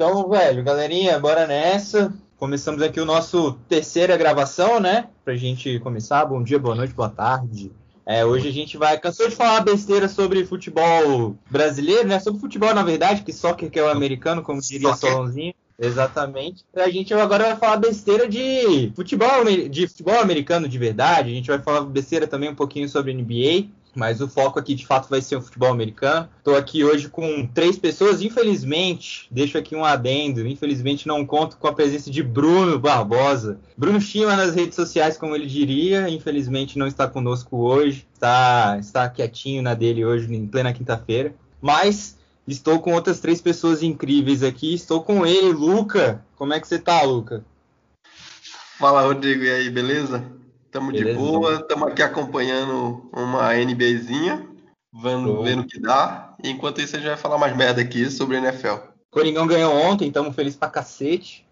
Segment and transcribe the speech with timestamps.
[0.00, 2.10] Então, galerinha, bora nessa.
[2.38, 5.08] Começamos aqui o nosso terceira gravação, né?
[5.22, 6.24] Pra gente começar.
[6.24, 7.70] Bom dia, boa noite, boa tarde.
[8.10, 8.98] É, hoje a gente vai.
[8.98, 12.18] Cansou de falar besteira sobre futebol brasileiro, né?
[12.18, 15.12] Sobre futebol, na verdade, que soccer que é o americano, como diria Soccer.
[15.12, 15.54] Solonzinho.
[15.78, 16.64] Exatamente.
[16.74, 21.30] A gente agora vai falar besteira de futebol, de futebol americano de verdade.
[21.30, 23.68] A gente vai falar besteira também um pouquinho sobre NBA.
[23.94, 26.28] Mas o foco aqui de fato vai ser o futebol americano.
[26.38, 28.22] Estou aqui hoje com três pessoas.
[28.22, 30.46] Infelizmente, deixo aqui um adendo.
[30.46, 33.60] Infelizmente, não conto com a presença de Bruno Barbosa.
[33.76, 36.08] Bruno Chima nas redes sociais, como ele diria.
[36.08, 38.06] Infelizmente, não está conosco hoje.
[38.12, 41.34] Está, está quietinho na dele hoje, em plena quinta-feira.
[41.60, 42.16] Mas
[42.46, 44.74] estou com outras três pessoas incríveis aqui.
[44.74, 46.24] Estou com ele, Luca.
[46.36, 47.44] Como é que você tá, Luca?
[48.78, 50.39] Fala, Rodrigo, e aí, beleza?
[50.70, 54.46] Tamo de boa, tamo aqui acompanhando uma NBzinha,
[54.92, 56.34] vendo, vendo o que dá.
[56.42, 58.76] E enquanto isso, a gente vai falar mais merda aqui sobre NFL.
[59.10, 61.44] Coringão ganhou ontem, estamos felizes pra cacete.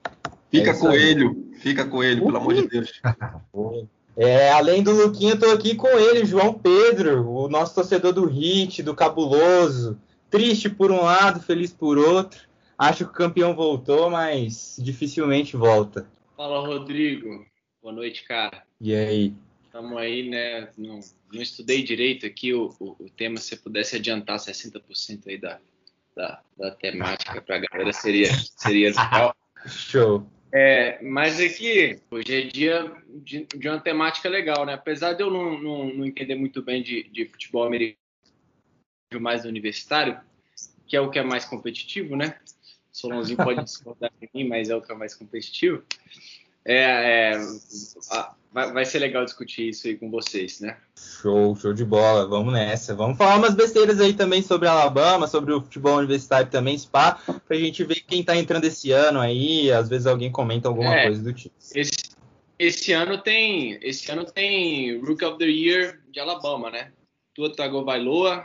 [0.51, 0.93] Fica É isso aí.
[0.93, 2.93] coelho, fica coelho, pelo amor de Deus.
[4.21, 8.27] É, além do Luquinha, eu tô aqui com ele, João Pedro, o nosso torcedor do
[8.27, 9.97] Hit, do Cabuloso.
[10.29, 12.41] Triste por um lado, feliz por outro.
[12.77, 16.05] Acho que o campeão voltou, mas dificilmente volta.
[16.37, 17.47] Fala, Rodrigo.
[17.81, 18.65] Boa noite, cara.
[18.81, 19.35] E aí?
[19.65, 20.69] Estamos aí, né?
[20.77, 21.01] Não,
[21.33, 23.39] não estudei direito aqui o, o, o tema.
[23.39, 25.59] Se pudesse adiantar 60% aí da,
[26.15, 29.37] da, da temática para a galera, seria, seria legal.
[29.67, 30.27] Show.
[30.53, 32.91] É, mas aqui, hoje é dia
[33.23, 34.75] de, de uma temática legal, né?
[34.75, 37.99] Apesar de eu não, não, não entender muito bem de, de futebol americano,
[39.21, 40.21] mais universitário,
[40.87, 42.39] que é o que é mais competitivo, né?
[42.91, 45.85] Solonzinho pode discordar de mim, mas é o que é mais competitivo.
[46.65, 47.39] É, é,
[48.53, 50.77] vai, vai ser legal discutir isso aí com vocês, né?
[50.97, 52.27] Show, show de bola.
[52.27, 52.95] Vamos nessa.
[52.95, 57.13] Vamos falar umas besteiras aí também sobre Alabama, sobre o futebol universitário também, Spa,
[57.47, 59.71] pra gente ver quem tá entrando esse ano aí.
[59.73, 61.05] Às vezes alguém comenta alguma É.
[61.05, 61.55] coisa do tipo.
[61.75, 61.93] Esse,
[62.59, 66.93] esse ano tem esse ano tem Rookie of the Year de Alabama, né?
[67.35, 68.45] Tua Tagovailoa,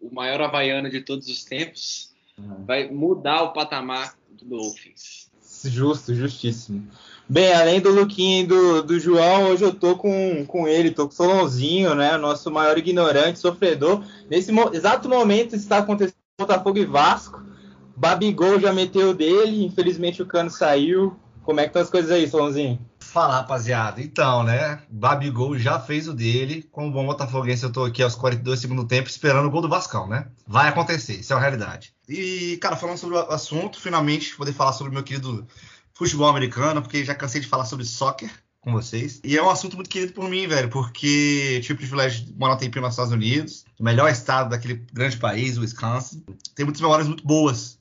[0.00, 2.12] o maior havaiano de todos os tempos,
[2.66, 5.30] vai mudar o patamar do Dolphins.
[5.64, 6.88] Justo, justíssimo.
[7.32, 11.06] Bem, além do Luquinha e do, do João, hoje eu tô com, com ele, tô
[11.06, 12.18] com o Solonzinho, né?
[12.18, 14.04] Nosso maior ignorante, sofredor.
[14.28, 17.42] Nesse mo- exato momento está acontecendo Botafogo e Vasco.
[17.96, 21.16] Babigol já meteu o dele, infelizmente o cano saiu.
[21.42, 22.78] Como é que estão as coisas aí, Solonzinho?
[23.00, 24.02] Fala, rapaziada.
[24.02, 24.82] Então, né?
[24.90, 26.68] Babigol já fez o dele.
[26.70, 29.70] Como bom botafoguense, eu tô aqui aos 42 segundos do tempo esperando o gol do
[29.70, 30.26] Vascão, né?
[30.46, 31.94] Vai acontecer, isso é uma realidade.
[32.06, 35.46] E, cara, falando sobre o assunto, finalmente poder falar sobre o meu querido
[36.10, 38.30] futebol americano, porque já cansei de falar sobre soccer
[38.60, 39.20] com vocês.
[39.24, 42.54] E é um assunto muito querido por mim, velho, porque tive o privilégio de morar
[42.54, 46.24] um tempinho nos Estados Unidos, o melhor estado daquele grande país, o Wisconsin.
[46.54, 47.78] Tem muitas memórias muito boas,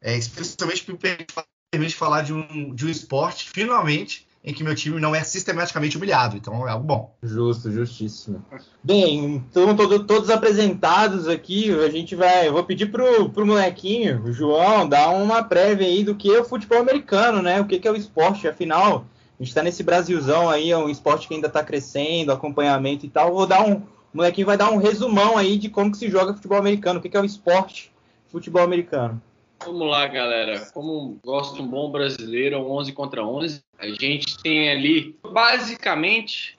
[0.00, 1.26] é, especialmente por me
[1.70, 5.96] permite falar de um, de um esporte, finalmente, em que meu time não é sistematicamente
[5.96, 6.36] humilhado.
[6.36, 7.14] Então é algo bom.
[7.22, 8.44] Justo, justíssimo.
[8.82, 12.48] Bem, então todo- todos apresentados aqui, a gente vai.
[12.48, 16.40] Eu vou pedir pro, pro molequinho, o João, dar uma prévia aí do que é
[16.40, 17.60] o futebol americano, né?
[17.60, 19.06] O que, que é o esporte, afinal.
[19.38, 23.08] A gente tá nesse Brasilzão aí, é um esporte que ainda tá crescendo, acompanhamento e
[23.08, 23.32] tal.
[23.32, 23.74] Vou dar um.
[23.74, 27.02] O molequinho vai dar um resumão aí de como que se joga futebol americano, o
[27.02, 27.90] que, que é o esporte
[28.30, 29.20] futebol americano.
[29.64, 30.66] Vamos lá, galera.
[30.72, 33.62] Como gosta um bom brasileiro, é um 11 contra 11.
[33.78, 36.58] A gente tem ali, basicamente,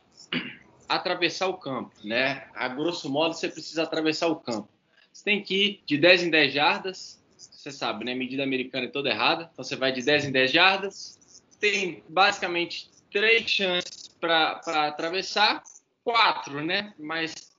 [0.87, 2.47] atravessar o campo, né?
[2.55, 4.69] A grosso modo, você precisa atravessar o campo.
[5.11, 7.21] Você tem que ir de 10 em 10 jardas.
[7.37, 8.15] Você sabe, né?
[8.15, 9.49] Medida americana é toda errada.
[9.51, 11.43] Então, você vai de 10 em 10 jardas.
[11.59, 15.61] Tem, basicamente, três chances para atravessar.
[16.03, 16.93] Quatro, né?
[16.99, 17.55] Mas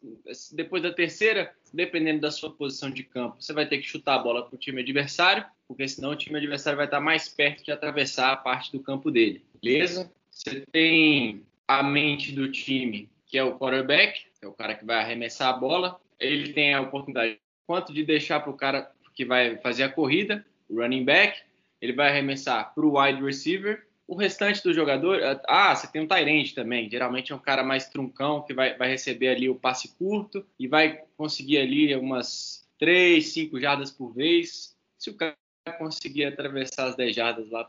[0.53, 4.19] depois da terceira, dependendo da sua posição de campo, você vai ter que chutar a
[4.19, 7.73] bola para o time adversário, porque senão o time adversário vai estar mais perto de
[7.73, 10.11] atravessar a parte do campo dele, beleza?
[10.31, 14.85] Você tem a mente do time, que é o quarterback, que é o cara que
[14.85, 16.01] vai arremessar a bola.
[16.19, 20.45] Ele tem a oportunidade quanto de deixar para o cara que vai fazer a corrida,
[20.69, 21.41] o running back,
[21.81, 23.84] ele vai arremessar para o wide receiver.
[24.07, 26.91] O restante do jogador, ah, você tem um Tyrant também.
[26.91, 30.69] Geralmente é um cara mais truncão que vai, vai receber ali o passe curto e
[30.69, 34.77] vai conseguir ali umas 3, 5 jardas por vez.
[34.99, 35.35] Se o cara
[35.79, 37.69] conseguir atravessar as 10 jardas lá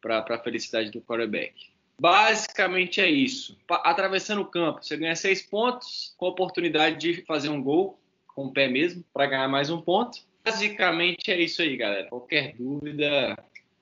[0.00, 1.74] para a felicidade do quarterback.
[1.98, 3.58] Basicamente é isso.
[3.68, 7.98] Atravessando o campo, você ganha 6 pontos com a oportunidade de fazer um gol
[8.28, 10.18] com o pé mesmo para ganhar mais um ponto.
[10.44, 12.08] Basicamente é isso aí, galera.
[12.08, 13.36] Qualquer dúvida,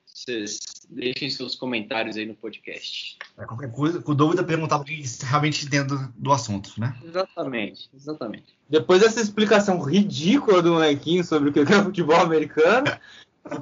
[0.05, 3.17] vocês deixem seus comentários aí no podcast.
[3.37, 6.95] É, qualquer coisa, com dúvida, perguntar para quem realmente dentro do assunto, né?
[7.03, 8.55] Exatamente, exatamente.
[8.69, 12.87] Depois dessa explicação ridícula do molequinho sobre o que é futebol americano,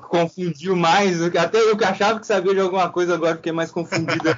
[0.09, 1.21] confundiu mais.
[1.21, 4.37] Até eu que achava que sabia de alguma coisa, agora fiquei mais confundido.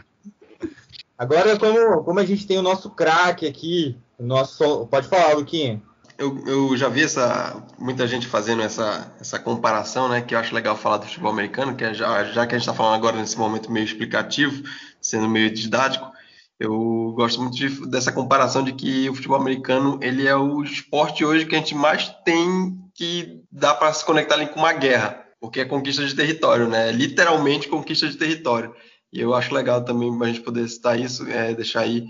[1.17, 4.87] Agora, como, como a gente tem o nosso craque aqui, o nosso.
[4.87, 5.81] Pode falar, Luquinha.
[6.17, 10.21] Eu, eu, já vi essa, muita gente fazendo essa, essa comparação, né?
[10.21, 12.67] Que eu acho legal falar do futebol americano, que é já, já que a gente
[12.67, 14.63] está falando agora nesse momento meio explicativo,
[15.01, 16.11] sendo meio didático,
[16.59, 21.25] eu gosto muito de, dessa comparação de que o futebol americano ele é o esporte
[21.25, 25.25] hoje que a gente mais tem que dá para se conectar ali com uma guerra,
[25.41, 26.91] porque é conquista de território, né?
[26.91, 28.73] Literalmente conquista de território.
[29.11, 32.05] E eu acho legal também a gente poder citar isso, é, deixar aí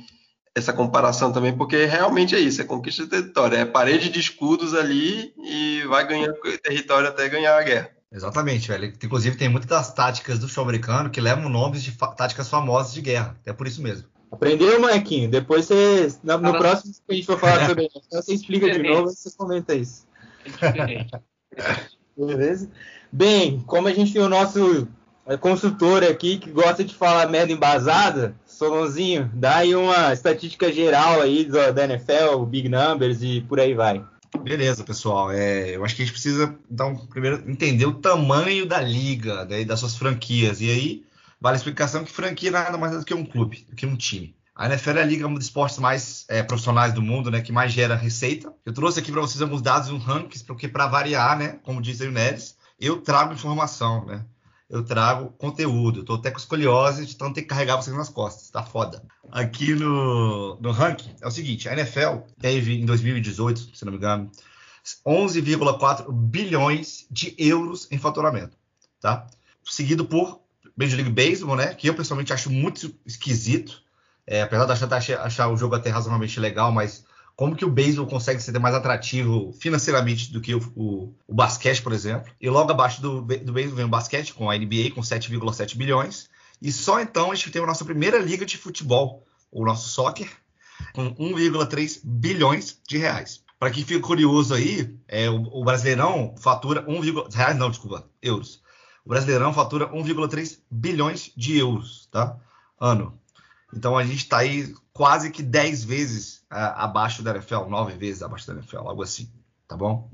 [0.55, 4.73] essa comparação também, porque realmente é isso, é conquista de território, é parede de escudos
[4.73, 7.89] ali e vai ganhando território até ganhar a guerra.
[8.11, 8.93] Exatamente, velho.
[9.03, 13.01] Inclusive tem muitas das táticas do show americano que levam nomes de táticas famosas de
[13.01, 14.07] guerra, é por isso mesmo.
[14.31, 15.29] Aprendeu, molequinho?
[15.29, 19.11] Depois você, no, próximo que a gente for falar sobre isso, você explica de novo
[19.11, 20.07] e você comenta isso.
[22.17, 22.69] Beleza?
[23.11, 24.87] Bem, como a gente tem o nosso
[25.39, 31.45] consultor aqui que gosta de falar merda embasada, Solonzinho, dá aí uma estatística geral aí
[31.45, 34.03] da NFL, Big Numbers e por aí vai.
[34.41, 35.31] Beleza, pessoal.
[35.31, 39.45] É, eu acho que a gente precisa dar um, primeiro entender o tamanho da liga,
[39.45, 40.59] né, das suas franquias.
[40.61, 41.05] E aí
[41.39, 43.95] vale a explicação que franquia nada mais é do que um clube, do que um
[43.95, 44.35] time.
[44.55, 47.51] A NFL é a liga um dos esportes mais é, profissionais do mundo, né, que
[47.51, 48.53] mais gera receita.
[48.65, 51.99] Eu trouxe aqui para vocês alguns dados um rankings, porque para variar, né, como diz
[52.01, 54.23] o Neres, eu trago informação, né?
[54.69, 55.99] Eu trago conteúdo.
[55.99, 58.49] Eu tô até com escoliose, então tem que carregar vocês nas costas.
[58.49, 59.03] Tá foda.
[59.31, 63.97] Aqui no, no ranking é o seguinte: a NFL teve em 2018, se não me
[63.97, 64.31] engano,
[65.05, 68.57] 11,4 bilhões de euros em faturamento,
[68.99, 69.27] tá?
[69.63, 70.41] Seguido por
[70.75, 71.73] Major League Baseball, né?
[71.73, 73.81] Que eu pessoalmente acho muito esquisito.
[74.25, 78.07] É, apesar de achar, achar o jogo até razoavelmente legal, mas como que o beisebol
[78.07, 82.31] consegue ser mais atrativo financeiramente do que o, o, o basquete, por exemplo.
[82.39, 86.29] E logo abaixo do, do beisebol vem o basquete, com a NBA, com 7,7 bilhões.
[86.61, 90.29] E só então a gente tem a nossa primeira liga de futebol, o nosso soccer,
[90.93, 93.43] com 1,3 bilhões de reais.
[93.59, 98.61] Para quem fica curioso aí, é, o, o Brasileirão fatura 1, reais não, desculpa, euros.
[99.05, 102.37] O Brasileirão fatura 1,3 bilhões de euros, tá?
[102.79, 103.19] Ano.
[103.75, 108.21] Então a gente está aí quase que 10 vezes uh, abaixo da NFL, 9 vezes
[108.21, 109.29] abaixo da NFL, algo assim,
[109.67, 110.09] tá bom?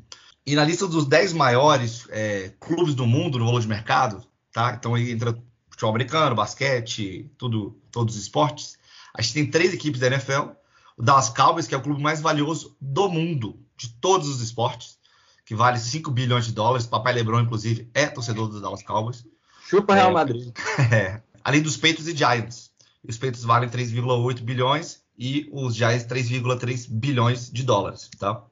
[0.46, 4.74] E na lista dos 10 maiores é, clubes do mundo no valor de mercado, tá?
[4.74, 5.38] Então aí entra
[5.70, 8.78] futebol americano, basquete, tudo, todos os esportes.
[9.14, 10.52] A gente tem três equipes da NFL.
[10.98, 14.98] O Dallas Cowboys, que é o clube mais valioso do mundo, de todos os esportes,
[15.46, 16.86] que vale 5 bilhões de dólares.
[16.86, 19.26] Papai LeBron, inclusive, é torcedor do Dallas Cowboys.
[19.70, 20.54] Chupa Real é, Madrid.
[20.92, 22.69] É, além dos Peitos e Giants.
[23.08, 28.44] Os Peitos valem 3,8 bilhões e os Giants 3,3 bilhões de dólares, tá?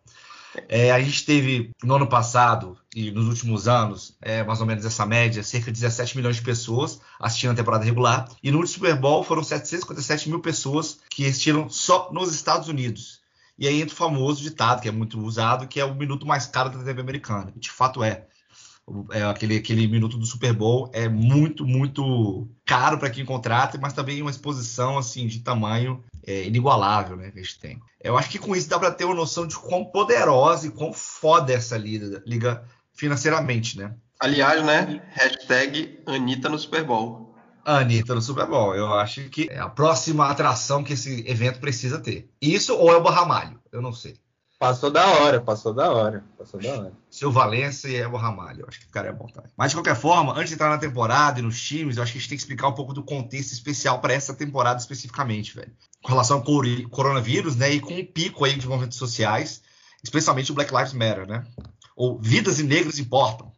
[0.68, 4.86] É, a gente teve no ano passado e nos últimos anos, é, mais ou menos
[4.86, 8.28] essa média, cerca de 17 milhões de pessoas assistindo a temporada regular.
[8.42, 13.22] E no Super Bowl foram 757 mil pessoas que assistiram só nos Estados Unidos.
[13.60, 16.46] E aí entra o famoso ditado, que é muito usado, que é o minuto mais
[16.48, 17.52] caro da TV americana.
[17.56, 18.28] De fato é
[19.12, 23.94] é, aquele, aquele minuto do Super Bowl é muito, muito caro para quem contrata, mas
[23.94, 27.82] também uma exposição assim de tamanho é, inigualável né, que a gente tem.
[28.02, 30.94] Eu acho que com isso dá para ter uma noção de quão poderosa e quão
[30.94, 32.64] foda é essa liga, liga
[32.94, 33.94] financeiramente, né?
[34.20, 35.02] Aliás, né?
[35.12, 37.36] Hashtag Anitta no Super Bowl.
[37.64, 38.74] Anitta no Super Bowl.
[38.74, 42.30] Eu acho que é a próxima atração que esse evento precisa ter.
[42.42, 43.60] Isso ou é o Barramalho?
[43.72, 44.16] Eu não sei.
[44.60, 46.94] Passou da hora, passou da hora, passou da hora.
[47.12, 49.52] Seu Valência e Evo Ramalho, eu acho que o cara é bom também.
[49.56, 52.18] Mas de qualquer forma, antes de entrar na temporada e nos times, eu acho que
[52.18, 55.72] a gente tem que explicar um pouco do contexto especial para essa temporada especificamente, velho.
[56.02, 59.62] Com relação ao coronavírus, né, e com o um pico aí de movimentos sociais,
[60.04, 61.46] especialmente o Black Lives Matter, né?
[61.96, 63.52] Ou vidas e negros importam.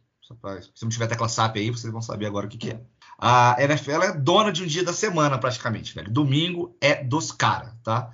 [0.74, 2.80] Se não tiver tecla SAP aí, vocês vão saber agora o que, que é.
[3.18, 6.10] A NFL é dona de um dia da semana, praticamente, velho.
[6.10, 8.12] Domingo é dos caras, tá?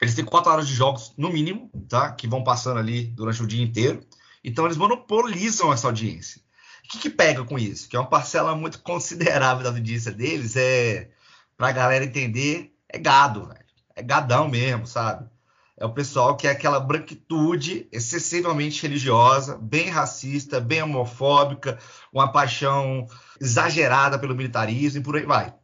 [0.00, 2.12] Eles têm quatro horas de jogos, no mínimo, tá?
[2.12, 4.00] Que vão passando ali durante o dia inteiro.
[4.44, 6.40] Então eles monopolizam essa audiência.
[6.84, 7.88] O que, que pega com isso?
[7.88, 11.10] Que é uma parcela muito considerável da audiência deles, é
[11.56, 13.66] pra galera entender, é gado, velho.
[13.94, 15.28] É gadão mesmo, sabe?
[15.76, 21.78] É o pessoal que é aquela branquitude excessivamente religiosa, bem racista, bem homofóbica,
[22.12, 23.06] uma paixão
[23.40, 25.54] exagerada pelo militarismo e por aí vai.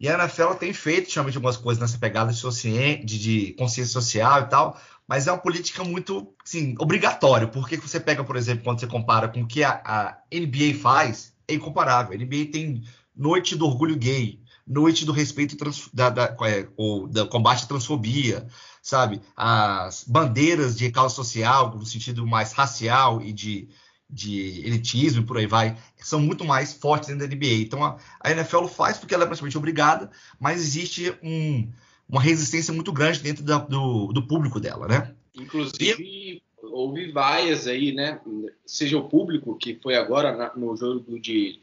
[0.00, 4.42] E a NFL tem feito realmente algumas coisas nessa pegada de, de, de consciência social
[4.42, 8.78] e tal, mas é uma política muito, sim, obrigatória, porque você pega, por exemplo, quando
[8.78, 12.12] você compara com o que a, a NBA faz, é incomparável.
[12.12, 12.84] A NBA tem
[13.16, 18.46] noite do orgulho gay, noite do respeito trans, da, da, é, ou, combate à transfobia,
[18.82, 19.20] sabe?
[19.34, 23.68] As bandeiras de causa social, no sentido mais racial e de,
[24.08, 27.62] de elitismo e por aí vai, são muito mais fortes dentro da NBA.
[27.62, 30.10] Então a, a NFL faz porque ela é praticamente obrigada,
[30.40, 31.70] mas existe um,
[32.08, 35.14] uma resistência muito grande dentro da, do, do público dela, né?
[35.34, 36.42] Inclusive, e...
[36.62, 38.20] houve vaias aí, né?
[38.64, 41.60] Seja o público, que foi agora na, no jogo de,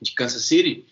[0.00, 0.84] de Kansas City,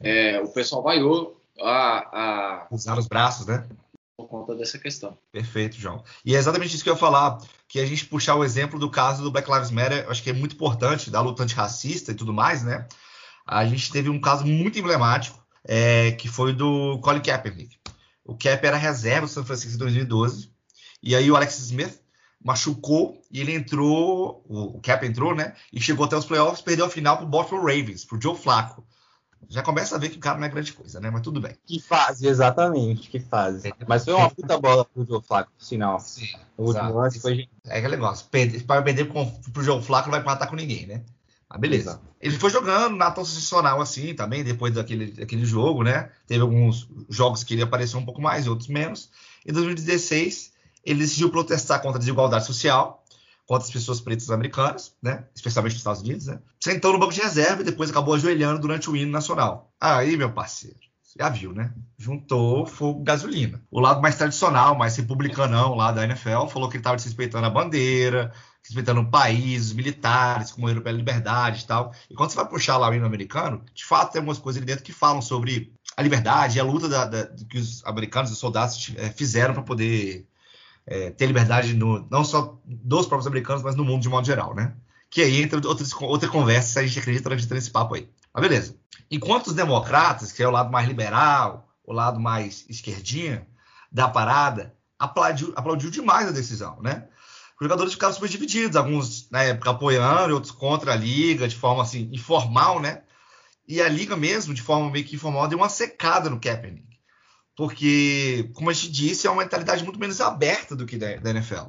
[0.00, 2.68] é, o pessoal vaiou a, a.
[2.70, 3.68] Usar os braços, né?
[4.18, 5.16] Por conta dessa questão.
[5.30, 6.02] Perfeito, João.
[6.24, 8.90] E é exatamente isso que eu ia falar, que a gente puxar o exemplo do
[8.90, 12.32] caso do Black Lives Matter, acho que é muito importante, da luta antirracista e tudo
[12.32, 12.88] mais, né?
[13.46, 17.78] A gente teve um caso muito emblemático, é, que foi do Colin Kaepernick.
[18.24, 20.50] O Cap era reserva do San Francisco em 2012,
[21.00, 22.00] e aí o Alex Smith
[22.44, 25.54] machucou e ele entrou, o Cap entrou, né?
[25.72, 28.84] E chegou até os playoffs, perdeu a final pro Baltimore Ravens, pro Joe Flacco
[29.48, 31.10] já começa a ver que o cara não é grande coisa, né?
[31.10, 31.56] Mas tudo bem.
[31.66, 33.72] Que fase, exatamente, que fase.
[33.86, 35.98] Mas foi uma puta bola pro Joe Flaco, por sinal.
[36.00, 36.28] Sim.
[36.56, 37.48] O último lance foi.
[37.66, 38.26] É aquele negócio.
[38.66, 41.02] Para perder pro Joe Flaco não vai matar com ninguém, né?
[41.48, 41.90] Mas beleza.
[41.90, 42.08] Exato.
[42.20, 46.10] Ele foi jogando na tão sensacional assim também, depois daquele, daquele jogo, né?
[46.26, 49.10] Teve alguns jogos que ele apareceu um pouco mais e outros menos.
[49.46, 50.52] Em 2016,
[50.84, 52.97] ele decidiu protestar contra a desigualdade social
[53.48, 55.24] contra as pessoas pretas americanas, né?
[55.34, 56.38] Especialmente nos Estados Unidos, né?
[56.62, 59.72] Sentou no banco de reserva e depois acabou ajoelhando durante o hino nacional.
[59.80, 60.76] Aí, meu parceiro,
[61.18, 61.72] já viu, né?
[61.96, 63.62] Juntou fogo gasolina.
[63.70, 67.50] O lado mais tradicional, mais republicanão lá da NFL, falou que ele estava desrespeitando a
[67.50, 68.30] bandeira,
[68.62, 71.94] respeitando o país, os militares, como morreram pela liberdade e tal.
[72.10, 74.66] E quando você vai puxar lá o hino americano, de fato tem algumas coisas ali
[74.66, 78.38] dentro que falam sobre a liberdade e a luta da, da, que os americanos, os
[78.38, 80.27] soldados é, fizeram para poder
[80.90, 84.54] é, ter liberdade no, não só dos próprios americanos, mas no mundo de modo geral,
[84.54, 84.74] né?
[85.10, 88.08] Que aí entra outras, outra conversa a gente acredita, acredita nesse papo aí.
[88.32, 88.74] Mas beleza.
[89.10, 93.46] Enquanto os democratas, que é o lado mais liberal, o lado mais esquerdinha
[93.92, 97.06] da parada, aplaudiu, aplaudiu demais a decisão, né?
[97.60, 101.82] Os jogadores ficaram super divididos, alguns na época apoiando, outros contra a liga, de forma
[101.82, 103.02] assim, informal, né?
[103.66, 106.87] E a liga mesmo, de forma meio que informal, deu uma secada no Kaepernick
[107.58, 111.64] porque, como a gente disse, é uma mentalidade muito menos aberta do que da, NFL,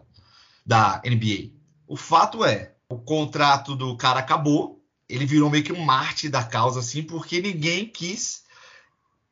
[0.64, 1.50] da NBA.
[1.88, 6.44] O fato é, o contrato do cara acabou, ele virou meio que um mártir da
[6.44, 8.44] causa, assim, porque ninguém quis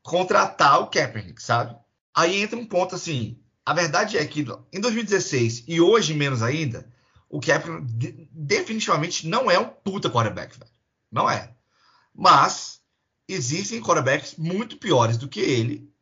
[0.01, 1.75] contratar o Kaepernick, sabe?
[2.11, 6.91] Aí entra um ponto assim, a verdade é que em 2016 e hoje menos ainda,
[7.29, 10.71] o Kaepernick definitivamente não é um puta quarterback, velho.
[11.11, 11.53] Não é.
[12.15, 12.81] Mas
[13.27, 15.95] existem quarterbacks muito piores do que ele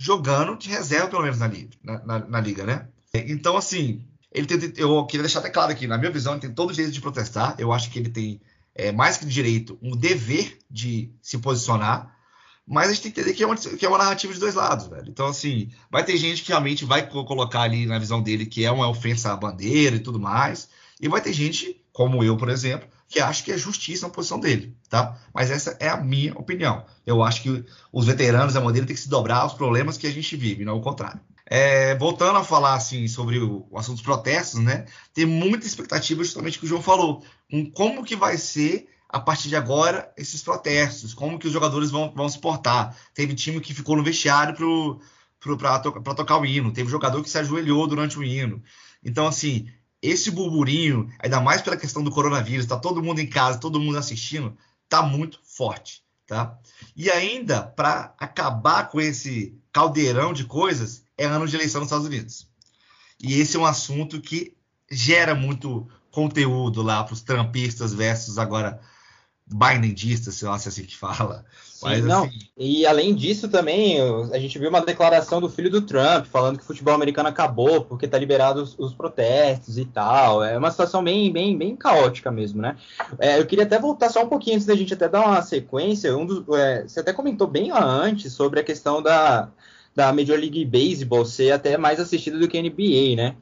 [0.00, 2.88] jogando de reserva, pelo menos na liga, na, na, na liga né?
[3.12, 4.02] Então, assim,
[4.32, 6.72] ele tem, eu queria deixar até claro aqui, na minha visão, ele tem todo o
[6.72, 7.54] direito de protestar.
[7.58, 8.40] Eu acho que ele tem,
[8.74, 12.16] é, mais que direito, um dever de se posicionar.
[12.66, 14.54] Mas a gente tem que entender que é, uma, que é uma narrativa de dois
[14.54, 15.08] lados, velho.
[15.08, 18.70] Então, assim, vai ter gente que realmente vai colocar ali na visão dele que é
[18.70, 20.70] uma ofensa à bandeira e tudo mais.
[20.98, 24.38] E vai ter gente, como eu, por exemplo, que acho que é justiça na posição
[24.38, 25.18] dele, tá?
[25.34, 26.86] Mas essa é a minha opinião.
[27.04, 30.12] Eu acho que os veteranos da modelo têm que se dobrar aos problemas que a
[30.12, 31.20] gente vive, não o contrário.
[31.44, 34.86] É, voltando a falar assim sobre o, o, assunto dos protestos, né?
[35.12, 39.48] Tem muita expectativa justamente que o João falou, com como que vai ser a partir
[39.48, 42.96] de agora esses protestos, como que os jogadores vão, vão se portar.
[43.12, 44.54] Teve time que ficou no vestiário
[45.58, 48.62] para to, tocar o hino, teve jogador que se ajoelhou durante o hino.
[49.04, 49.68] Então, assim,
[50.02, 53.98] esse burburinho, ainda mais pela questão do coronavírus, tá todo mundo em casa, todo mundo
[53.98, 54.56] assistindo,
[54.88, 56.58] tá muito forte, tá?
[56.96, 62.06] E ainda para acabar com esse caldeirão de coisas, é ano de eleição nos Estados
[62.06, 62.48] Unidos.
[63.22, 64.56] E esse é um assunto que
[64.90, 68.80] gera muito conteúdo lá para os trampistas versus agora
[69.52, 71.44] Bindendista, sei lá se é assim que fala.
[71.64, 72.24] Sim, Mas, não.
[72.24, 72.38] Assim...
[72.56, 73.98] E além disso também,
[74.32, 77.84] a gente viu uma declaração do filho do Trump falando que o futebol americano acabou
[77.84, 80.44] porque tá liberado os, os protestos e tal.
[80.44, 82.76] É uma situação bem, bem, bem caótica mesmo, né?
[83.18, 86.16] É, eu queria até voltar só um pouquinho antes da gente até dar uma sequência.
[86.16, 89.48] Um dos, é, você até comentou bem antes sobre a questão da,
[89.94, 93.34] da Major League Baseball ser até mais assistida do que a NBA, né?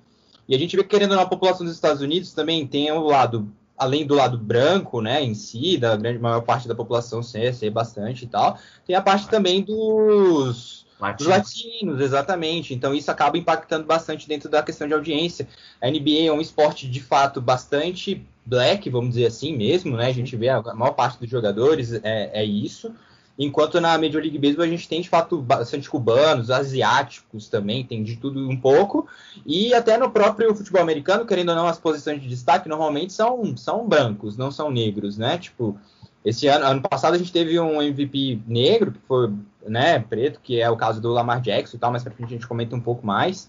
[0.49, 3.53] E a gente vê que, querendo na população dos Estados Unidos também tem o lado
[3.79, 7.71] além do lado branco, né, em si, da grande maior parte da população ser, ser
[7.71, 11.19] bastante e tal, tem a parte também dos latinos.
[11.19, 12.75] dos latinos, exatamente.
[12.75, 15.47] Então isso acaba impactando bastante dentro da questão de audiência.
[15.81, 20.07] A NBA é um esporte de fato bastante black, vamos dizer assim mesmo, né?
[20.07, 22.93] A gente vê a maior parte dos jogadores é, é isso.
[23.39, 28.03] Enquanto na Major League Baseball a gente tem de fato bastante cubanos, asiáticos também, tem
[28.03, 29.07] de tudo um pouco.
[29.47, 33.57] E até no próprio futebol americano, querendo ou não, as posições de destaque normalmente são,
[33.57, 35.39] são brancos, não são negros, né?
[35.39, 35.79] Tipo,
[36.25, 39.33] esse ano, ano passado a gente teve um MVP negro, que foi,
[39.65, 42.37] né, preto, que é o caso do Lamar Jackson e tal, mas pra frente a
[42.37, 43.49] gente comenta um pouco mais.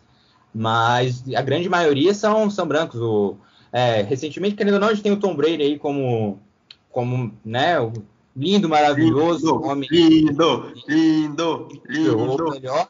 [0.53, 3.01] Mas a grande maioria são, são brancos.
[3.01, 3.37] O,
[3.71, 6.39] é, recentemente, querendo ou não, a gente tem o Tom Brady aí como,
[6.91, 7.91] como né, o
[8.35, 9.55] lindo, maravilhoso.
[9.55, 12.17] Lindo, homem, lindo, lindo, lindo.
[12.17, 12.87] O melhor,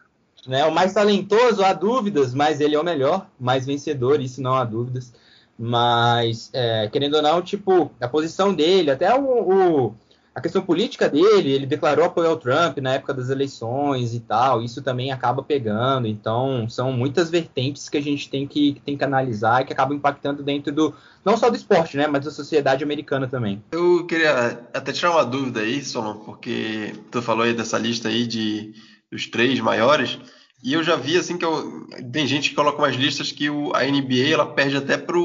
[0.48, 4.55] né, o mais talentoso, há dúvidas, mas ele é o melhor, mais vencedor, isso não
[4.55, 5.13] há dúvidas.
[5.58, 9.96] Mas, é, querendo ou não, tipo, a posição dele, até o, o
[10.39, 14.63] a questão política dele, ele declarou apoio ao Trump na época das eleições e tal,
[14.63, 16.08] isso também acaba pegando.
[16.08, 19.98] Então, são muitas vertentes que a gente tem que, tem que analisar e que acabam
[19.98, 23.62] impactando dentro do, não só do esporte, né, mas da sociedade americana também.
[23.72, 28.25] Eu queria até tirar uma dúvida aí, Solon, porque tu falou aí dessa lista aí
[28.25, 28.74] de
[29.12, 30.19] dos três maiores.
[30.63, 33.74] E eu já vi assim que eu, tem gente que coloca umas listas que o,
[33.74, 35.24] a NBA ela perde até pro,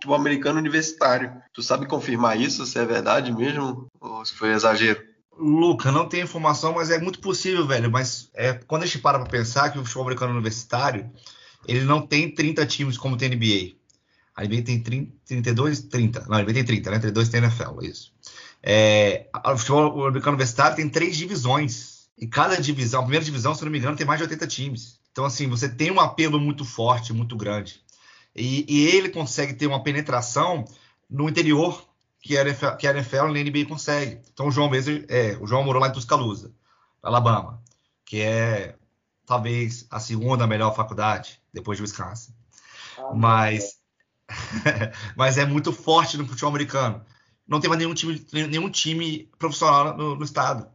[0.00, 1.32] pro americano universitário.
[1.52, 5.00] Tu sabe confirmar isso, se é verdade mesmo ou se foi exagero?
[5.38, 7.90] Luca, não tenho informação, mas é muito possível, velho.
[7.90, 11.10] Mas é, quando a gente para pra pensar que o futebol americano universitário
[11.66, 13.76] ele não tem 30 times como tem NBA.
[14.34, 16.26] A NBA tem 30, 32, 30.
[16.28, 16.98] Não, a NBA tem 30, né?
[16.98, 18.12] 32 tem NFL, isso.
[18.62, 23.64] É, o futebol americano universitário tem três divisões e cada divisão, a primeira divisão, se
[23.64, 25.00] não me engano, tem mais de 80 times.
[25.10, 27.82] Então, assim, você tem um apelo muito forte, muito grande.
[28.34, 30.64] E, e ele consegue ter uma penetração
[31.08, 31.88] no interior
[32.20, 34.20] que a NFL, que a NFL e a NBA consegue.
[34.32, 36.52] Então, o João mesmo, é, o João morou lá em Tuscaloosa,
[37.02, 37.62] Alabama,
[38.04, 38.76] que é
[39.26, 42.34] talvez a segunda melhor faculdade depois de Wisconsin.
[42.98, 43.78] Ah, mas,
[45.16, 47.04] mas é muito forte no futebol americano.
[47.46, 50.68] Não tem mais nenhum time, nenhum time profissional no, no estado.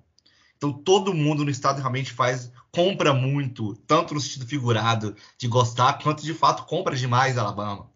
[0.65, 6.01] Então todo mundo no estado realmente faz, compra muito, tanto no sentido figurado de gostar,
[6.01, 7.87] quanto de fato compra demais Alabama.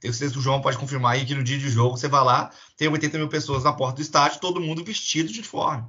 [0.00, 2.24] Tenho certeza que o João pode confirmar aí que no dia de jogo você vai
[2.24, 5.84] lá, tem 80 mil pessoas na porta do estádio, todo mundo vestido de uniforme.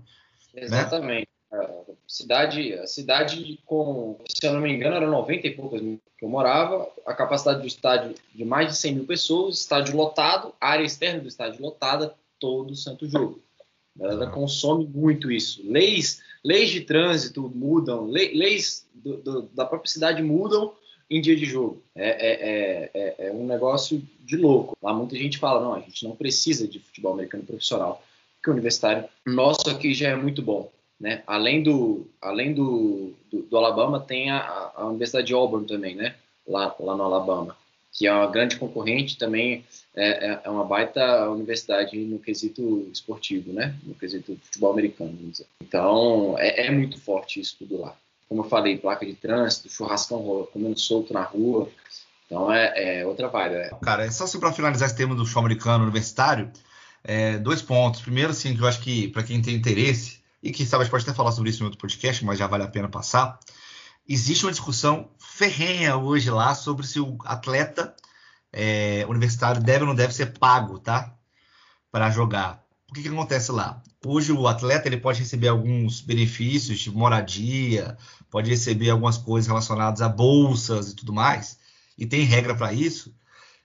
[0.53, 0.63] Né?
[0.63, 1.29] Exatamente.
[1.51, 1.59] Né?
[1.59, 6.01] A cidade, a cidade com, se eu não me engano, era 90 e poucas mil
[6.17, 10.53] que eu morava, a capacidade do estádio de mais de 100 mil pessoas, estádio lotado,
[10.59, 13.41] área externa do estádio lotada, todo santo jogo.
[13.99, 15.61] Ela consome muito isso.
[15.65, 20.73] Leis, leis de trânsito mudam, leis do, do, da própria cidade mudam
[21.09, 21.81] em dia de jogo.
[21.95, 24.77] É, é, é, é, um negócio de louco.
[24.81, 28.03] Lá muita gente fala, não, a gente não precisa de futebol americano profissional,
[28.35, 30.71] porque o universitário nosso aqui já é muito bom.
[30.99, 31.23] Né?
[31.27, 36.15] Além, do, além do, do, do Alabama, tem a, a Universidade de Auburn também, né?
[36.47, 37.55] lá, lá no Alabama
[37.95, 39.63] que é uma grande concorrente também,
[39.95, 43.73] é, é, é uma baita universidade no quesito esportivo, né?
[43.83, 45.17] No quesito futebol americano.
[45.63, 47.95] Então, é, é muito forte isso tudo lá.
[48.27, 51.69] Como eu falei, placa de trânsito, churrascão comendo solto na rua.
[52.25, 53.55] Então, é, é outra vibe.
[53.55, 53.69] É.
[53.81, 56.51] Cara, só assim para finalizar esse tema do futebol americano universitário,
[57.01, 58.01] é, dois pontos.
[58.01, 60.91] Primeiro, assim, que eu acho que para quem tem interesse, e que sabe, a gente
[60.91, 63.39] pode até falar sobre isso em outro podcast, mas já vale a pena passar,
[64.07, 67.95] existe uma discussão ferrenha hoje lá sobre se o atleta
[68.51, 71.13] é, universitário deve ou não deve ser pago, tá?
[71.91, 72.63] Para jogar.
[72.89, 73.81] O que, que acontece lá?
[74.05, 77.97] Hoje o atleta ele pode receber alguns benefícios, tipo moradia,
[78.29, 81.57] pode receber algumas coisas relacionadas a bolsas e tudo mais,
[81.97, 83.13] e tem regra para isso.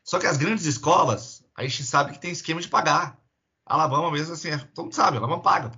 [0.03, 3.19] Só que as grandes escolas, a gente sabe que tem esquema de pagar.
[3.67, 5.71] A Alabama mesmo assim, é, todo mundo sabe, a Alabama paga,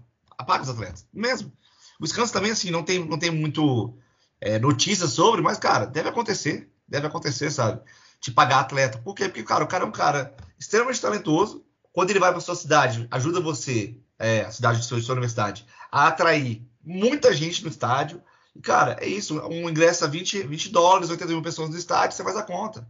[0.46, 1.52] paga os atletas, mesmo.
[2.00, 3.98] O Wisconsin também assim não tem, não tem muito
[4.42, 6.68] é, notícias sobre, mas, cara, deve acontecer.
[6.86, 7.80] Deve acontecer, sabe?
[8.20, 8.98] De pagar atleta.
[8.98, 9.28] Por quê?
[9.28, 11.64] Porque, cara, o cara é um cara extremamente talentoso.
[11.92, 15.14] Quando ele vai para sua cidade, ajuda você, é, a cidade de sua, de sua
[15.14, 18.20] universidade, a atrair muita gente no estádio.
[18.54, 19.40] E, cara, é isso.
[19.46, 22.86] Um ingresso a 20, 20 dólares, 80 mil pessoas no estádio, você faz a conta.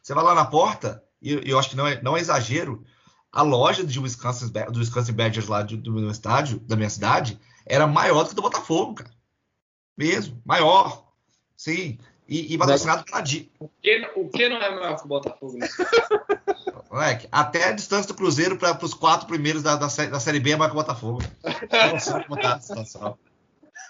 [0.00, 2.84] Você vai lá na porta, e eu acho que não é, não é exagero,
[3.32, 7.40] a loja de Wisconsin, do Wisconsin Badgers lá do, do meu estádio, da minha cidade,
[7.66, 9.10] era maior do que do Botafogo, cara.
[9.96, 11.06] Mesmo, maior.
[11.56, 11.98] Sim.
[12.28, 13.50] E, e patrocinado pela Di.
[13.58, 15.68] O que, o que não é maior que o Botafogo, né?
[16.90, 20.52] Moleque, até a distância do Cruzeiro para os quatro primeiros da, da, da, Série B
[20.52, 21.22] é maior que o Botafogo.
[21.90, 23.18] não sei como tá a situação.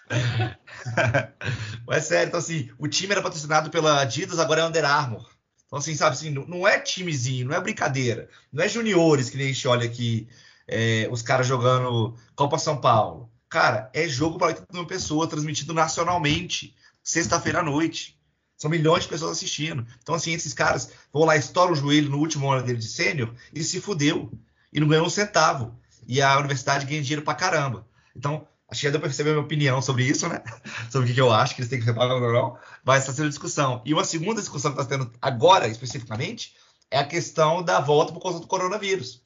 [1.86, 5.28] Mas sério, então assim, o time era patrocinado pela Adidas, agora é Under Armour.
[5.66, 8.28] Então, assim, sabe assim, não é timezinho, não é brincadeira.
[8.52, 10.28] Não é juniores que nem a gente olha aqui,
[10.68, 13.30] é, os caras jogando Copa São Paulo.
[13.52, 18.18] Cara, é jogo para 80 mil pessoas, transmitido nacionalmente, sexta-feira à noite.
[18.56, 19.86] São milhões de pessoas assistindo.
[20.02, 23.34] Então, assim, esses caras vão lá, estouram o joelho no último ano dele de sênior
[23.52, 24.32] e se fudeu.
[24.72, 25.78] E não ganhou um centavo.
[26.08, 27.86] E a universidade ganha dinheiro pra caramba.
[28.16, 30.42] Então, Acho que já deu para perceber a minha opinião sobre isso, né?
[30.90, 32.56] Sobre o que eu acho que eles têm que separar ou não.
[32.82, 33.82] Mas está sendo discussão.
[33.84, 36.54] E uma segunda discussão que está tendo agora, especificamente,
[36.90, 39.20] é a questão da volta por causa do coronavírus.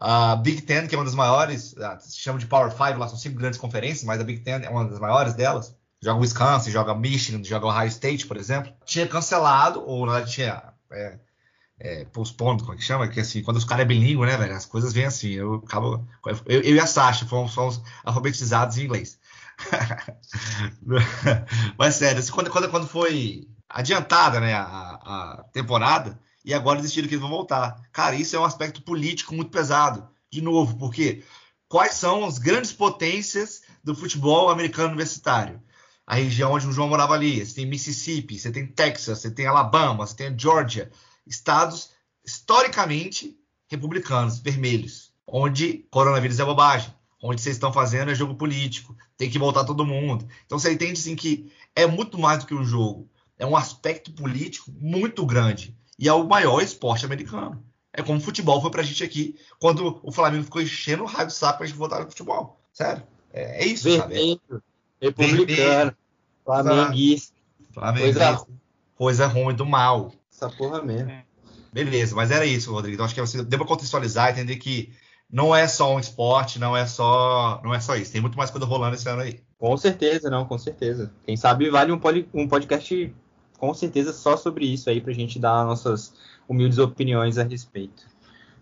[0.00, 3.06] A Big Ten, que é uma das maiores, ah, se chama de Power Five, lá
[3.06, 5.76] são cinco grandes conferências, mas a Big Ten é uma das maiores delas.
[6.02, 8.72] Joga Wisconsin, joga Michigan, joga Ohio State, por exemplo.
[8.86, 11.18] Tinha cancelado, ou não tinha é,
[11.78, 13.06] é, postpondo, como é que chama?
[13.08, 14.56] Que assim, quando os caras é bilíngue, né, velho?
[14.56, 15.32] As coisas vêm assim.
[15.32, 16.08] Eu acabo.
[16.46, 19.18] Eu, eu e a Sasha fomos, fomos alfabetizados em inglês.
[21.76, 26.18] Mas sério, assim, quando, quando, quando foi adiantada né, a, a temporada,
[26.50, 27.80] e agora decidiram que eles vão voltar.
[27.92, 30.08] Cara, isso é um aspecto político muito pesado.
[30.32, 31.22] De novo, porque
[31.68, 35.62] quais são as grandes potências do futebol americano universitário?
[36.04, 37.46] A região onde o João morava ali.
[37.46, 40.90] Você tem Mississippi, você tem Texas, você tem Alabama, você tem Georgia
[41.24, 41.90] estados
[42.24, 49.30] historicamente republicanos, vermelhos, onde coronavírus é bobagem, onde vocês estão fazendo é jogo político, tem
[49.30, 50.26] que voltar todo mundo.
[50.46, 53.08] Então você entende assim que é muito mais do que um jogo,
[53.38, 57.62] é um aspecto político muito grande e é o maior esporte americano.
[57.92, 61.26] É como o futebol foi pra gente aqui, quando o Flamengo ficou enchendo o raio
[61.26, 62.58] do saco pra gente voltar no futebol.
[62.72, 63.02] Sério.
[63.32, 64.62] É, é isso, Vermelho, sabe?
[65.02, 65.96] Republicano,
[66.44, 67.34] flamenguista.
[67.74, 68.46] Coisa,
[68.96, 70.12] coisa ruim do mal.
[70.32, 71.10] Essa porra mesmo.
[71.10, 71.24] É.
[71.72, 72.94] Beleza, mas era isso, Rodrigo.
[72.94, 74.92] Então acho que você deu pra contextualizar, entender que
[75.30, 78.10] não é só um esporte, não é só, não é só isso.
[78.10, 79.40] Tem muito mais coisa rolando esse ano aí.
[79.58, 81.12] Com certeza, não, com certeza.
[81.26, 82.00] Quem sabe vale um,
[82.34, 83.14] um podcast
[83.60, 86.14] com certeza só sobre isso aí pra gente dar nossas
[86.48, 88.06] humildes opiniões a respeito.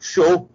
[0.01, 0.49] Show!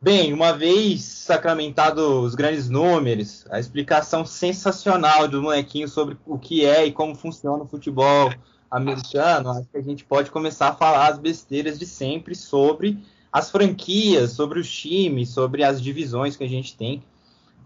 [0.00, 6.64] Bem, uma vez sacramentado os grandes números, a explicação sensacional do molequinho sobre o que
[6.64, 8.32] é e como funciona o futebol,
[8.70, 12.98] americano, acho que a gente pode começar a falar as besteiras de sempre sobre
[13.32, 17.02] as franquias, sobre os times, sobre as divisões que a gente tem.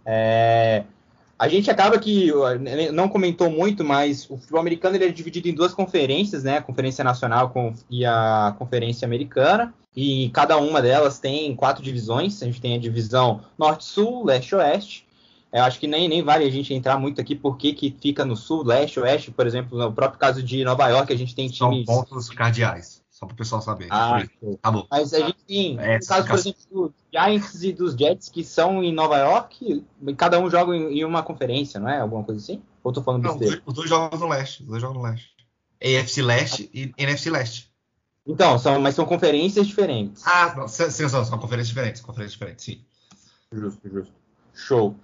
[0.06, 0.84] É,
[1.42, 2.30] a gente acaba que
[2.92, 6.58] não comentou muito, mas o futebol americano ele é dividido em duas conferências, né?
[6.58, 7.52] A Conferência Nacional
[7.90, 9.74] e a Conferência Americana.
[9.96, 12.40] E cada uma delas tem quatro divisões.
[12.40, 15.04] A gente tem a divisão Norte-Sul, Leste-Oeste.
[15.52, 18.36] Eu acho que nem, nem vale a gente entrar muito aqui porque que fica no
[18.36, 21.86] sul, leste, oeste, por exemplo, no próprio caso de Nova York, a gente tem times.
[21.86, 23.86] São pontos cardeais, só para o pessoal saber.
[23.90, 24.24] Ah,
[24.58, 24.86] acabou.
[24.90, 28.42] Mas a gente tem, é, no caso, por exemplo, dos Giants e dos Jets que
[28.42, 29.84] são em Nova York,
[30.16, 32.00] cada um joga em, em uma conferência, não é?
[32.00, 32.60] Alguma coisa assim?
[32.82, 33.62] Ou tô falando não, besteira?
[33.64, 35.30] Os dois jogam no leste, os dois jogam no leste.
[35.80, 37.72] AFC Leste e NFC Leste.
[38.26, 40.22] Então, são, mas são conferências diferentes.
[40.26, 42.84] Ah, não, sim, são, são conferências diferentes, conferências diferentes, sim.
[43.52, 44.12] Justo, justo.
[44.54, 44.96] Show.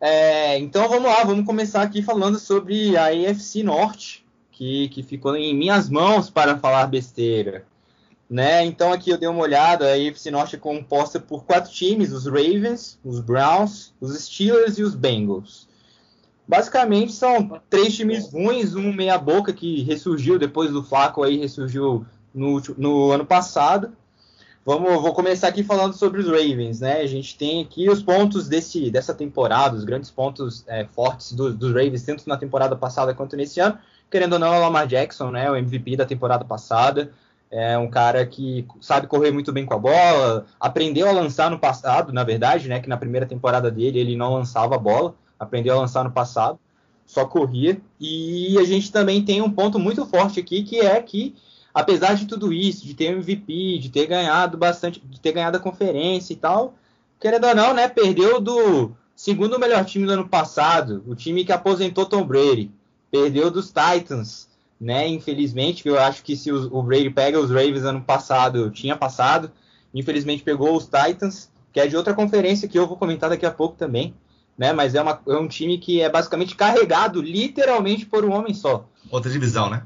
[0.00, 4.25] É, então vamos lá, vamos começar aqui falando sobre a AFC Norte,
[4.56, 7.64] que, que ficou em minhas mãos para falar besteira.
[8.28, 8.64] Né?
[8.64, 12.26] Então aqui eu dei uma olhada, a AFC Norte é composta por quatro times, os
[12.26, 15.68] Ravens, os Browns, os Steelers e os Bengals.
[16.48, 22.06] Basicamente são três times ruins, um meia boca que ressurgiu depois do Flaco aí, ressurgiu
[22.34, 23.92] no, no ano passado,
[24.64, 27.00] Vamos, vou começar aqui falando sobre os Ravens, né?
[27.00, 31.54] A gente tem aqui os pontos desse, dessa temporada, os grandes pontos é, fortes do,
[31.54, 33.78] dos Ravens, tanto na temporada passada quanto nesse ano.
[34.10, 35.50] Querendo ou não, é o Lamar Jackson, né?
[35.50, 37.12] O MVP da temporada passada.
[37.50, 41.60] É um cara que sabe correr muito bem com a bola, aprendeu a lançar no
[41.60, 42.80] passado, na verdade, né?
[42.80, 46.58] Que na primeira temporada dele ele não lançava a bola, aprendeu a lançar no passado,
[47.06, 47.80] só corria.
[48.00, 51.36] E a gente também tem um ponto muito forte aqui, que é que
[51.76, 55.60] apesar de tudo isso, de ter MVP, de ter ganhado bastante, de ter ganhado a
[55.60, 56.74] conferência e tal,
[57.20, 61.52] querendo ou não, né, perdeu do segundo melhor time do ano passado, o time que
[61.52, 62.70] aposentou Tom Brady,
[63.16, 64.48] perdeu dos Titans,
[64.80, 68.94] né, infelizmente, que eu acho que se o, Brady pega os Ravens ano passado, tinha
[68.94, 69.50] passado,
[69.94, 73.50] infelizmente pegou os Titans, que é de outra conferência que eu vou comentar daqui a
[73.50, 74.14] pouco também,
[74.56, 78.54] né, mas é, uma, é um time que é basicamente carregado literalmente por um homem
[78.54, 78.88] só.
[79.10, 79.82] Outra divisão, né?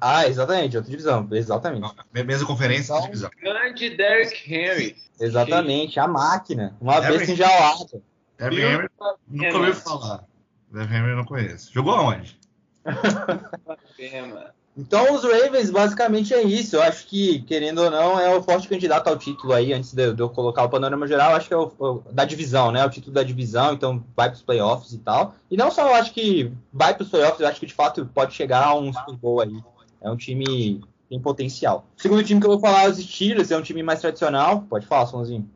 [0.00, 1.92] Ah, exatamente, outra divisão, exatamente.
[2.12, 3.30] Mesma conferência, então, divisão.
[3.40, 4.96] Grande Derrick Henry.
[5.20, 8.02] Exatamente, a máquina, uma Derrick, besta enjaulada.
[8.38, 8.88] Derrick Henry,
[9.28, 10.24] nunca ouviu falar.
[10.72, 11.72] Derrick Henry eu não conheço.
[11.72, 12.38] Jogou aonde?
[14.76, 16.74] Então, os Ravens, basicamente é isso.
[16.74, 20.12] Eu acho que, querendo ou não, é o forte candidato ao título aí, antes de,
[20.12, 22.84] de eu colocar o panorama geral, acho que é o, o, da divisão, né?
[22.84, 25.36] O título da divisão, então vai para os playoffs e tal.
[25.48, 28.04] E não só eu acho que vai para os playoffs, eu acho que de fato
[28.12, 29.62] pode chegar a um Super Bowl aí.
[30.00, 31.86] É um time tem potencial.
[31.96, 34.62] O segundo time que eu vou falar é os Steelers, é um time mais tradicional.
[34.62, 35.48] Pode falar, Sonzinho.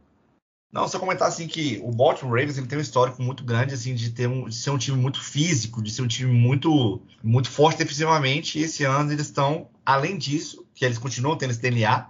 [0.71, 3.95] Não, só comentar assim que o Baltimore Ravens ele tem um histórico muito grande assim
[3.95, 7.51] de ter um, de ser um time muito físico, de ser um time muito muito
[7.51, 8.59] forte defensivamente.
[8.59, 12.09] E esse ano eles estão, além disso, que eles continuam tendo esse DNA,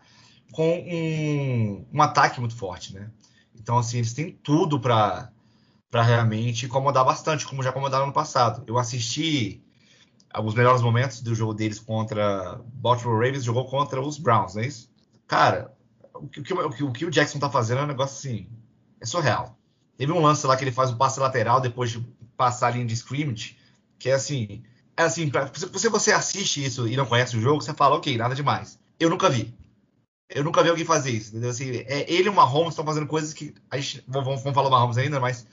[0.52, 3.10] com um, um ataque muito forte, né?
[3.54, 5.30] Então assim eles têm tudo para
[5.90, 8.62] para realmente incomodar bastante, como já incomodaram no passado.
[8.66, 9.62] Eu assisti
[10.36, 14.66] os melhores momentos do jogo deles contra Baltimore Ravens, jogou contra os Browns, não é
[14.66, 14.90] isso?
[15.26, 15.72] Cara,
[16.22, 18.48] o que o, que, o, que o Jackson tá fazendo é um negócio assim,
[19.00, 19.56] é surreal.
[19.96, 22.00] Teve um lance lá que ele faz um passe lateral depois de
[22.36, 23.56] passar a linha de scrimmage,
[23.98, 24.62] que é assim,
[24.96, 28.16] é assim, pra, se você assiste isso e não conhece o jogo, você fala, ok,
[28.16, 28.78] nada demais.
[28.98, 29.54] Eu nunca vi.
[30.28, 31.50] Eu nunca vi alguém fazer isso, entendeu?
[31.50, 34.68] Assim, é, ele e o Mahomes estão fazendo coisas que a gente, vamos, vamos falar
[34.68, 35.46] o Mahomes ainda, mas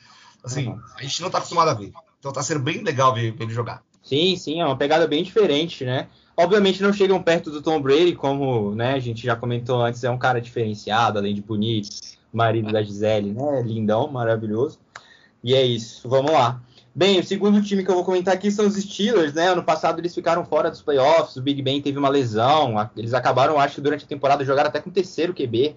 [0.43, 0.82] assim, uhum.
[0.95, 1.91] a gente não tá acostumado a ver.
[2.19, 3.84] Então tá sendo bem legal ver, ver ele jogar.
[4.04, 6.08] Sim, sim, é uma pegada bem diferente, né?
[6.38, 10.10] Obviamente não chegam perto do Tom Brady, como né, a gente já comentou antes, é
[10.10, 11.89] um cara diferenciado, além de bonito,
[12.32, 13.62] marido da Gisele, né?
[13.62, 14.78] Lindão, maravilhoso.
[15.41, 16.62] E é isso, vamos lá.
[16.93, 19.50] Bem, o segundo time que eu vou comentar aqui são os Steelers, né?
[19.50, 23.60] Ano passado eles ficaram fora dos playoffs, o Big Ben teve uma lesão, eles acabaram,
[23.60, 25.76] acho que durante a temporada jogaram até com o terceiro QB,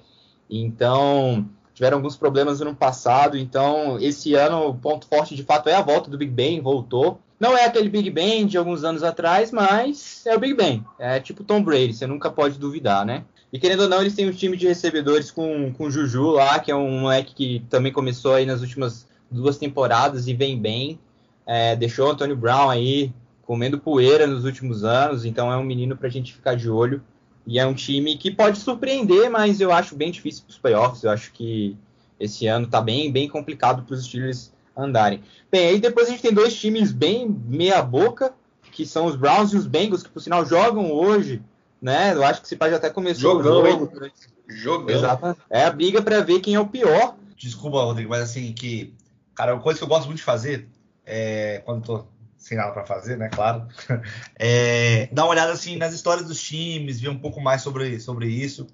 [0.50, 5.74] então tiveram alguns problemas no passado, então esse ano o ponto forte de fato é
[5.74, 7.20] a volta do Big Ben, voltou.
[7.38, 10.84] Não é aquele Big Ben de alguns anos atrás, mas é o Big Ben.
[10.98, 13.22] É tipo Tom Brady, você nunca pode duvidar, né?
[13.52, 16.58] E querendo ou não, eles têm um time de recebedores com, com o Juju lá,
[16.58, 20.98] que é um moleque que também começou aí nas últimas duas temporadas e vem bem.
[21.46, 23.12] É, deixou o Antônio Brown aí
[23.42, 27.00] comendo poeira nos últimos anos, então é um menino para a gente ficar de olho.
[27.48, 31.02] E é um time que pode surpreender, mas eu acho bem difícil para os playoffs.
[31.02, 31.74] Eu acho que
[32.20, 35.22] esse ano está bem, bem complicado para os Steelers andarem.
[35.50, 38.34] Bem, aí depois a gente tem dois times bem meia boca,
[38.70, 41.40] que são os Browns e os Bengals, que por sinal jogam hoje,
[41.80, 42.12] né?
[42.12, 44.04] Eu acho que esse pai já até começou Jogão, o jogo.
[44.04, 44.12] Hein?
[44.46, 44.90] Jogando.
[44.90, 45.36] Exato.
[45.48, 47.16] É a briga para ver quem é o pior.
[47.34, 48.92] Desculpa, Rodrigo, mas assim, que.
[49.34, 50.68] Cara, uma coisa que eu gosto muito de fazer,
[51.06, 52.04] é, quando tô
[52.38, 53.28] sem nada para fazer, né?
[53.28, 53.66] Claro.
[54.40, 58.28] É, dar uma olhada assim nas histórias dos times, ver um pouco mais sobre, sobre
[58.28, 58.68] isso.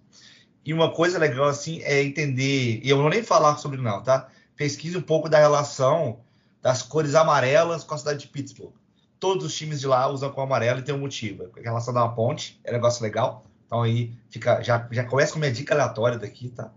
[0.65, 4.03] E uma coisa legal assim é entender, e eu não vou nem falar sobre não,
[4.03, 4.29] tá?
[4.57, 6.21] pesquise um pouco da relação
[6.63, 8.73] das cores amarelas com a cidade de Pittsburgh.
[9.21, 11.51] Todos os times de lá usam com amarelo e tem um motivo.
[11.57, 13.45] A relação da ponte é um negócio legal.
[13.67, 16.71] Então aí fica, já, já começa com minha dica aleatória daqui, tá?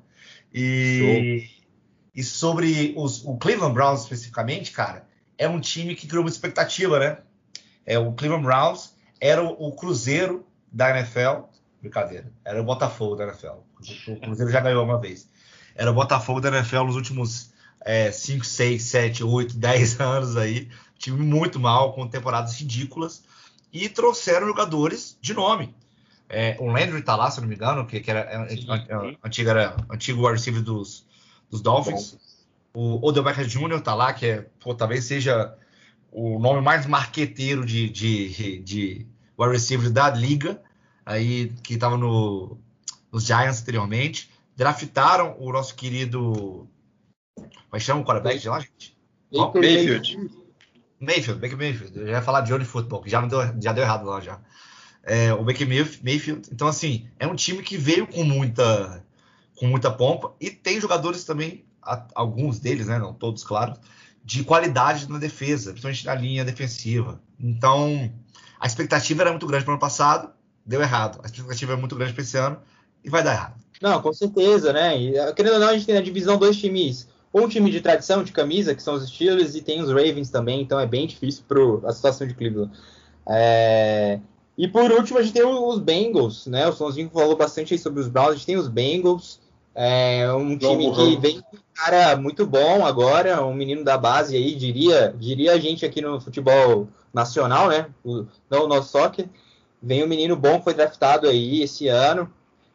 [0.54, 1.50] E,
[2.16, 5.06] e sobre os, o Cleveland Browns especificamente, cara,
[5.38, 7.18] é um time que criou uma expectativa, né?
[7.86, 11.44] É, o Cleveland Browns era o, o Cruzeiro da NFL.
[11.82, 13.60] Brincadeira, era o Botafogo da NFL.
[14.08, 15.30] O Cruzeiro já ganhou uma vez.
[15.76, 17.52] Era o Botafogo da NFL nos últimos
[18.14, 20.70] 5, 6, 7, 8, 10 anos aí.
[20.98, 23.24] Time muito mal, com temporadas ridículas.
[23.72, 25.76] E trouxeram jogadores de nome.
[26.30, 29.00] É, o Landry tá lá, se não me engano, que, que era é, sim, é,
[29.00, 29.18] sim.
[29.24, 31.06] antigo, era antigo wide receiver dos,
[31.50, 32.18] dos Dolphins.
[32.80, 33.82] O Odell Beckham Jr.
[33.82, 35.58] tá lá, que é, pô, talvez seja
[36.12, 40.62] o nome mais marqueteiro de, de, de wide receiver da liga,
[41.04, 42.60] aí que estava no,
[43.12, 44.30] nos Giants anteriormente.
[44.56, 46.70] Draftaram o nosso querido
[47.72, 48.96] mas chama o quarterback de lá, gente?
[49.32, 50.30] Baker Mayfield.
[51.00, 52.00] Mayfield, Baker Mayfield.
[52.00, 54.40] Eu já ia falar de Johnny Football, que já, deu, já deu errado lá já.
[55.04, 56.50] É, o Baker Mayfield.
[56.52, 59.04] Então, assim, é um time que veio com muita,
[59.56, 61.66] com muita pompa e tem jogadores também,
[62.14, 63.00] alguns deles, né?
[63.00, 63.74] Não todos, claro,
[64.24, 67.22] de qualidade na defesa, principalmente na linha defensiva.
[67.40, 68.12] Então,
[68.60, 70.30] a expectativa era muito grande para o ano passado,
[70.66, 71.20] deu errado.
[71.24, 72.58] A expectativa é muito grande para esse ano
[73.04, 73.56] e vai dar errado.
[73.82, 74.98] Não, com certeza, né?
[74.98, 78.24] E, querendo ou não, a gente tem na divisão dois times um time de tradição
[78.24, 81.44] de camisa, que são os Steelers, e tem os Ravens também, então é bem difícil
[81.48, 82.72] para a situação de Cleveland.
[83.28, 84.20] É...
[84.58, 86.68] E por último, a gente tem os Bengals, né?
[86.68, 89.40] O Sonzinho falou bastante aí sobre os Browns, a gente tem os Bengals,
[89.80, 94.36] é um time que vem com um cara muito bom agora, um menino da base
[94.36, 97.88] aí, diria, diria a gente aqui no futebol nacional, né?
[98.04, 99.30] O, não o nosso soccer.
[99.82, 102.28] Vem um menino bom foi draftado aí esse ano.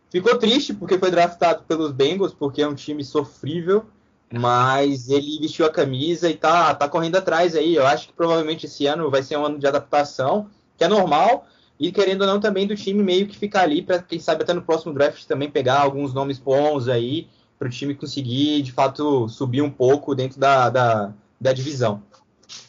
[0.08, 3.84] Ficou triste porque foi draftado pelos Bengals, porque é um time sofrível
[4.32, 7.74] mas ele vestiu a camisa e tá, tá correndo atrás aí.
[7.74, 11.46] Eu acho que provavelmente esse ano vai ser um ano de adaptação, que é normal,
[11.78, 14.52] e querendo ou não também do time meio que ficar ali para quem sabe até
[14.52, 19.28] no próximo draft também pegar alguns nomes bons aí para o time conseguir de fato
[19.28, 22.02] subir um pouco dentro da, da, da divisão.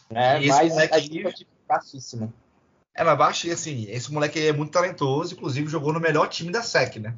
[0.09, 2.33] É, mas a gente é baixíssima.
[2.95, 6.51] É, mas baixo e assim, esse moleque é muito talentoso, inclusive jogou no melhor time
[6.51, 7.15] da SEC, né?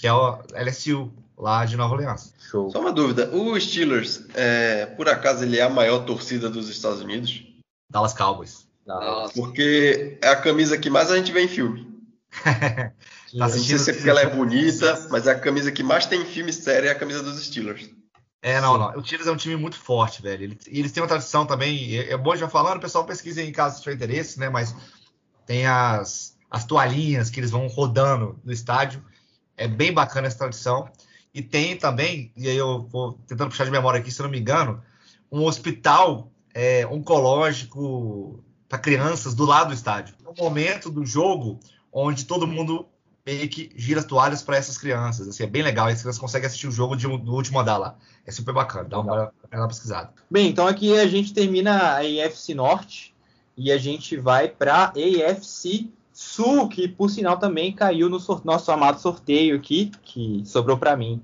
[0.00, 2.32] Que é o LSU lá de Nova Orleans.
[2.50, 2.70] Show.
[2.70, 7.00] Só uma dúvida: o Steelers, é, por acaso, ele é a maior torcida dos Estados
[7.00, 7.44] Unidos?
[7.90, 8.66] Dallas Cowboys.
[8.86, 9.32] Dallas.
[9.32, 11.92] Porque é a camisa que mais a gente vê em filme.
[12.44, 12.92] tá
[13.32, 16.22] não sei se é porque ela é bonita, mas é a camisa que mais tem
[16.22, 17.90] em filme sério é a camisa dos Steelers.
[18.42, 18.98] É, não, não.
[18.98, 20.44] O Steelers é um time muito forte, velho.
[20.44, 21.96] Eles, eles têm uma tradição também.
[21.96, 24.50] É bom já falando, o pessoal pesquisa em caso de tiver interesse, né?
[24.50, 24.74] Mas
[25.46, 29.02] tem as, as toalhinhas que eles vão rodando no estádio.
[29.56, 30.90] É bem bacana essa tradição.
[31.32, 34.38] E tem também, e aí eu vou tentando puxar de memória aqui, se não me
[34.38, 34.80] engano,
[35.32, 40.14] um hospital é, oncológico para crianças do lado do estádio.
[40.24, 41.58] É um momento do jogo
[41.92, 42.86] onde todo mundo
[43.24, 45.28] meio que gira as toalhas para essas crianças.
[45.28, 45.86] Assim, é bem legal.
[45.86, 47.96] As crianças conseguem assistir o jogo de, do último andar lá.
[48.26, 48.88] É super bacana.
[48.88, 50.12] Dá uma, uma pesquisada.
[50.30, 53.14] Bem, então aqui a gente termina a AFC Norte
[53.56, 59.00] e a gente vai para AFC Sul, que por sinal também caiu no nosso amado
[59.00, 61.20] sorteio aqui, que sobrou para mim.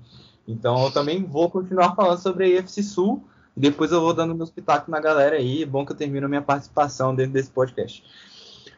[0.47, 3.23] Então eu também vou continuar falando sobre a AFC Sul.
[3.55, 5.63] E depois eu vou dando meus pitacos na galera aí.
[5.63, 8.03] É bom que eu termino a minha participação dentro desse podcast.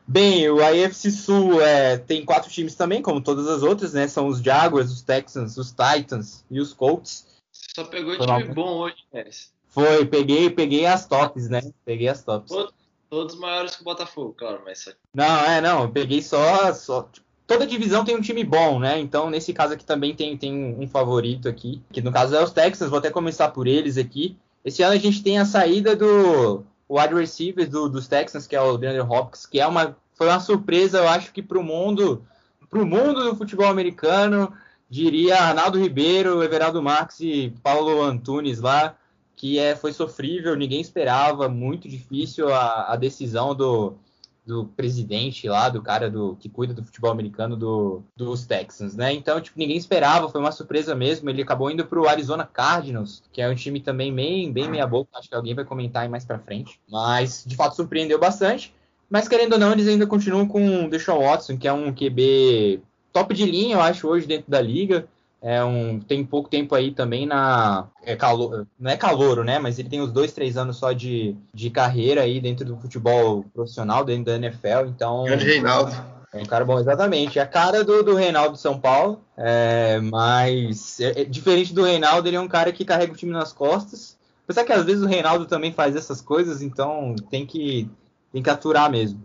[0.06, 4.08] Bem, o AFC Sul é, tem quatro times também, como todas as outras, né?
[4.08, 7.26] São os Jaguars, os Texans, os Titans e os Colts.
[7.52, 9.54] Só pegou Foi time bom hoje, Pérez.
[9.70, 11.62] Foi, peguei, peguei as tops, né?
[11.86, 12.50] Peguei as tops.
[12.50, 12.74] Todos,
[13.10, 14.94] todos maiores que o Botafogo, claro, mas.
[15.14, 16.74] Não, é, não, peguei só.
[16.74, 17.10] só
[17.48, 19.00] toda divisão tem um time bom, né?
[19.00, 22.52] Então, nesse caso aqui também tem, tem um favorito aqui, que no caso é os
[22.52, 24.38] Texans, vou até começar por eles aqui.
[24.64, 28.62] Esse ano a gente tem a saída do wide receiver do, dos Texans, que é
[28.62, 32.24] o DeAndre Hopkins, que é uma, foi uma surpresa, eu acho que para o mundo,
[32.70, 34.54] pro mundo do futebol americano,
[34.90, 38.96] diria Arnaldo Ribeiro, Everaldo Marques e Paulo Antunes lá,
[39.36, 43.98] que é, foi sofrível, ninguém esperava, muito difícil a, a decisão do,
[44.46, 49.14] do presidente lá, do cara do que cuida do futebol americano do, dos Texans, né?
[49.14, 51.30] Então, tipo, ninguém esperava, foi uma surpresa mesmo.
[51.30, 54.86] Ele acabou indo para o Arizona Cardinals, que é um time também bem, bem meia
[54.86, 56.80] boca, acho que alguém vai comentar aí mais para frente.
[56.90, 58.74] Mas, de fato, surpreendeu bastante.
[59.10, 62.82] Mas, querendo ou não, eles ainda continuam com o Deshaun Watson, que é um QB
[63.14, 65.08] top de linha, eu acho, hoje dentro da liga.
[65.46, 67.88] É um, tem pouco tempo aí também na.
[68.02, 69.60] É calor, não é calouro, né?
[69.60, 73.44] Mas ele tem uns dois, três anos só de, de carreira aí dentro do futebol
[73.54, 74.88] profissional, dentro da NFL.
[74.88, 75.26] Então.
[75.26, 75.94] Grande Reinaldo.
[76.34, 77.38] É um cara bom, exatamente.
[77.38, 79.22] É a cara do, do Reinaldo de São Paulo.
[79.36, 83.34] É, mas, é, é, diferente do Reinaldo, ele é um cara que carrega o time
[83.34, 84.18] nas costas.
[84.46, 87.90] Apesar que às vezes o Reinaldo também faz essas coisas, então tem que,
[88.32, 89.20] tem que aturar mesmo.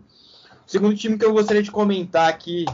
[0.67, 2.65] O segundo time que eu gostaria de comentar aqui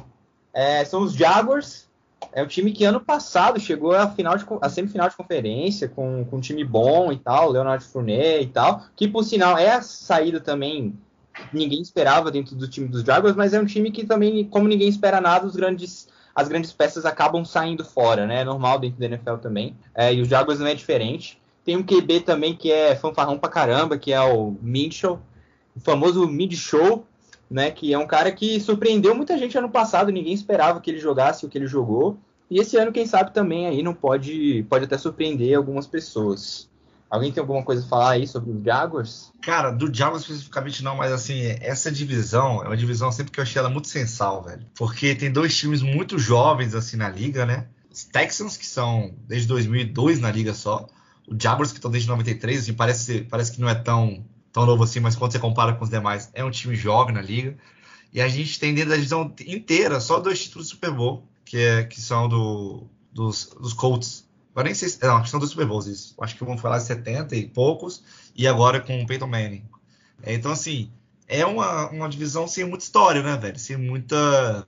[0.52, 1.88] é, são os Jaguars.
[2.36, 6.26] É um time que ano passado chegou à final de, à semifinal de conferência com,
[6.26, 9.82] com um time bom e tal, Leonardo Fournet e tal, que por sinal é a
[9.82, 10.94] saída também
[11.54, 14.90] ninguém esperava dentro do time dos Jaguars, mas é um time que também, como ninguém
[14.90, 18.42] espera nada, os grandes as grandes peças acabam saindo fora, né?
[18.42, 19.74] É normal dentro da NFL também.
[19.96, 21.42] É, e os Jaguars não é diferente.
[21.64, 25.18] Tem um QB também que é fanfarrão pra caramba, que é o Mitchell,
[25.74, 27.08] o famoso Mid Show,
[27.50, 27.72] né?
[27.72, 31.46] Que é um cara que surpreendeu muita gente ano passado, ninguém esperava que ele jogasse
[31.46, 32.18] o que ele jogou.
[32.50, 36.70] E esse ano, quem sabe, também aí não pode, pode até surpreender algumas pessoas.
[37.10, 39.32] Alguém tem alguma coisa a falar aí sobre os Jaguars?
[39.42, 43.44] Cara, do Jaguars especificamente não, mas assim, essa divisão é uma divisão sempre que eu
[43.44, 44.66] achei ela muito sensal, velho.
[44.76, 47.68] Porque tem dois times muito jovens assim na liga, né?
[47.92, 50.88] Os Texans, que são desde 2002 na liga só.
[51.28, 54.86] O Jaguars, que estão desde 93, assim, parece, parece que não é tão tão novo
[54.86, 57.58] assim, mas quando você compara com os demais, é um time jovem na liga.
[58.14, 61.58] E a gente tem dentro da divisão inteira só dois títulos de Super Bowl, que,
[61.58, 64.26] é, que são do, dos, dos Colts.
[64.54, 65.04] Agora nem sei se.
[65.04, 66.16] Não, são dos Super Bowls isso.
[66.22, 68.02] Acho que vamos falar de 70 e poucos,
[68.34, 69.66] e agora com o Peyton Manning.
[70.24, 70.90] É, então, assim,
[71.28, 73.60] é uma, uma divisão sem muita história, né, velho?
[73.60, 74.66] Sem muita.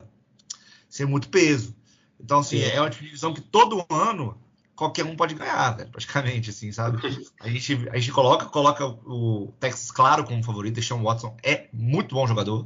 [0.90, 1.74] sem muito peso.
[2.20, 4.38] Então, assim, é uma divisão que todo ano
[4.78, 7.00] qualquer um pode ganhar, velho, praticamente, assim, sabe?
[7.42, 12.14] A gente, a gente coloca, coloca o Texas claro como favorito, Deshaun Watson é muito
[12.14, 12.66] bom jogador,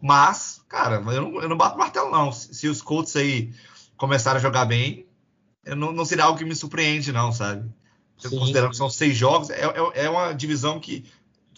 [0.00, 2.32] mas, cara, eu não, eu não bato martelo, não.
[2.32, 3.52] Se os Colts aí
[3.96, 5.06] começarem a jogar bem,
[5.66, 7.68] não, não seria algo que me surpreende, não, sabe?
[8.18, 8.38] Sim.
[8.38, 11.04] Considerando que são seis jogos, é, é, é uma divisão que.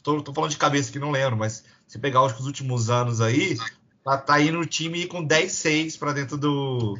[0.02, 3.56] Tô, tô, falando de cabeça que não lembro, mas se pegar os últimos anos aí,
[4.04, 6.98] tá, tá indo o time com 10-6 para dentro do,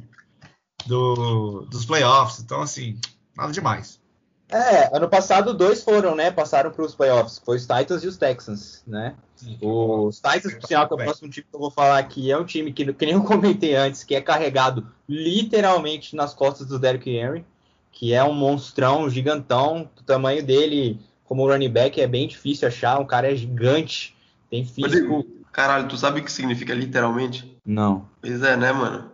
[0.87, 2.41] do, dos playoffs.
[2.41, 2.99] Então, assim,
[3.37, 4.03] nada demais.
[4.49, 6.31] É, ano passado dois foram, né?
[6.31, 7.41] Passaram para os playoffs.
[7.45, 9.15] Foi os Titans e os Texans, né?
[9.35, 12.31] Sim, os Titans, por sinal, que é o próximo time que eu vou falar aqui,
[12.31, 16.69] é um time que, que nem eu comentei antes, que é carregado literalmente nas costas
[16.69, 17.45] do Derrick Henry,
[17.91, 19.91] que é um monstrão, gigantão.
[19.99, 23.01] O tamanho dele, como running back, é bem difícil achar.
[23.01, 24.15] Um cara é gigante,
[24.51, 25.27] tem físico.
[25.51, 27.57] Caralho, tu sabe o que significa literalmente?
[27.65, 28.09] Não.
[28.21, 29.11] Pois é, né, mano?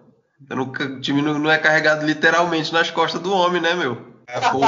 [0.48, 4.06] O time não, é carregado literalmente nas costas do homem, né, meu?
[4.26, 4.60] É, pô.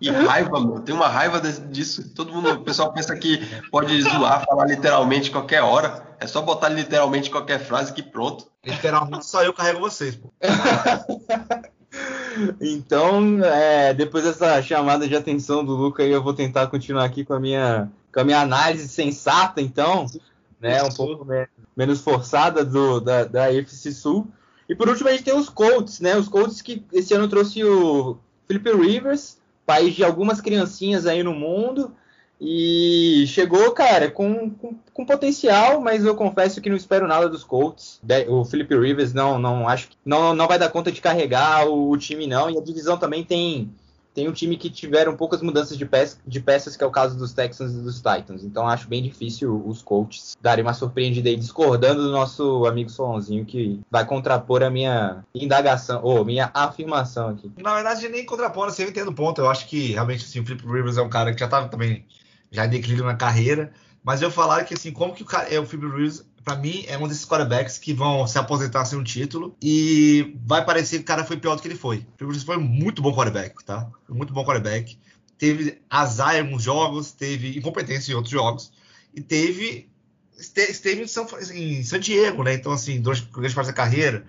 [0.00, 0.80] E raiva, meu.
[0.80, 2.10] Tem uma raiva disso.
[2.14, 3.38] Todo mundo, o pessoal pensa que
[3.70, 6.02] pode zoar, falar literalmente qualquer hora.
[6.20, 8.46] É só botar literalmente qualquer frase que pronto.
[8.64, 10.32] Literalmente só eu carrego vocês, pô.
[12.60, 17.34] então, é, depois dessa chamada de atenção do Luca, eu vou tentar continuar aqui com
[17.34, 20.06] a minha, com a minha análise sensata, então,
[20.60, 21.26] né, um pouco
[21.76, 24.28] menos forçada do, da, da FC Sul.
[24.72, 26.16] E por último a gente tem os Colts, né?
[26.16, 28.16] Os Colts que esse ano trouxe o
[28.48, 31.92] Philip Rivers, país de algumas criancinhas aí no mundo.
[32.40, 37.44] E chegou, cara, com, com, com, potencial, mas eu confesso que não espero nada dos
[37.44, 38.00] Colts.
[38.28, 41.90] O Felipe Rivers não, não acho que não, não vai dar conta de carregar o,
[41.90, 42.48] o time, não.
[42.48, 43.70] E a divisão também tem
[44.14, 47.16] tem um time que tiveram poucas mudanças de, peça, de peças, que é o caso
[47.16, 48.44] dos Texans e dos Titans.
[48.44, 53.44] Então acho bem difícil os coaches darem uma surpreendida aí, discordando do nosso amigo Solonzinho,
[53.44, 57.50] que vai contrapor a minha indagação, ou minha afirmação aqui.
[57.58, 59.40] Na verdade, nem contrapor, você entende o ponto.
[59.40, 62.04] Eu acho que realmente assim, o Flip Rivers é um cara que já estava também
[62.50, 63.72] já em declínio na carreira.
[64.04, 66.84] Mas eu falar que assim, como que o cara é o Philip Rivers para mim,
[66.88, 71.02] é um desses quarterbacks que vão se aposentar sem um título e vai parecer que
[71.02, 72.06] o cara foi pior do que ele foi.
[72.20, 73.88] O foi muito bom quarterback, tá?
[74.08, 74.98] Muito bom quarterback.
[75.38, 78.72] Teve azar em alguns jogos, teve incompetência em outros jogos
[79.14, 79.88] e teve
[80.38, 82.54] esteve em, São, em San Diego, né?
[82.54, 84.24] Então, assim, durante grande parte da carreira.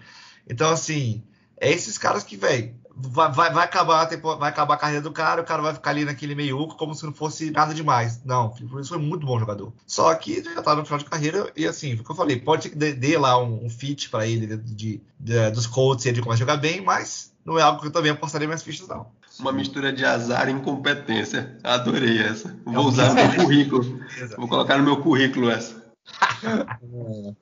[0.48, 1.24] Então, assim,
[1.58, 5.42] é esses caras que, velho, vai, vai, vai, acabar, vai acabar a carreira do cara,
[5.42, 8.22] o cara vai ficar ali naquele meio como se não fosse nada demais.
[8.24, 9.74] Não, o Felipe foi muito bom jogador.
[9.86, 12.64] Só que já tá no final de carreira e assim, o que eu falei, pode
[12.64, 16.06] ser que dê, dê lá um, um, fit para ele de, de, de, dos Colts
[16.06, 18.64] e ele começa a jogar bem, mas não é algo que eu também apostaria minhas
[18.64, 19.08] fichas, não.
[19.40, 21.58] Uma mistura de azar e incompetência.
[21.64, 22.56] Adorei essa.
[22.64, 24.00] Vou é usar no meu currículo.
[24.38, 25.84] Vou colocar no meu currículo essa.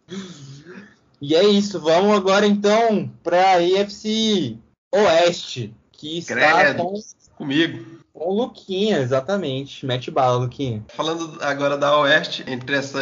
[1.22, 1.82] e é isso.
[1.82, 4.58] Vamos agora então para a EFC
[4.94, 6.84] Oeste, que está Credo.
[6.84, 7.00] com
[7.36, 8.02] comigo.
[8.14, 9.86] Com o Luquinha, exatamente.
[9.86, 10.84] Mete bala, Luquinha.
[10.90, 13.00] Falando agora da Oeste, entre essa.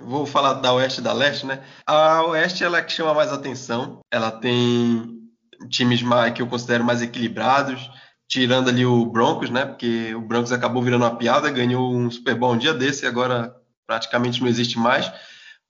[0.00, 1.62] Vou falar da Oeste e da Leste, né?
[1.86, 4.00] A Oeste ela é que chama mais atenção.
[4.10, 5.20] Ela tem
[5.68, 7.90] times mais, que eu considero mais equilibrados,
[8.28, 9.64] tirando ali o Broncos, né?
[9.64, 13.08] Porque o Broncos acabou virando uma piada, ganhou um Super Bowl um dia desse e
[13.08, 13.54] agora
[13.86, 15.10] praticamente não existe mais.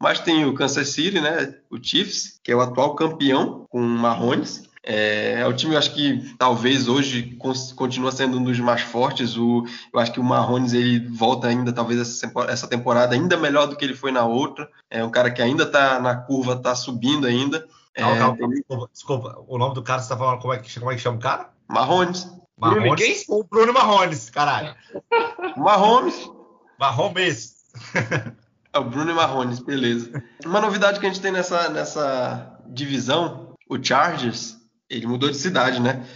[0.01, 1.55] Mas tem o Kansas City, né?
[1.71, 4.66] O Chiefs, que é o atual campeão com o Marrones.
[4.89, 7.37] É, é o time, eu acho que talvez hoje
[7.75, 9.37] continua sendo um dos mais fortes.
[9.37, 13.77] O, eu acho que o Marrones ele volta ainda, talvez essa temporada ainda melhor do
[13.77, 14.71] que ele foi na outra.
[14.89, 17.67] É um cara que ainda está na curva, está subindo ainda.
[17.97, 20.79] Calma, é, calma, desculpa, desculpa, o nome do cara você está falando, como é, que,
[20.79, 21.51] como é que chama o cara?
[21.67, 22.31] Marrones.
[22.57, 22.83] Marrones.
[22.83, 23.25] Bruno quem?
[23.29, 24.73] O Bruno Marrones, caralho.
[25.57, 26.31] Marrones.
[26.79, 27.57] Marrones.
[28.73, 30.23] é o Bruno Marrones, beleza.
[30.45, 34.56] Uma novidade que a gente tem nessa, nessa divisão, o Chargers,
[34.89, 36.07] ele mudou de cidade, né?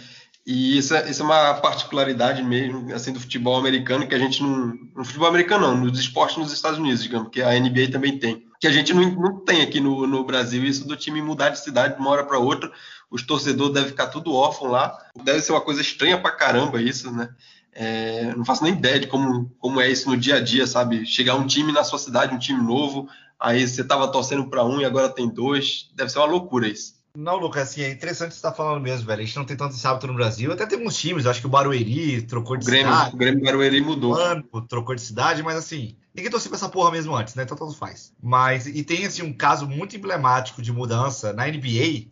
[0.47, 4.43] E isso é, isso é, uma particularidade mesmo, assim, do futebol americano, que a gente
[4.43, 4.75] não...
[4.97, 8.47] No futebol americano não, nos esportes nos Estados Unidos, digamos, que a NBA também tem.
[8.59, 11.61] Que a gente não, não tem aqui no, no Brasil, isso do time mudar de
[11.61, 12.71] cidade de uma hora para outra,
[13.11, 14.97] os torcedores devem ficar tudo órfão lá.
[15.23, 17.29] Deve ser uma coisa estranha pra caramba isso, né?
[17.73, 21.07] É, não faço nem ideia de como, como é isso no dia a dia, sabe?
[21.07, 23.09] Chegar um time na sua cidade, um time novo,
[23.39, 27.00] aí você tava torcendo para um e agora tem dois, deve ser uma loucura isso.
[27.17, 29.21] Não, Lucas, assim, é interessante você estar tá falando mesmo, velho.
[29.21, 30.53] A gente não tem tanto esse hábito no Brasil.
[30.53, 33.15] Até tem uns times, acho que o Barueri trocou de o Grêmio, cidade.
[33.15, 34.13] O Grêmio Barueri mudou.
[34.13, 37.43] Mano, trocou de cidade, mas assim, ninguém torcia pra essa porra mesmo antes, né?
[37.43, 38.13] Então todos faz.
[38.23, 42.07] Mas, e tem, assim, um caso muito emblemático de mudança na NBA,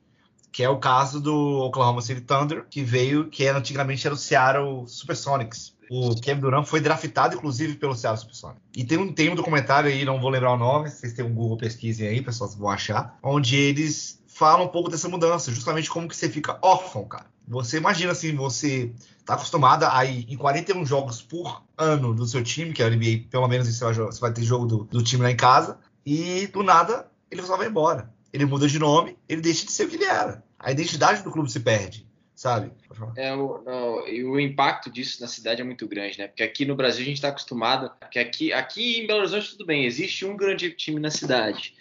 [0.51, 4.19] que é o caso do Oklahoma City Thunder, que veio, que era, antigamente era o
[4.19, 5.77] Seattle Supersonics.
[5.91, 8.63] O Kevin Durant foi draftado, inclusive, pelo Seattle Supersonics.
[8.77, 11.33] E tem um, tem um documentário aí, não vou lembrar o nome, vocês têm um
[11.33, 15.91] Google pesquisem aí, pessoal, vocês vão achar, onde eles fala um pouco dessa mudança, justamente
[15.91, 17.27] como que você fica órfão, cara.
[17.49, 18.93] Você imagina assim, você
[19.25, 22.91] tá acostumada a ir em 41 jogos por ano do seu time, que é a
[22.91, 25.77] NBA, pelo menos você vai, você vai ter jogo do, do, time lá em casa,
[26.07, 28.15] e do nada ele só vai embora.
[28.33, 30.45] Ele muda de nome, ele deixa de ser o que ele era.
[30.57, 32.71] A identidade do clube se perde, sabe?
[33.17, 36.29] É, o, e o impacto disso na cidade é muito grande, né?
[36.29, 39.67] Porque aqui no Brasil a gente está acostumado, que aqui, aqui em Belo Horizonte tudo
[39.67, 41.75] bem, existe um grande time na cidade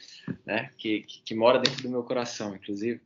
[0.46, 0.70] né?
[0.78, 3.02] Que, que, que, mora dentro do meu coração, inclusive.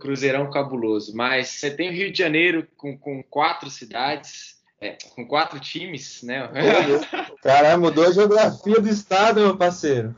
[0.00, 1.14] Cruzeirão cabuloso.
[1.16, 6.22] Mas você tem o Rio de Janeiro com, com quatro cidades, é, com quatro times,
[6.22, 6.50] né?
[7.42, 10.14] Caramba, mudou a geografia do estado, meu parceiro.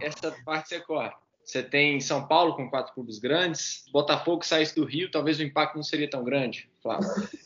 [0.00, 1.12] Essa parte você corre.
[1.44, 3.84] Você tem São Paulo com quatro clubes grandes.
[3.92, 6.70] Botafogo saísse do Rio, talvez o impacto não seria tão grande.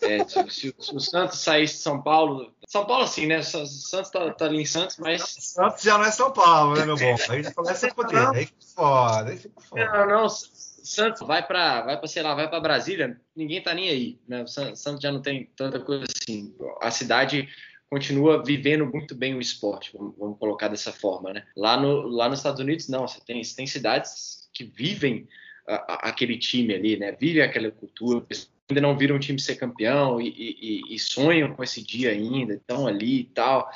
[0.02, 2.52] É, se, se, se, o Santos saísse de São Paulo.
[2.66, 3.42] São Paulo, sim, né?
[3.42, 5.22] Santos tá, tá, ali em Santos, mas.
[5.22, 7.16] Santos já não é São Paulo, né, meu bom?
[7.30, 8.28] Aí começa a poder.
[8.34, 9.84] Aí fica foda, aí fica foda.
[9.84, 10.28] Não, não.
[10.28, 14.42] Santos vai para, vai para sei lá, vai para Brasília, ninguém tá nem aí, né?
[14.42, 16.54] O Santos já não tem tanta coisa assim.
[16.80, 17.48] A cidade
[17.88, 21.44] continua vivendo muito bem o esporte, vamos, vamos, colocar dessa forma, né?
[21.56, 25.28] Lá, no, lá nos Estados Unidos, não, você tem, você tem cidades que vivem
[25.68, 27.12] a, a, aquele time ali, né?
[27.12, 28.24] Vivem aquela cultura,
[28.68, 32.54] ainda não viram um time ser campeão e, e, e, sonham com esse dia ainda,
[32.54, 33.70] estão ali e tal.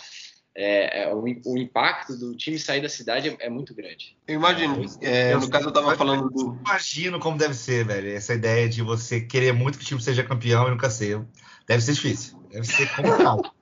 [0.55, 4.16] é, é, o, o, impacto do time sair da cidade é, é muito grande.
[4.26, 4.84] Eu imagino.
[5.01, 6.59] É, no caso, eu tava falando do.
[6.66, 8.11] Imagino como deve ser, velho.
[8.11, 11.24] Essa ideia de você querer muito que o time seja campeão e nunca ser.
[11.68, 12.36] Deve ser difícil.
[12.51, 13.51] Deve ser complicado.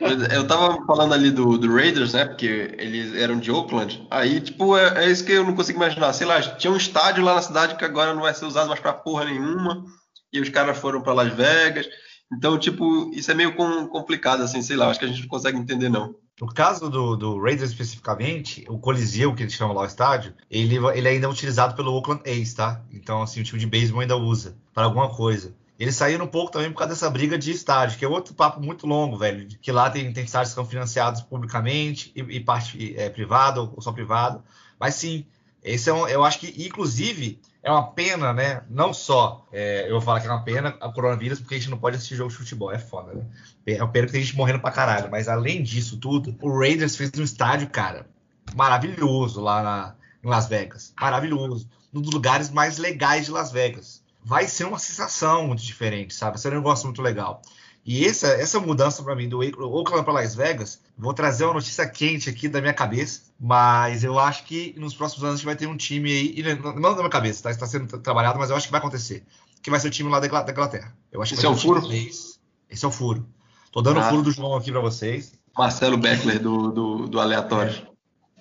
[0.00, 2.24] Eu tava falando ali do, do, Raiders, né?
[2.24, 4.06] Porque eles eram de Oakland.
[4.10, 6.12] Aí, tipo, é, é, isso que eu não consigo imaginar.
[6.12, 8.80] Sei lá, tinha um estádio lá na cidade que agora não vai ser usado mais
[8.80, 9.84] pra porra nenhuma.
[10.32, 11.86] E os caras foram para Las Vegas.
[12.32, 15.58] Então, tipo, isso é meio complicado, assim, sei lá, acho que a gente não consegue
[15.58, 16.14] entender, não.
[16.40, 20.76] No caso do, do Raiders especificamente, o Coliseu, que eles chamam lá o estádio, ele,
[20.94, 22.82] ele ainda é utilizado pelo Oakland A's, tá?
[22.92, 25.54] Então, assim, o time de beisebol ainda usa para alguma coisa.
[25.78, 28.60] Eles saíram um pouco também por causa dessa briga de estádio, que é outro papo
[28.60, 29.46] muito longo, velho.
[29.60, 33.80] Que lá tem, tem estádios que são financiados publicamente e, e parte é, privada ou
[33.80, 34.42] só privado.
[34.78, 35.26] Mas sim,
[35.62, 38.62] esse é um, eu acho que, inclusive, é uma pena, né?
[38.68, 41.70] Não só, é, eu vou falar que é uma pena a coronavírus, porque a gente
[41.70, 43.24] não pode assistir jogo de futebol, é foda, né?
[43.66, 46.94] É uma pena que tem gente morrendo pra caralho, mas além disso tudo, o Raiders
[46.94, 48.06] fez um estádio, cara,
[48.54, 50.92] maravilhoso lá na, em Las Vegas.
[51.00, 51.66] Maravilhoso.
[51.92, 54.03] Um dos lugares mais legais de Las Vegas.
[54.24, 56.32] Vai ser uma sensação muito diferente, sabe?
[56.32, 57.42] Vai ser um negócio muito legal.
[57.84, 61.86] E essa, essa mudança para mim do Oakland para Las Vegas, vou trazer uma notícia
[61.86, 65.56] quente aqui da minha cabeça, mas eu acho que nos próximos anos a gente vai
[65.56, 66.42] ter um time aí,
[66.76, 67.50] não da minha cabeça, tá?
[67.50, 69.22] está sendo trabalhado, mas eu acho que vai acontecer,
[69.62, 70.96] que vai ser o time lá da Inglaterra.
[71.12, 71.86] Eu acho que Esse é o furo?
[71.90, 73.28] Esse é o furo.
[73.70, 74.06] Tô dando ah.
[74.06, 75.34] o furo do João aqui para vocês.
[75.54, 77.86] Marcelo Beckler do, do, do aleatório.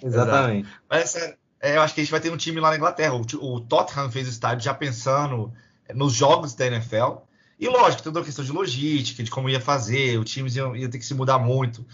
[0.02, 0.08] É.
[0.08, 0.70] Exatamente.
[0.90, 3.14] Mas é, eu acho que a gente vai ter um time lá na Inglaterra.
[3.14, 5.54] O, o Tottenham fez o estádio já pensando
[5.94, 7.24] nos jogos da NFL
[7.60, 10.90] e lógico, toda a questão de logística, de como ia fazer, o time ia, ia
[10.90, 11.86] ter que se mudar muito.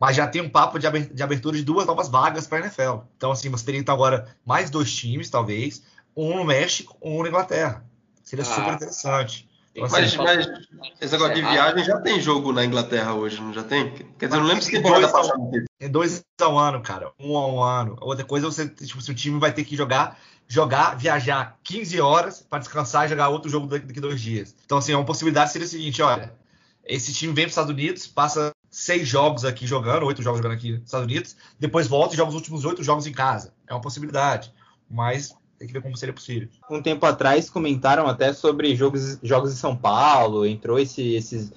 [0.00, 3.04] Mas já tem um papo de abertura de duas novas vagas para a NFL.
[3.16, 5.82] Então, assim, você teria então agora mais dois times, talvez,
[6.16, 7.84] um no México, um na Inglaterra.
[8.22, 9.48] Seria ah, super interessante.
[9.76, 10.48] Mas, mas,
[11.00, 13.90] esse negócio de viagem já tem jogo na Inglaterra hoje, não já tem?
[14.18, 15.38] Quer dizer, eu não lembro se tem dois passada.
[15.78, 17.10] Tem dois ao ano, cara.
[17.18, 17.96] Um a um ano.
[18.00, 20.16] Outra coisa, você, tipo, se o time vai ter que jogar
[20.46, 24.54] jogar, viajar 15 horas para descansar e jogar outro jogo daqui dois dias.
[24.64, 26.32] Então, assim, uma possibilidade seria o seguinte: olha,
[26.84, 30.56] esse time vem para os Estados Unidos, passa seis jogos aqui jogando, oito jogos jogando
[30.56, 33.54] aqui nos Estados Unidos, depois volta e joga os últimos oito jogos em casa.
[33.68, 34.52] É uma possibilidade,
[34.90, 36.48] mas tem que ver como seria possível.
[36.70, 41.52] Um tempo atrás comentaram até sobre jogos, jogos em São Paulo, entrou esse, esses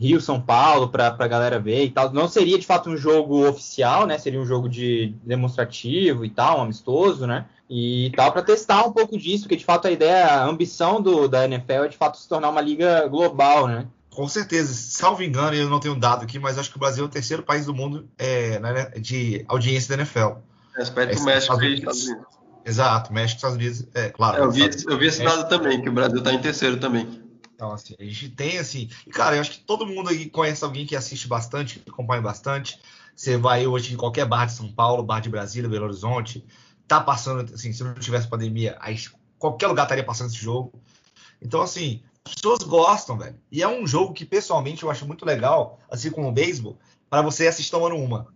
[0.00, 2.10] Rio São Paulo para a galera ver e tal.
[2.10, 4.16] Não seria de fato um jogo oficial, né?
[4.16, 7.44] Seria um jogo de demonstrativo e tal, um amistoso, né?
[7.68, 11.28] E tal para testar um pouco disso, porque de fato a ideia, a ambição do,
[11.28, 13.86] da NFL é de fato se tornar uma liga global, né?
[14.08, 17.06] Com certeza, salvo engano, eu não tenho dado aqui, mas acho que o Brasil é
[17.06, 20.40] o terceiro país do mundo é, né, de audiência da NFL.
[20.76, 22.39] Respeito é, o México e Estados Unidos.
[22.70, 24.36] Exato, México e Estados Unidos, é claro.
[24.36, 27.20] É, eu, vi, eu vi esse dado também, que o Brasil está em terceiro também.
[27.52, 28.88] Então, assim, a gente tem, assim.
[29.04, 32.22] E, cara, eu acho que todo mundo aí conhece alguém que assiste bastante, que acompanha
[32.22, 32.80] bastante.
[33.14, 36.46] Você vai hoje em qualquer bar de São Paulo, bar de Brasília, Belo Horizonte,
[36.86, 38.96] tá passando, assim, se não tivesse pandemia, aí
[39.36, 40.72] qualquer lugar estaria passando esse jogo.
[41.42, 43.36] Então, assim, as pessoas gostam, velho.
[43.50, 46.78] E é um jogo que, pessoalmente, eu acho muito legal, assim como o beisebol,
[47.10, 48.28] para você assistir tomando uma.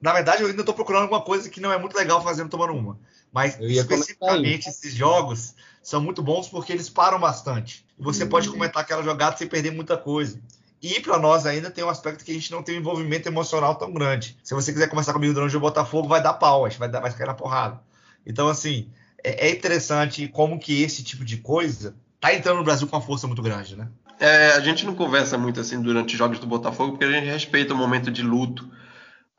[0.00, 2.72] Na verdade, eu ainda tô procurando alguma coisa que não é muito legal fazendo tomando
[2.72, 2.98] uma.
[3.32, 7.84] Mas, especificamente, esses jogos são muito bons porque eles param bastante.
[7.98, 8.28] Você uhum.
[8.28, 10.40] pode comentar aquela jogada sem perder muita coisa.
[10.82, 13.74] E para nós ainda tem um aspecto que a gente não tem um envolvimento emocional
[13.74, 14.36] tão grande.
[14.42, 17.26] Se você quiser conversar comigo durante o Botafogo, vai dar pau, vai, dar, vai cair
[17.26, 17.80] na porrada.
[18.26, 18.88] Então, assim,
[19.22, 23.02] é, é interessante como que esse tipo de coisa tá entrando no Brasil com uma
[23.02, 23.88] força muito grande, né?
[24.18, 27.26] É, a gente não conversa muito assim durante os jogos do Botafogo porque a gente
[27.26, 28.70] respeita o momento de luto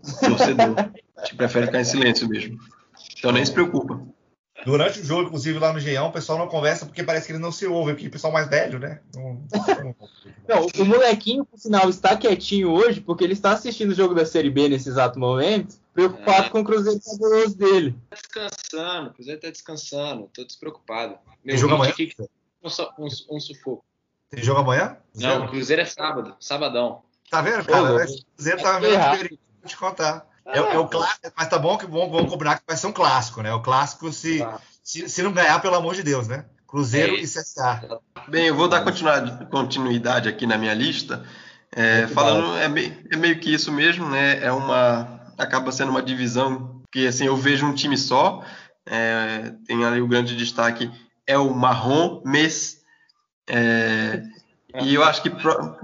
[0.03, 0.75] do torcedor.
[1.17, 2.59] a gente prefere ficar em silêncio mesmo.
[3.21, 4.01] Então nem se preocupa.
[4.65, 7.39] Durante o jogo, inclusive lá no Geão, o pessoal não conversa porque parece que ele
[7.39, 8.99] não se ouve, porque o pessoal mais velho, né?
[9.13, 9.43] Não,
[10.47, 14.25] não, o molequinho, por sinal, está quietinho hoje porque ele está assistindo o jogo da
[14.25, 16.49] Série B nesse exato momento, preocupado é.
[16.49, 17.95] com o Cruzeiro fabuloso dele.
[18.09, 21.17] Tá descansando, o Cruzeiro tá descansando, tô despreocupado.
[21.43, 21.91] Meu Tem jogo amanhã?
[21.91, 23.85] Aqui, um, um, um sufoco.
[24.31, 24.97] Tem jogo amanhã?
[25.15, 27.03] Não, o Cruzeiro é sábado, sabadão.
[27.29, 27.93] Tá vendo, cara?
[27.93, 30.30] o Cruzeiro tá vendo, vou te contar.
[30.45, 32.91] É, é, o clássico, mas tá bom que vamos, vamos combinar que vai ser um
[32.91, 33.53] clássico, né?
[33.53, 34.59] O clássico se, tá.
[34.83, 36.45] se, se, não ganhar, pelo amor de Deus, né?
[36.67, 37.99] Cruzeiro é e CSA.
[38.27, 41.23] Bem, eu vou dar continuidade aqui na minha lista.
[41.73, 44.43] É, falando, é meio, é meio que isso mesmo, né?
[44.43, 45.21] É uma.
[45.37, 48.43] Acaba sendo uma divisão que assim, eu vejo um time só.
[48.85, 50.91] É, tem ali o grande destaque,
[51.25, 52.81] é o Marrom Mes.
[53.49, 54.23] É,
[54.81, 55.29] e eu acho que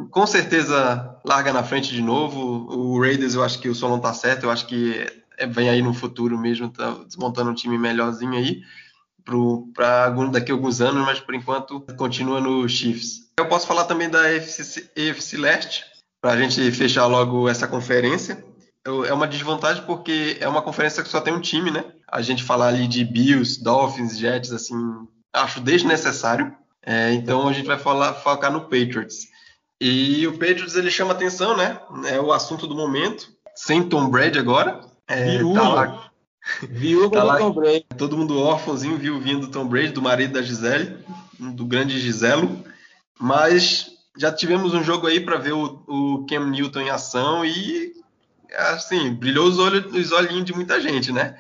[0.10, 2.68] com certeza larga na frente de novo.
[2.70, 4.44] O Raiders, eu acho que o som não tá certo.
[4.44, 5.06] Eu acho que
[5.38, 8.62] é, vem aí no futuro mesmo, tá desmontando um time melhorzinho aí
[9.74, 13.28] para daqui a alguns anos, mas por enquanto continua no Chiefs.
[13.38, 15.84] Eu posso falar também da EFC, EFC Leste.
[16.22, 18.44] para a gente fechar logo essa conferência.
[18.86, 21.84] É uma desvantagem porque é uma conferência que só tem um time, né?
[22.10, 24.76] A gente falar ali de Bills, Dolphins, Jets, assim,
[25.34, 26.56] acho desnecessário.
[26.82, 29.28] É, então a gente vai falar, focar no Patriots.
[29.80, 31.80] E o Patriots ele chama atenção, né?
[32.06, 33.30] É o assunto do momento.
[33.56, 34.82] Sem Tom Brady agora.
[35.08, 35.60] É, Viúva.
[35.60, 36.12] Tá lá,
[36.70, 37.38] Viúva Tá do lá.
[37.38, 37.86] Tom Brady.
[37.98, 40.98] todo mundo órfãozinho viu vindo do Tom Brady, do marido da Gisele,
[41.40, 42.64] do grande Giselo.
[43.20, 47.94] Mas já tivemos um jogo aí para ver o, o Cam Newton em ação e
[48.56, 51.38] assim, brilhou os, olhos, os olhinhos de muita gente, né?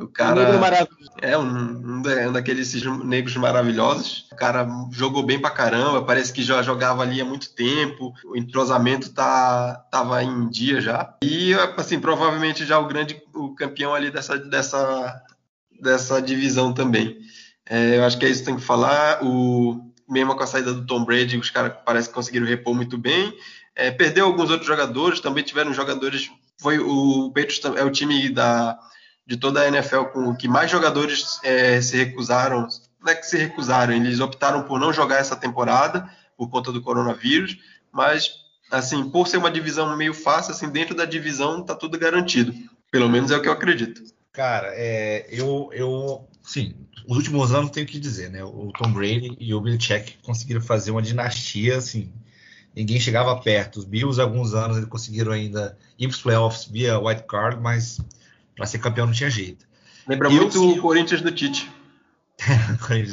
[0.00, 1.10] O cara maravilhoso.
[1.20, 2.72] é um, um da- um daqueles
[3.04, 4.26] negros maravilhosos.
[4.32, 8.12] O cara jogou bem pra caramba, parece que já jogava ali há muito tempo.
[8.24, 11.14] O entrosamento tá tava em dia já.
[11.22, 15.22] E assim, provavelmente já o grande o campeão ali dessa dessa
[15.80, 17.18] dessa divisão também.
[17.68, 19.18] É, eu acho que é isso que tem que falar.
[19.22, 22.96] O mesmo com a saída do Tom Brady, os caras parece que conseguiram repor muito
[22.96, 23.34] bem.
[23.76, 26.30] É, perdeu alguns outros jogadores, também tiveram jogadores.
[26.60, 28.76] Foi o Patriots é o time da
[29.28, 32.66] de toda a NFL com que mais jogadores é, se recusaram,
[32.98, 36.80] não é que se recusaram, eles optaram por não jogar essa temporada por conta do
[36.80, 37.58] coronavírus,
[37.92, 38.30] mas
[38.70, 42.54] assim, por ser uma divisão meio fácil, assim, dentro da divisão tá tudo garantido.
[42.90, 44.02] Pelo menos é o que eu acredito.
[44.32, 46.74] Cara, é, eu, eu, sim,
[47.06, 48.42] os últimos anos tenho que dizer, né?
[48.42, 52.10] O Tom Brady e o Belichick conseguiram fazer uma dinastia, assim,
[52.74, 53.78] ninguém chegava perto.
[53.78, 58.00] Os Bills, alguns anos, eles conseguiram ainda ir para os playoffs via white card, mas
[58.58, 59.66] para ser campeão não tinha jeito.
[60.06, 60.78] Lembra E eu muito sim.
[60.78, 61.70] o Corinthians do Tite.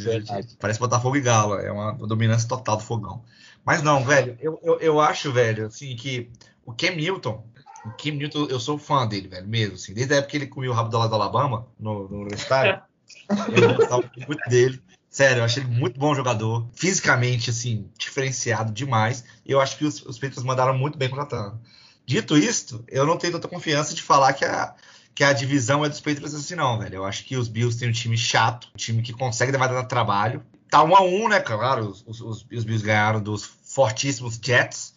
[0.03, 0.57] Verdade.
[0.59, 3.23] Parece Botafogo e Galo, é uma dominância total do fogão.
[3.63, 6.29] Mas não, velho, eu, eu, eu acho, velho, assim, que
[6.65, 7.43] o Cam Newton,
[7.85, 10.47] o Cam Newton, eu sou fã dele, velho, mesmo, assim, desde a época que ele
[10.47, 12.81] comia o rabo do lado do Alabama, no, no universitário,
[13.55, 14.81] eu gostava muito dele.
[15.09, 19.85] Sério, eu achei ele muito bom jogador, fisicamente, assim, diferenciado demais, e eu acho que
[19.85, 21.59] os, os Patriots mandaram muito bem contratando.
[22.05, 24.75] Dito isto, eu não tenho tanta confiança de falar que a,
[25.15, 26.95] que a divisão é dos Patriots assim, não, velho.
[26.95, 29.85] Eu acho que os Bills têm um time chato, um time que consegue levar dar
[29.85, 30.43] trabalho.
[30.69, 34.93] Tá um a um, né, claro, os, os, os Bills ganharam dos fortíssimos Jets,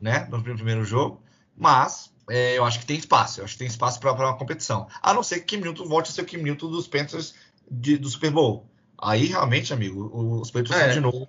[0.00, 1.22] né, no primeiro jogo,
[1.56, 4.88] mas é, eu acho que tem espaço, eu acho que tem espaço para uma competição.
[5.02, 7.34] A não ser que Kim Newton volte a ser o Kim Newton dos Panthers
[7.70, 8.69] de- do Super Bowl.
[9.02, 10.88] Aí, realmente, amigo, os Patriots É.
[10.88, 11.28] estão de novo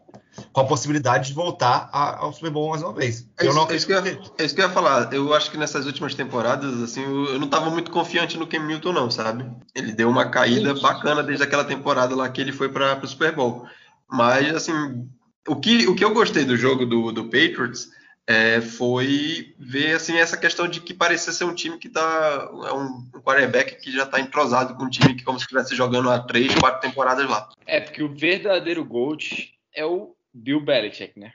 [0.53, 3.27] com a possibilidade de voltar a- ao Super Bowl mais uma vez.
[3.37, 5.13] É isso, é isso que eu, ia- é isso que eu ia falar.
[5.13, 8.65] Eu acho que nessas últimas temporadas, assim, eu, eu não estava muito confiante no Cam
[8.65, 9.45] Newton, não, sabe?
[9.75, 13.33] Ele deu uma caída bacana desde aquela temporada lá que ele foi para o Super
[13.35, 13.65] Bowl.
[14.09, 15.07] Mas, assim,
[15.47, 17.89] o que, o que eu gostei do jogo do, do Patriots
[18.27, 22.73] é, foi ver assim essa questão de que parecia ser um time que tá é
[22.73, 26.09] um, um quarterback que já está entrosado com um time que como se estivesse jogando
[26.09, 27.49] há três, quatro temporadas lá.
[27.65, 31.33] É, porque o verdadeiro GOAT é o Bill Belichick, né?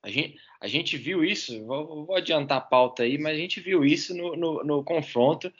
[0.00, 3.60] A gente, a gente viu isso, vou, vou adiantar a pauta aí, mas a gente
[3.60, 5.52] viu isso no, no, no confronto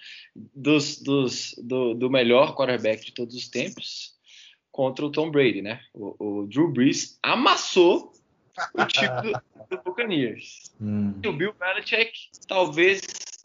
[0.55, 4.17] dos, dos, do, do melhor quarterback de todos os tempos
[4.71, 5.81] contra o Tom Brady, né?
[5.93, 8.13] O, o Drew Brees amassou
[8.75, 10.73] o time do, do Buccaneers.
[10.81, 11.15] Hum.
[11.23, 13.01] E o Bill Belichick, talvez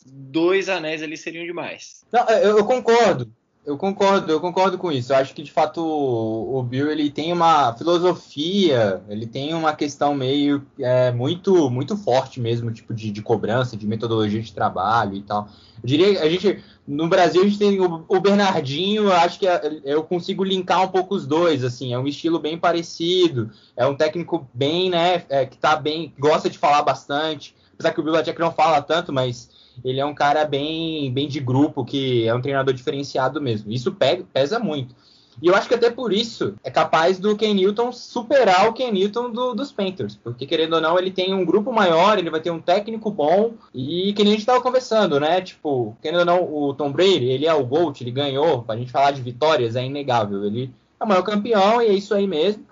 [0.06, 2.06] dois anéis ali seriam demais.
[2.12, 3.32] Não, eu, eu concordo.
[3.66, 5.14] Eu concordo, eu concordo com isso.
[5.14, 9.74] Eu acho que de fato o, o Bill ele tem uma filosofia, ele tem uma
[9.74, 15.16] questão meio é, muito muito forte mesmo, tipo de, de cobrança, de metodologia de trabalho
[15.16, 15.48] e tal.
[15.82, 19.48] Eu diria a gente no Brasil a gente tem o, o Bernardinho, eu acho que
[19.48, 23.88] é- eu consigo linkar um pouco os dois, assim, é um estilo bem parecido, é
[23.88, 28.04] um técnico bem, né, é, que tá bem, gosta de falar bastante, apesar que o
[28.04, 29.50] Bill Belichick não fala tanto, mas
[29.84, 33.72] ele é um cara bem, bem de grupo, que é um treinador diferenciado mesmo.
[33.72, 34.96] Isso pega, pesa muito.
[35.42, 38.92] E eu acho que até por isso é capaz do Ken Newton superar o Ken
[38.92, 40.16] Newton do- dos Panthers.
[40.16, 43.54] Porque, querendo ou não, ele tem um grupo maior, ele vai ter um técnico bom.
[43.74, 45.42] E que nem a gente estava conversando, né?
[45.42, 48.62] Tipo, querendo ou não, o Tom Brady, ele é o GOAT, ele ganhou.
[48.62, 50.46] Pra gente falar de vitórias, é inegável.
[50.46, 52.64] Ele é o maior campeão e é isso aí mesmo.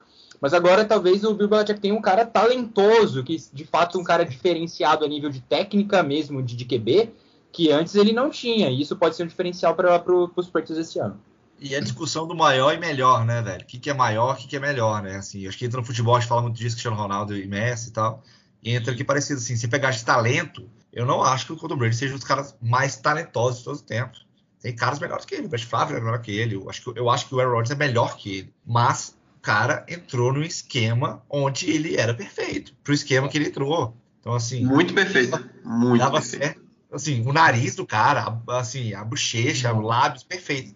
[0.42, 4.26] Mas agora talvez o Bill Belichick tenha um cara talentoso, que de fato um cara
[4.26, 7.14] diferenciado a nível de técnica mesmo, de, de QB,
[7.52, 8.68] que antes ele não tinha.
[8.70, 11.20] E isso pode ser um diferencial para pro, os Patriots esse ano.
[11.60, 13.62] E a discussão do maior e melhor, né, velho?
[13.62, 15.18] O que, que é maior, o que, que é melhor, né?
[15.18, 17.90] Assim, acho que entra no futebol, a gente fala muito disso, Cristiano Ronaldo e Messi
[17.90, 18.24] e tal.
[18.64, 21.76] E entra aqui parecido assim, se pegar de talento, eu não acho que o Tom
[21.76, 24.26] Brady seja um dos caras mais talentosos de todos os tempos.
[24.60, 26.56] Tem caras melhores que ele, o Brett Favre é melhor que ele.
[26.56, 28.54] Eu acho que, eu acho que o Aaron Rodgers é melhor que ele.
[28.66, 32.74] Mas cara entrou num esquema onde ele era perfeito.
[32.84, 33.96] Pro esquema que ele entrou.
[34.20, 36.44] Então, assim, Muito perfeito, muito dava perfeito.
[36.44, 36.62] certo.
[36.92, 40.76] Assim, o nariz do cara, a- assim, a bochecha, os lábios, perfeito.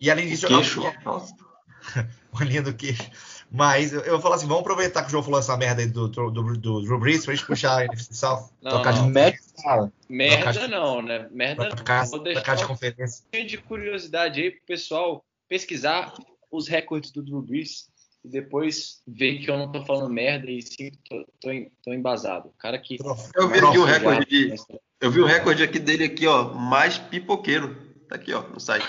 [0.00, 1.34] E além disso, Queixo, jogava- nossa.
[2.32, 3.08] uma linha do queixo.
[3.50, 5.86] Mas eu, eu vou falar assim, vamos aproveitar que o João falou essa merda aí
[5.88, 8.50] do, do, do, do Drew Brees pra gente puxar a NFC South.
[8.62, 9.06] Não, tocar não.
[9.06, 9.92] de Merda.
[10.08, 11.28] Merda não, né?
[11.30, 11.76] Merda não.
[11.76, 13.24] tocar, Vou tocar deixar de conferência.
[13.46, 16.12] de curiosidade aí pro pessoal pesquisar
[16.50, 17.88] os recordes do Drew Brees
[18.24, 21.48] e depois ver que eu não tô falando merda e sim tô, tô,
[21.84, 22.48] tô embasado.
[22.48, 22.96] O cara que.
[23.34, 24.54] Eu vi aqui o recorde de.
[25.00, 27.76] Eu vi o recorde aqui dele aqui, ó, mais pipoqueiro.
[28.08, 28.86] Tá aqui, ó, no site.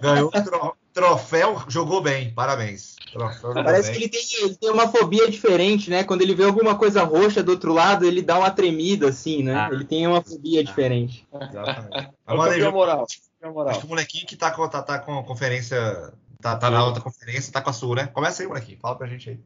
[0.00, 2.96] Ganhou tro- troféu, jogou bem, parabéns.
[3.12, 3.98] Troféu, Parece bem.
[3.98, 6.04] que ele tem, ele tem uma fobia diferente, né?
[6.04, 9.54] Quando ele vê alguma coisa roxa do outro lado, ele dá uma tremida, assim, né?
[9.54, 9.68] Ah.
[9.70, 11.26] Ele tem uma fobia diferente.
[11.34, 11.96] Exatamente.
[11.96, 12.72] É campeão João.
[12.72, 13.06] moral.
[13.70, 16.12] Acho que o molequinho que tá com, tá, tá com a conferência.
[16.40, 18.06] Tá, tá na outra conferência, tá com a sua, né?
[18.06, 18.78] Começa aí, molequinho.
[18.80, 19.40] Fala pra gente aí.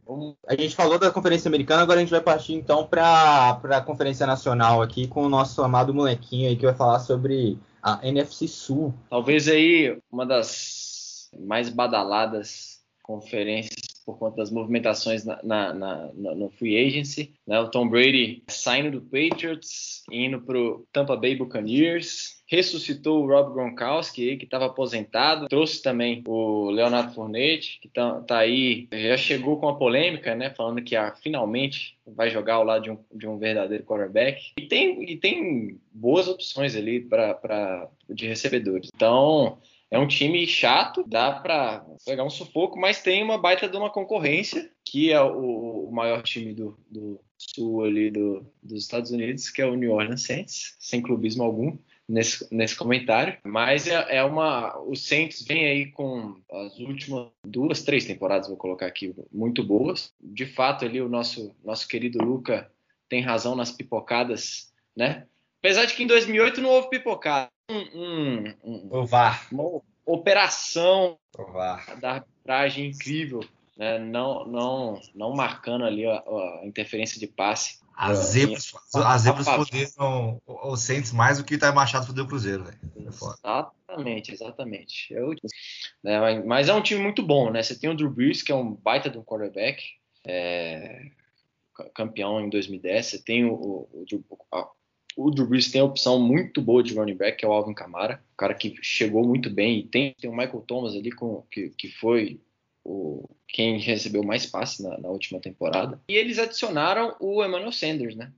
[0.47, 4.27] A gente falou da Conferência Americana, agora a gente vai partir então para a Conferência
[4.27, 8.93] Nacional aqui com o nosso amado molequinho aí que vai falar sobre a NFC Sul.
[9.09, 13.75] Talvez aí uma das mais badaladas conferências
[14.05, 17.59] por conta das movimentações na- na- na- no free agency, né?
[17.59, 24.37] O Tom Brady saindo do Patriots, indo pro Tampa Bay Buccaneers, ressuscitou o Rob Gronkowski,
[24.37, 29.71] que estava aposentado, trouxe também o Leonardo Fournette, que tá, tá aí, já chegou com
[29.71, 30.51] a polêmica, né?
[30.51, 34.53] Falando que ah, finalmente vai jogar ao lado de um, de um verdadeiro quarterback.
[34.59, 38.91] E tem, e tem boas opções ali para de recebedores.
[38.95, 39.57] Então,
[39.91, 43.89] é um time chato, dá para pegar um sufoco, mas tem uma baita de uma
[43.89, 49.49] concorrência, que é o, o maior time do, do sul ali do, dos Estados Unidos,
[49.49, 51.79] que é o New Orleans Saints, sem clubismo algum.
[52.09, 54.77] Nesse, nesse comentário, mas é, é uma.
[54.81, 60.13] O Saints vem aí com as últimas duas, três temporadas, vou colocar aqui, muito boas.
[60.21, 62.71] De fato, ali o nosso, nosso querido Luca
[63.09, 65.27] tem razão nas pipocadas, né?
[65.61, 67.49] Apesar de que em 2008 não houve pipocada.
[67.71, 69.47] Um, um- um- O VAR.
[69.53, 71.99] uma operação O VAR.
[72.01, 73.41] da arbitragem incrível,
[73.77, 73.99] né?
[73.99, 77.81] não, não, não marcando ali a, a interferência de passe.
[77.95, 82.27] As zebras, as zebras fuderam o Saints mais do que o Itaí Machado fudeu o
[82.27, 82.79] Cruzeiro, velho.
[82.97, 83.09] É.
[83.89, 85.15] Exatamente, exatamente.
[85.19, 85.35] O-
[86.03, 87.63] né, mas- é um time muito bom, né?
[87.63, 89.83] Você tem o Drew Brees, que é um baita de um quarterback,
[90.27, 91.11] é,
[91.75, 93.07] ca- campeão em 2010.
[93.07, 94.67] Você tem o, o, o,
[95.17, 97.75] o Drew Brees tem a opção muito boa de running back, que é o Alvin
[97.75, 99.81] Kamara, um cara que chegou muito bem.
[99.81, 102.41] E tem, tem o Michael Thomas ali, com, que, que foi
[102.85, 106.01] o, quem recebeu mais passes na, na última temporada.
[106.09, 108.33] E eles adicionaram o Emmanuel Sanders, né?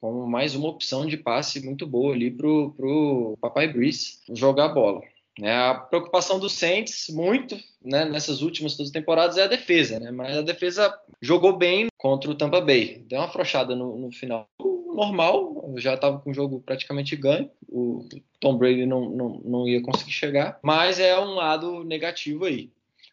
[0.00, 4.74] Como mais uma opção de passe muito boa ali pro, pro Papai Breeze jogar a
[4.74, 5.02] bola.
[5.38, 5.54] Né?
[5.54, 10.10] A preocupação do Saints, muito, né, nessas últimas duas temporadas, é a defesa, né?
[10.10, 13.04] Mas a defesa jogou bem contra o Tampa Bay.
[13.06, 14.48] Deu uma afrouxada no, no final.
[14.60, 17.50] Normal, já estava com o jogo praticamente ganho.
[17.68, 18.06] O
[18.38, 20.58] Tom Brady não, não, não ia conseguir chegar.
[20.62, 22.70] Mas é um lado negativo aí.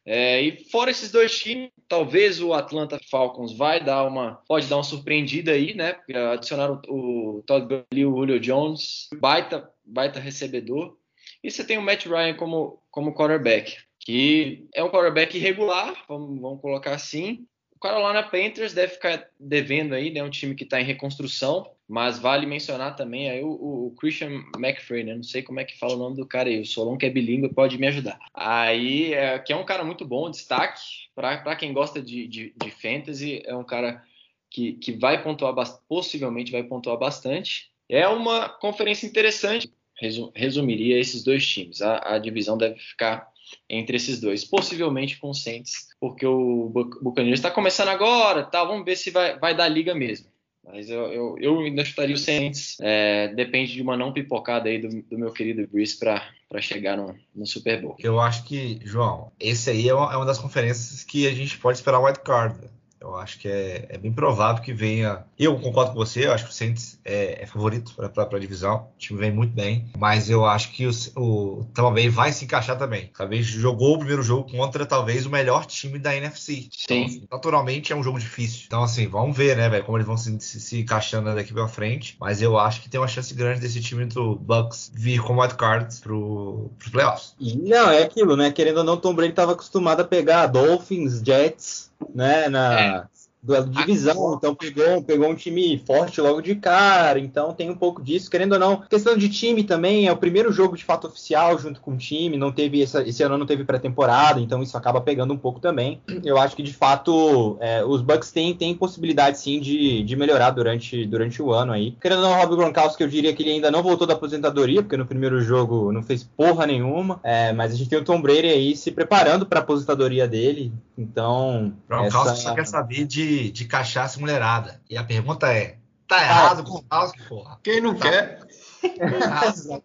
[0.10, 4.78] É, e fora esses dois times, talvez o Atlanta Falcons vai dar uma, pode dar
[4.78, 5.91] uma surpreendida aí, né?
[5.91, 10.97] Porque adicionaram o, o Todd Gurley o Julio Jones, baita, baita recebedor.
[11.43, 16.39] E você tem o Matt Ryan como, como quarterback, que é um quarterback irregular, vamos,
[16.39, 17.45] vamos colocar assim.
[17.78, 20.24] O Carolina Panthers deve ficar devendo aí, né?
[20.24, 25.04] Um time que está em reconstrução, mas vale mencionar também aí o, o Christian McFrey,
[25.04, 25.14] né?
[25.14, 27.10] Não sei como é que fala o nome do cara aí, o Solon que é
[27.12, 28.18] bilíngue pode me ajudar.
[28.34, 30.82] Aí, é, que é um cara muito bom, destaque
[31.14, 34.04] para quem gosta de, de, de fantasy, é um cara
[34.50, 35.54] que, que vai pontuar,
[35.88, 37.70] possivelmente vai pontuar bastante.
[37.88, 39.72] É uma conferência interessante,
[40.02, 41.84] resu- resumiria esses dois times.
[41.84, 43.32] A, a divisão deve ficar
[43.70, 48.64] entre esses dois, possivelmente com o Saints, porque o Buc- Buccaneers está começando agora, tá?
[48.64, 50.28] Vamos ver se vai, vai dar liga mesmo.
[50.66, 52.76] Mas eu, eu, eu ainda chutaria o Saints.
[52.82, 56.22] É, depende de uma não pipocada aí do, do meu querido Breeze para
[56.60, 57.95] chegar no, no Super Bowl.
[58.00, 61.58] Eu acho que, João, esse aí é uma, é uma das conferências que a gente
[61.58, 62.60] pode esperar o wild card.
[62.60, 62.77] velho.
[63.00, 65.24] Eu acho que é, é bem provável que venha.
[65.38, 68.88] Eu concordo com você, eu acho que o Saints é, é favorito para a divisão.
[68.95, 72.78] O time vem muito bem, mas eu acho que o, o Tampa vai se encaixar
[72.78, 73.12] também.
[73.16, 76.70] Talvez jogou o primeiro jogo contra talvez o melhor time da NFC.
[76.84, 77.06] Então, Sim.
[77.06, 78.64] assim, naturalmente é um jogo difícil.
[78.66, 81.68] Então, assim, vamos ver, né, velho, como eles vão se, se, se encaixando daqui pra
[81.68, 82.16] frente.
[82.20, 85.56] Mas eu acho que tem uma chance grande desse time do Bucks vir como wild
[85.56, 87.36] card pro, pros playoffs.
[87.39, 88.52] E não, é aquilo, né?
[88.52, 92.50] Querendo ou não, Tom Brady estava acostumado a pegar Dolphins, Jets, né?
[92.50, 93.10] Na,
[93.42, 97.76] duelo de divisão, então pegou, pegou um time forte logo de cara, então tem um
[97.76, 98.82] pouco disso, querendo ou não.
[98.82, 102.38] Questão de time também, é o primeiro jogo de fato oficial junto com o time,
[102.38, 106.02] não teve essa, esse ano não teve pré-temporada, então isso acaba pegando um pouco também.
[106.24, 110.52] Eu acho que de fato é, os Bucks têm, têm possibilidade sim de, de melhorar
[110.52, 111.96] durante, durante o ano aí.
[112.02, 114.82] Querendo ou não, o Rob Gronkowski, eu diria que ele ainda não voltou da aposentadoria,
[114.82, 118.22] porque no primeiro jogo não fez porra nenhuma, é, mas a gente tem o Tom
[118.22, 121.74] Brady aí se preparando para a aposentadoria dele, então...
[121.88, 122.36] Gronkowski essa...
[122.36, 124.82] só quer saber de de, cachaça mulherada.
[124.90, 127.60] E a pergunta é: tá errado com o House, porra?
[127.64, 128.10] Quem não tá.
[128.10, 128.40] quer?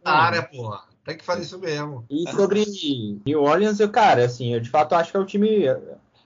[0.04, 0.82] na área, porra.
[1.04, 2.04] Tem que fazer isso mesmo.
[2.08, 2.64] E sobre
[3.26, 5.64] New Orleans, eu, cara, assim, eu de fato acho que é o time.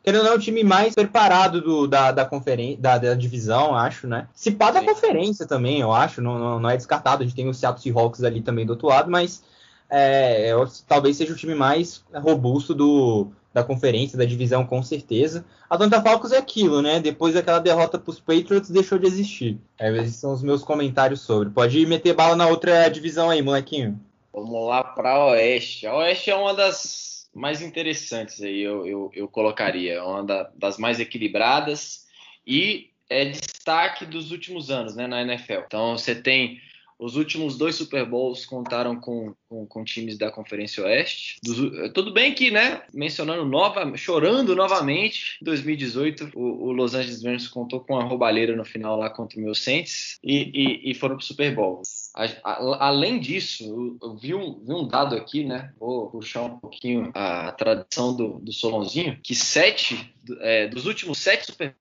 [0.03, 3.75] Querendo ou não, é o time mais preparado do, da, da conferência, da, da, divisão,
[3.75, 4.29] acho, né?
[4.35, 7.23] Se pá da conferência também, eu acho, não, não, não, é descartado.
[7.23, 9.43] A gente tem o Seattle Seahawks ali também do outro lado, mas
[9.91, 10.53] é,
[10.87, 15.43] talvez seja o time mais robusto do, da conferência, da divisão, com certeza.
[15.71, 17.01] A Atlanta Falcons é aquilo, né?
[17.01, 19.59] Depois daquela derrota para os Patriots, deixou de existir.
[19.79, 21.49] É, esses são os meus comentários sobre.
[21.49, 23.99] Pode meter bala na outra divisão aí, molequinho.
[24.31, 25.87] Vamos lá para Oeste.
[25.87, 29.95] A Oeste é uma das mais interessantes aí, eu, eu, eu colocaria.
[29.95, 32.05] É uma da, das mais equilibradas
[32.47, 35.61] e é destaque dos últimos anos né, na NFL.
[35.67, 36.61] Então você tem
[36.99, 41.39] os últimos dois Super Bowls contaram com, com, com times da Conferência Oeste.
[41.43, 41.59] Dos,
[41.93, 47.49] tudo bem que, né, mencionando nova, chorando novamente, em 2018 o, o, Los Angeles Rams
[47.49, 51.17] contou com a roubalheira no final lá contra o meu Saints e, e, e foram
[51.17, 51.83] para o Super Bowl.
[52.15, 55.73] A, a, além disso, eu, vi um, vi um, dado aqui, né?
[55.79, 61.47] Vou puxar um pouquinho a, tradição do, do Solonzinho, que sete é, dos últimos sete
[61.47, 61.77] Super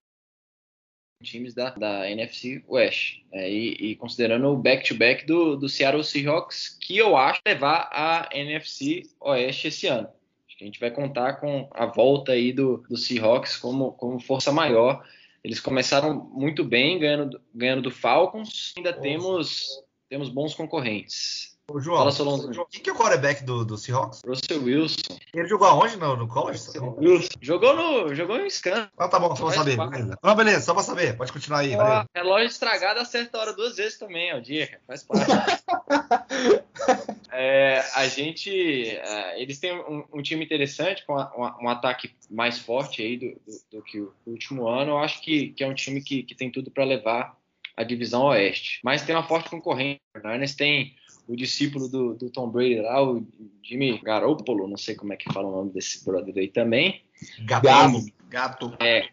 [1.24, 3.22] times da, da NFC West.
[3.32, 7.90] É, e, e, considerando o back-to-back -back do, do Seattle Seahawks, que eu acho levar
[7.92, 10.08] a NFC Oeste esse ano.
[10.48, 14.20] Acho que a gente vai contar com a volta aí do, do Seahawks como, como
[14.20, 15.06] força maior.
[15.44, 18.74] Eles começaram muito bem, ganhando, ganhando do Falcons.
[18.78, 19.68] Ainda temos,
[20.10, 21.55] temos bons concorrentes.
[21.68, 24.22] Ô, João, Fala, quem que é o quarterback do, do Seahawks?
[24.24, 25.18] Russell Wilson.
[25.34, 26.62] Ele jogou aonde no, no college?
[26.78, 27.28] Wilson.
[27.42, 28.88] Jogou no, jogou no Scan.
[28.96, 29.76] Ah, tá bom, só pra saber.
[29.76, 30.16] Beleza.
[30.22, 31.18] Não, beleza, só pra saber.
[31.18, 31.76] Pode continuar aí.
[31.76, 32.06] Valeu.
[32.16, 34.40] Relógio estragado acerta a hora duas vezes também, ó.
[34.40, 35.26] Dia, faz parte.
[37.34, 38.88] é, a gente.
[38.88, 43.30] É, eles têm um, um, time interessante, com um, um ataque mais forte aí do,
[43.30, 44.92] do, do, que o último ano.
[44.92, 47.36] Eu acho que, que é um time que, que tem tudo para levar
[47.76, 48.82] a divisão oeste.
[48.84, 50.00] Mas tem uma forte concorrente.
[50.16, 50.96] O Niners tem
[51.28, 53.26] o discípulo do, do, Tom Brady lá, o
[53.64, 57.02] Jimmy Garoppolo, não sei como é que fala o nome desse brother aí também.
[57.42, 58.06] Gato.
[58.30, 58.74] Gato.
[58.80, 59.08] É.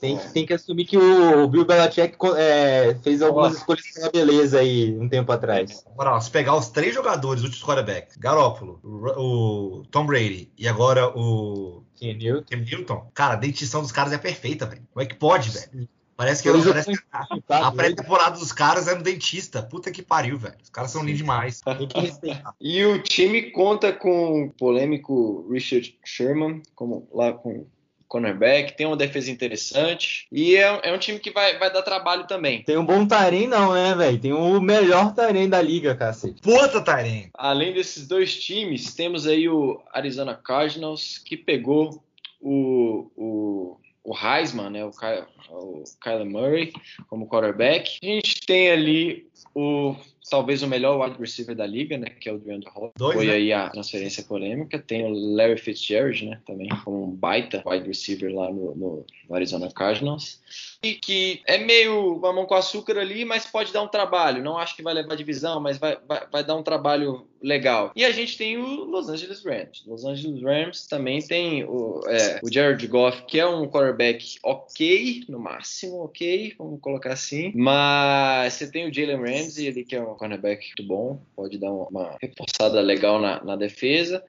[0.00, 3.60] Tem, tem, que assumir que o Bill Belichick é, fez algumas Nossa.
[3.60, 5.84] escolhas pela beleza aí um tempo atrás.
[5.86, 11.08] Agora, se pegar os três jogadores, últimos quarterbacks, Garoppolo, o, o Tom Brady e agora
[11.08, 12.44] o Cam Newton.
[12.48, 14.82] Cam Newton, cara, a dentição dos caras é perfeita, velho.
[14.92, 15.88] Como é que pode, velho?
[16.16, 19.62] Parece que, eu, parece que a, a pré-temporada dos caras é no dentista.
[19.62, 20.54] Puta que pariu, velho.
[20.62, 21.60] Os caras são lindos demais.
[22.60, 27.66] e o time conta com o polêmico Richard Sherman, como lá com
[28.14, 32.28] cornerback, tem uma defesa interessante e é, é, um time que vai, vai dar trabalho
[32.28, 32.62] também.
[32.62, 34.20] Tem um bom Tyrene não, né, velho?
[34.20, 36.40] Tem o melhor Tyrene da liga, cacete.
[36.40, 37.30] Puta Tyrene!
[37.34, 42.04] Além desses dois times, temos aí o Arizona Cardinals, que pegou
[42.40, 46.72] o, o o Heisman, né, o, Kyle, o Kyler Murray
[47.08, 47.98] como quarterback.
[48.02, 49.96] A gente tem ali o
[50.28, 53.12] talvez o melhor wide receiver da liga, né, que é o DeAndre Hopkins.
[53.12, 53.34] Foi né?
[53.34, 54.78] aí a transferência polêmica.
[54.78, 59.70] Tem o Larry Fitzgerald, né, também como um baita wide receiver lá no, no Arizona
[59.70, 60.40] Cardinals.
[60.82, 64.42] E que é meio mamão com açúcar ali, mas pode dar um trabalho.
[64.42, 67.92] Não acho que vai levar divisão, mas vai, vai, vai dar um trabalho legal.
[67.94, 69.82] E a gente tem o Los Angeles Rams.
[69.86, 75.24] Los Angeles Rams também tem o, é, o Jared Goff, que é um quarterback ok,
[75.28, 77.52] no máximo ok, vamos colocar assim.
[77.54, 81.72] Mas você tem o Jalen Ramsey, ele que é um cornerback muito bom, pode dar
[81.72, 84.24] uma reforçada legal na, na defesa.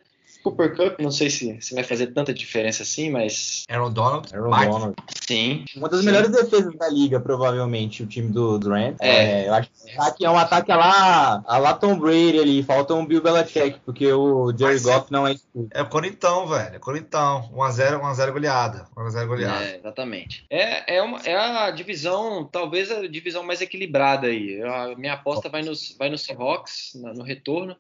[0.46, 3.64] Cooper Cup, não sei se, se vai fazer tanta diferença assim, mas.
[3.68, 4.30] Aaron Donald.
[4.32, 4.96] Aaron Donald.
[5.28, 5.66] Sim.
[5.76, 6.06] Uma das sim.
[6.06, 8.96] melhores defesas da liga, provavelmente, o time do, Rams.
[9.02, 9.42] É.
[9.42, 9.48] é.
[9.48, 9.70] eu acho
[10.16, 12.62] que é um ataque a lá, a lá Tom Brady ali.
[12.62, 15.68] Falta um Bill Belichick, porque o Jerry Goff não é escuro.
[15.72, 16.76] É o Corintão, velho.
[16.76, 17.50] É Corintão.
[17.52, 18.88] 1x0, 1x0 goleada.
[18.96, 19.66] 1x0 goleada.
[19.66, 20.46] É, exatamente.
[20.52, 24.62] É, é, uma, é a divisão, talvez a divisão mais equilibrada aí.
[24.62, 27.76] A minha aposta vai nos, vai no Seahawks, no retorno.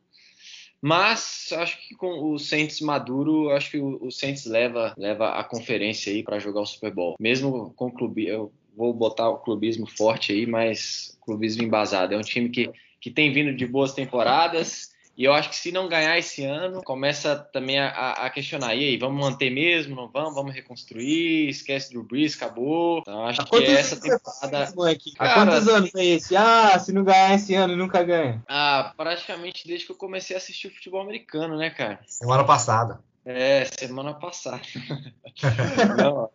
[0.87, 5.43] Mas acho que com o Saints maduro, acho que o, o Saints leva, leva a
[5.43, 7.15] conferência aí para jogar o Super Bowl.
[7.19, 12.13] Mesmo com o clube, eu vou botar o clubismo forte aí, mas clubismo embasado.
[12.13, 12.69] É um time que,
[13.01, 16.83] que tem vindo de boas temporadas E eu acho que se não ganhar esse ano,
[16.83, 18.75] começa também a, a questionar.
[18.75, 19.95] E aí, vamos manter mesmo?
[19.95, 20.35] Não vamos?
[20.35, 21.49] Vamos reconstruir?
[21.49, 22.99] Esquece do Breeze, acabou.
[22.99, 24.73] Então acho que essa temporada.
[25.17, 26.35] Há quantos anos é esse?
[26.35, 28.43] Ah, se não ganhar esse ano, nunca ganha.
[28.47, 31.99] Ah, praticamente desde que eu comecei a assistir o futebol americano, né, cara?
[32.07, 32.99] Semana passada.
[33.25, 34.61] É, semana passada.
[35.97, 36.29] não,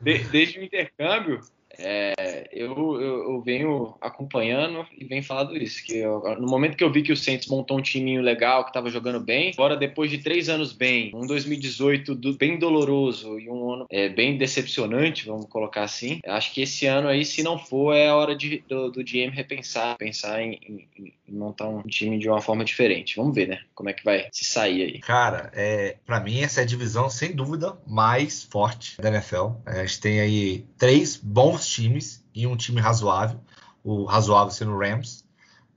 [0.00, 1.40] de, desde o intercâmbio,
[1.78, 5.84] é, eu, eu, eu, venho acompanhando e venho falando isso.
[5.84, 8.70] Que eu, no momento que eu vi que o Saints montou um timinho legal, que
[8.70, 13.48] estava jogando bem, agora depois de três anos bem, um 2018 do, bem doloroso e
[13.48, 17.58] um ano é, bem decepcionante, vamos colocar assim, acho que esse ano aí, se não
[17.58, 21.82] for, é a hora de, do, do GM repensar, pensar em, em, em, montar um
[21.82, 23.16] time de uma forma diferente.
[23.16, 23.60] Vamos ver, né?
[23.74, 24.98] Como é que vai se sair aí.
[25.00, 29.52] Cara, é, para mim essa é a divisão, sem dúvida, mais forte da NFL.
[29.66, 33.40] A gente tem aí três bons times e um time razoável,
[33.82, 35.24] o razoável sendo o Rams.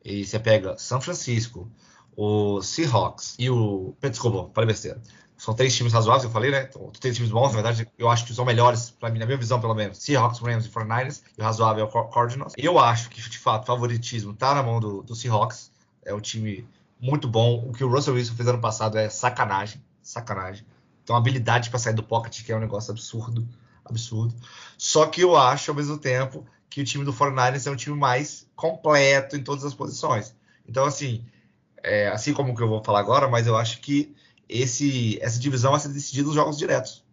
[0.03, 1.69] E você pega São Francisco,
[2.15, 3.95] o Seahawks e o.
[4.01, 5.01] Desculpa, falei besteira.
[5.37, 6.67] São três times razoáveis, eu falei, né?
[6.67, 9.37] Então, três times bons, na verdade, eu acho que são melhores, para mim, na minha
[9.37, 9.99] visão, pelo menos.
[9.99, 12.53] Seahawks, Rams e 49ers, e o razoável é o Cardinals.
[12.57, 15.71] Eu acho que, de fato, o favoritismo tá na mão do, do Seahawks.
[16.03, 16.67] É um time
[16.99, 17.63] muito bom.
[17.67, 19.83] O que o Russell Wilson fez ano passado é sacanagem.
[20.01, 20.65] Sacanagem.
[21.03, 23.47] Então, habilidade para sair do pocket, que é um negócio absurdo
[23.89, 24.35] absurdo.
[24.77, 27.97] Só que eu acho, ao mesmo tempo, que o time do 49ers é um time
[27.97, 30.35] mais completo em todas as posições.
[30.67, 31.25] Então, assim,
[31.83, 34.15] é, assim como que eu vou falar agora, mas eu acho que
[34.47, 37.03] esse, essa divisão vai ser decidida nos jogos diretos.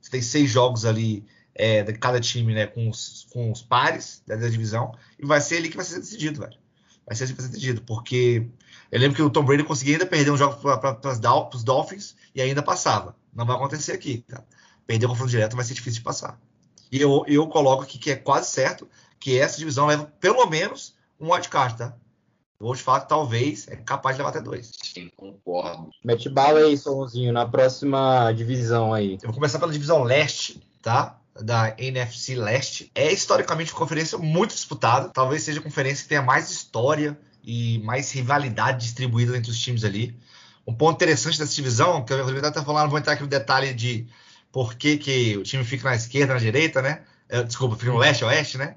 [0.00, 4.22] Você tem seis jogos ali é, de cada time, né, com os, com os pares
[4.26, 6.58] da, da divisão, e vai ser ali que vai ser decidido, velho.
[7.06, 8.48] Vai ser assim que vai ser decidido, porque
[8.90, 11.08] eu lembro que o Tom Brady conseguia ainda perder um jogo para
[11.54, 13.14] os Dolphins e ainda passava.
[13.32, 14.44] Não vai acontecer aqui, cara
[14.86, 16.38] perder o confronto direto vai ser difícil de passar.
[16.90, 20.94] E eu, eu coloco aqui que é quase certo que essa divisão leva pelo menos
[21.18, 21.96] um wildcard, tá?
[22.58, 24.70] Vou te falar que talvez é capaz de levar até dois.
[24.82, 25.90] Sim, concordo.
[26.04, 29.14] Mete bala aí, Solonzinho, na próxima divisão aí.
[29.14, 31.18] Eu vou começar pela divisão leste, tá?
[31.38, 32.90] Da NFC Leste.
[32.94, 35.08] É historicamente uma conferência muito disputada.
[35.08, 39.84] Talvez seja a conferência que tenha mais história e mais rivalidade distribuída entre os times
[39.84, 40.16] ali.
[40.66, 43.28] Um ponto interessante dessa divisão, que eu vou até falar, não vou entrar aqui no
[43.28, 44.06] detalhe de
[44.54, 47.02] por que, que o time fica na esquerda, na direita, né?
[47.28, 48.76] É, desculpa, fica no leste, oeste, né?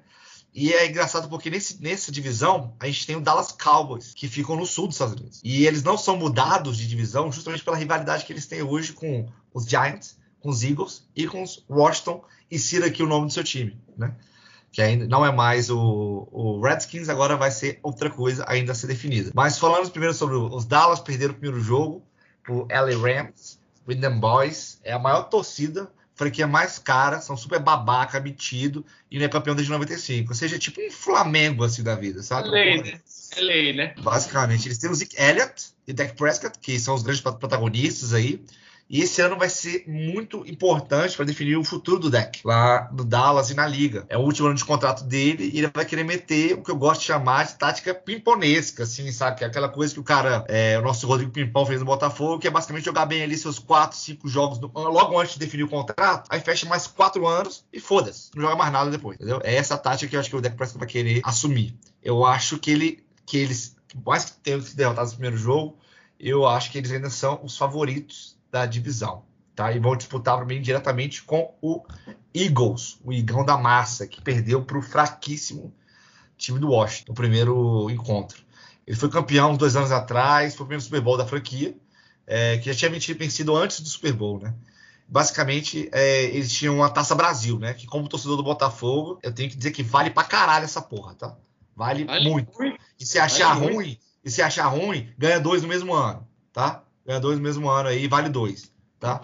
[0.51, 4.55] E é engraçado porque nesse, nessa divisão a gente tem o Dallas Cowboys, que ficam
[4.55, 5.39] no sul dos Estados Unidos.
[5.43, 9.29] E eles não são mudados de divisão justamente pela rivalidade que eles têm hoje com
[9.53, 12.23] os Giants, com os Eagles e com os Washington.
[12.49, 14.15] E cira aqui o nome do seu time, né?
[14.71, 18.75] Que ainda não é mais o, o Redskins, agora vai ser outra coisa ainda a
[18.75, 19.29] ser definida.
[19.35, 22.01] Mas falando primeiro sobre os Dallas, perderam o primeiro jogo
[22.41, 23.56] pro LA Rams.
[23.87, 29.25] Windham Boys é a maior torcida, franquia mais cara, são super babaca, metido e não
[29.25, 30.29] é campeão desde 95.
[30.29, 32.49] Ou seja, é tipo um Flamengo assim da vida, sabe?
[32.49, 32.99] É lei, né?
[33.35, 33.95] É lei, né?
[34.01, 38.43] Basicamente, eles têm o Zeke Elliott e Dak Prescott, que são os grandes protagonistas aí.
[38.89, 43.03] E esse ano vai ser muito importante para definir o futuro do deck lá no
[43.03, 44.05] Dallas e na liga.
[44.07, 46.77] É o último ano de contrato dele e ele vai querer meter o que eu
[46.77, 49.37] gosto de chamar de tática pimponesca, assim, sabe?
[49.37, 52.39] Que é aquela coisa que o cara, é, o nosso Rodrigo Pimpão fez no Botafogo,
[52.39, 55.63] que é basicamente jogar bem ali seus 4, 5 jogos no, logo antes de definir
[55.63, 59.41] o contrato, aí fecha mais 4 anos e foda-se, não joga mais nada depois, entendeu?
[59.43, 61.75] É essa tática que eu acho que o deck Prescott vai querer assumir.
[62.01, 65.77] Eu acho que ele, que eles, por mais que tenham se derrotado no primeiro jogo,
[66.17, 69.23] eu acho que eles ainda são os favoritos da divisão.
[69.55, 69.71] Tá?
[69.71, 71.83] E vão disputar também diretamente com o
[72.33, 75.73] Eagles, o Igão da Massa, que perdeu para o fraquíssimo
[76.37, 78.41] time do Washington, no primeiro encontro.
[78.85, 81.75] Ele foi campeão dois anos atrás, foi o primeiro Super Bowl da franquia,
[82.25, 84.53] é, que já tinha vencido antes do Super Bowl, né?
[85.07, 87.73] Basicamente, é, eles tinham uma Taça Brasil, né?
[87.73, 91.15] Que como torcedor do Botafogo, eu tenho que dizer que vale pra caralho essa porra,
[91.15, 91.35] tá?
[91.75, 92.51] Vale, vale muito.
[92.57, 92.77] muito.
[92.99, 94.01] E se achar vale ruim, muito.
[94.23, 96.83] e se achar ruim, ganha dois no mesmo ano, tá?
[97.07, 99.21] Ganha dois no mesmo ano aí, vale dois, tá?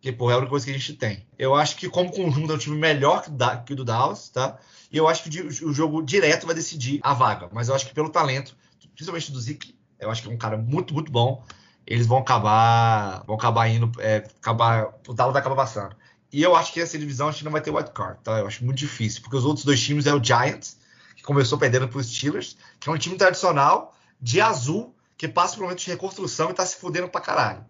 [0.00, 1.26] Que, pô, é a única coisa que a gente tem.
[1.36, 3.24] Eu acho que, como conjunto, é um time melhor
[3.64, 4.58] que o do Dallas, tá?
[4.92, 7.48] E eu acho que o jogo direto vai decidir a vaga.
[7.52, 8.56] Mas eu acho que pelo talento,
[8.94, 11.42] principalmente do Zeke, eu acho que é um cara muito, muito bom.
[11.86, 15.96] Eles vão acabar, vão acabar indo, é, acabar, o Dallas vai acabar passando.
[16.30, 18.38] E eu acho que essa divisão a gente não vai ter white card, tá?
[18.38, 20.78] Eu acho muito difícil, porque os outros dois times é o Giants,
[21.16, 24.94] que começou perdendo para os Steelers, que é um time tradicional de azul
[25.26, 27.64] que passa por um momento de reconstrução e tá se fudendo pra caralho.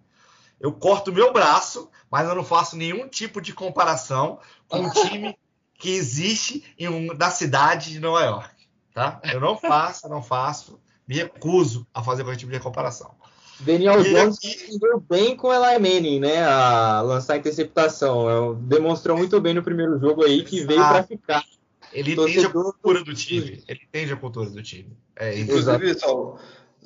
[0.61, 5.38] Eu corto meu braço, mas eu não faço nenhum tipo de comparação com um time
[5.78, 8.55] que existe em um, na cidade de Nova York.
[8.92, 9.20] Tá?
[9.32, 13.14] Eu não faço, não faço, me recuso a fazer qualquer tipo de comparação.
[13.61, 14.78] Daniel e Jones aqui...
[15.09, 16.44] bem com Eli Manning, né?
[16.44, 18.55] A lançar a interceptação.
[18.62, 20.68] Demonstrou muito bem no primeiro jogo aí que Exato.
[20.68, 21.44] veio para ficar.
[21.92, 23.62] Ele entende a cultura do time.
[23.68, 24.96] Ele entende a cultura do time.
[25.14, 26.36] É, Inclusive, só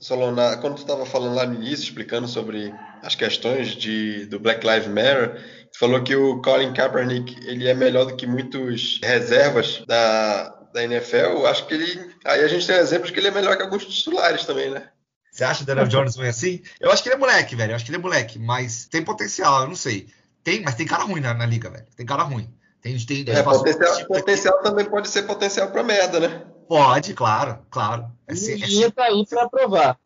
[0.00, 2.72] Solona, quando tu estava falando lá no início, explicando sobre
[3.02, 7.74] as questões de, do Black Lives Matter, tu falou que o Colin Kaepernick ele é
[7.74, 11.46] melhor do que muitos reservas da, da NFL.
[11.46, 12.14] Acho que ele.
[12.24, 14.88] Aí a gente tem exemplos que ele é melhor que alguns titulares também, né?
[15.30, 16.62] Você acha o Daniel Jones ruim assim?
[16.80, 17.72] Eu acho que ele é moleque, velho.
[17.72, 20.08] Eu acho que ele é moleque, mas tem potencial, eu não sei.
[20.42, 21.86] Tem, mas tem cara ruim na, na liga, velho.
[21.96, 22.52] Tem cara ruim.
[22.80, 26.42] Tem, tem, é, potencial, potencial também pode ser potencial para merda, né?
[26.68, 28.12] Pode, claro, claro.
[28.26, 29.98] É, e é, tá aí para provar.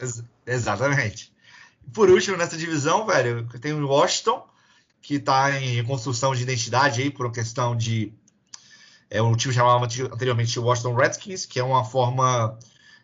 [0.00, 1.32] Ex exatamente.
[1.94, 4.44] Por último, nessa divisão, velho, tem o Washington,
[5.00, 8.12] que está em construção de identidade aí por uma questão de.
[9.08, 12.58] É, um time chamava anteriormente Washington Redskins, que é uma forma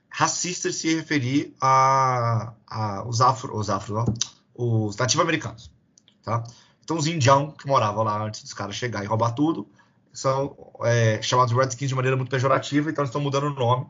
[0.08, 4.14] racista de se referir a, a os afro, os afro, não,
[4.54, 5.70] os nativos-americanos,
[6.22, 6.42] tá?
[6.82, 9.68] Então os indião que moravam lá antes dos caras chegar e roubar tudo
[10.18, 13.86] são é, chamados Redskins de maneira muito pejorativa, então eles estão mudando o nome.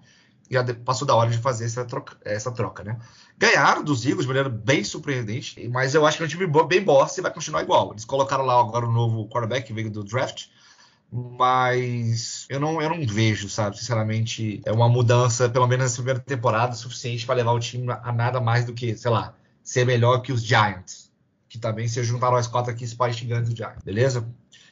[0.51, 2.99] E já passou da hora de fazer essa troca, essa troca, né?
[3.37, 6.83] Ganharam dos Eagles de maneira bem surpreendente, mas eu acho que é um time bem
[6.83, 7.93] bosta e vai continuar igual.
[7.93, 10.47] Eles colocaram lá agora o novo quarterback que veio do draft,
[11.11, 16.21] mas eu não, eu não vejo, sabe, sinceramente, é uma mudança, pelo menos nessa primeira
[16.21, 20.21] temporada, suficiente para levar o time a nada mais do que, sei lá, ser melhor
[20.21, 21.11] que os Giants,
[21.49, 24.27] que também se juntaram aos quatro aqui, principais gigantes do Giants, beleza?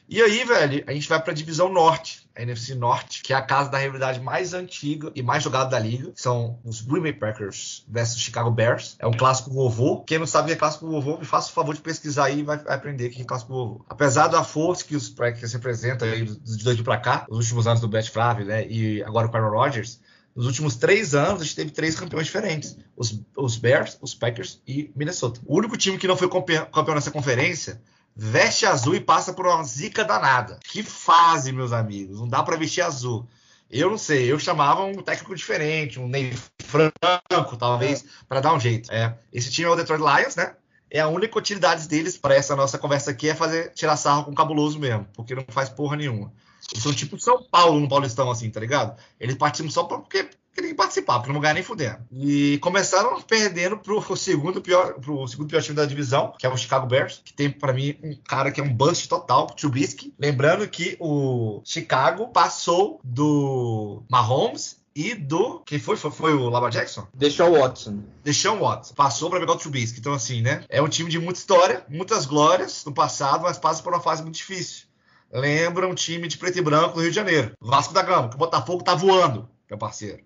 [0.09, 3.35] E aí, velho, a gente vai para a divisão norte, a NFC Norte, que é
[3.35, 6.13] a casa da rivalidade mais antiga e mais jogada da liga.
[6.15, 8.95] São os Green Bay Packers versus Chicago Bears.
[8.99, 10.05] É um clássico vovô.
[10.05, 12.39] Quem não sabe o que é clássico vovô, me faça o favor de pesquisar aí
[12.39, 13.85] e vai aprender o que é clássico vovô.
[13.89, 17.81] Apesar da força que os Packers representam aí de dois para cá, os últimos anos
[17.81, 19.99] do Brett Favre, né, e agora o Aaron Rodgers,
[20.33, 24.61] nos últimos três anos, a gente teve três campeões diferentes: os, os Bears, os Packers
[24.65, 25.41] e Minnesota.
[25.45, 27.81] O único time que não foi campeão nessa conferência
[28.17, 30.59] veste azul e passa por uma zica danada.
[30.63, 32.19] Que fase, meus amigos.
[32.19, 33.27] Não dá para vestir azul.
[33.69, 38.59] Eu não sei, eu chamava um técnico diferente, um Ney Franco, talvez, para dar um
[38.59, 38.91] jeito.
[38.91, 40.55] É, esse time é o Detroit Lions, né?
[40.89, 44.31] É a única utilidade deles para essa nossa conversa aqui é fazer tirar sarro com
[44.31, 46.31] o cabuloso mesmo, porque não faz porra nenhuma.
[46.71, 48.97] Eles são tipo São Paulo no Paulistão, assim, tá ligado?
[49.19, 51.99] Eles participam só porque queriam participar, porque não ganhar nem fudendo.
[52.11, 56.57] E começaram perdendo pro segundo pior, pro segundo pior time da divisão, que é o
[56.57, 60.13] Chicago Bears, que tem para mim um cara que é um bust total, Trubisky.
[60.17, 65.59] Lembrando que o Chicago passou do Mahomes e do.
[65.59, 65.95] Quem foi?
[65.95, 67.07] Foi, foi o Lamar Jackson?
[67.13, 68.03] Deixou o Watson.
[68.23, 68.95] Deixou o Watson.
[68.95, 69.99] Passou para pegar o Trubisky.
[69.99, 70.63] Então, assim, né?
[70.67, 74.23] É um time de muita história, muitas glórias no passado, mas passa por uma fase
[74.23, 74.87] muito difícil.
[75.31, 77.51] Lembra um time de preto e branco do Rio de Janeiro.
[77.61, 80.23] Vasco da Gama, que o Botafogo tá voando, meu parceiro.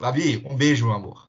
[0.00, 1.26] Gabi, um beijo, meu amor.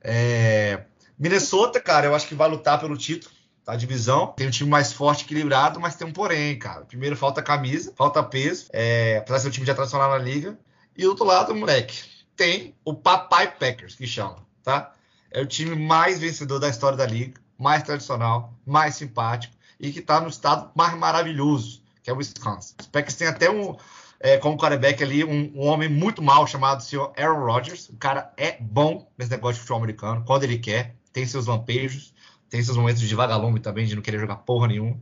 [0.00, 0.84] É...
[1.18, 3.34] Minnesota, cara, eu acho que vai lutar pelo título
[3.64, 4.28] da divisão.
[4.36, 6.84] Tem um time mais forte, equilibrado, mas tem um porém, cara.
[6.84, 9.18] Primeiro, falta camisa, falta peso, é...
[9.18, 10.58] apesar de ser um time já tradicional na liga.
[10.96, 12.04] E do outro lado, moleque,
[12.36, 14.92] tem o Papai Packers, que chama, tá?
[15.30, 20.00] É o time mais vencedor da história da liga, mais tradicional, mais simpático e que
[20.00, 22.74] tá no estado mais maravilhoso, que é o Wisconsin.
[22.80, 23.76] Os Packers têm até um,
[24.20, 27.88] é, como quarterback ali, um, um, homem muito mal chamado senhor Aaron Rodgers.
[27.88, 32.14] O cara é bom nesse negócio de futebol americano, quando ele quer, tem seus lampejos,
[32.48, 34.98] tem seus momentos de vagalume também, de não querer jogar porra nenhuma.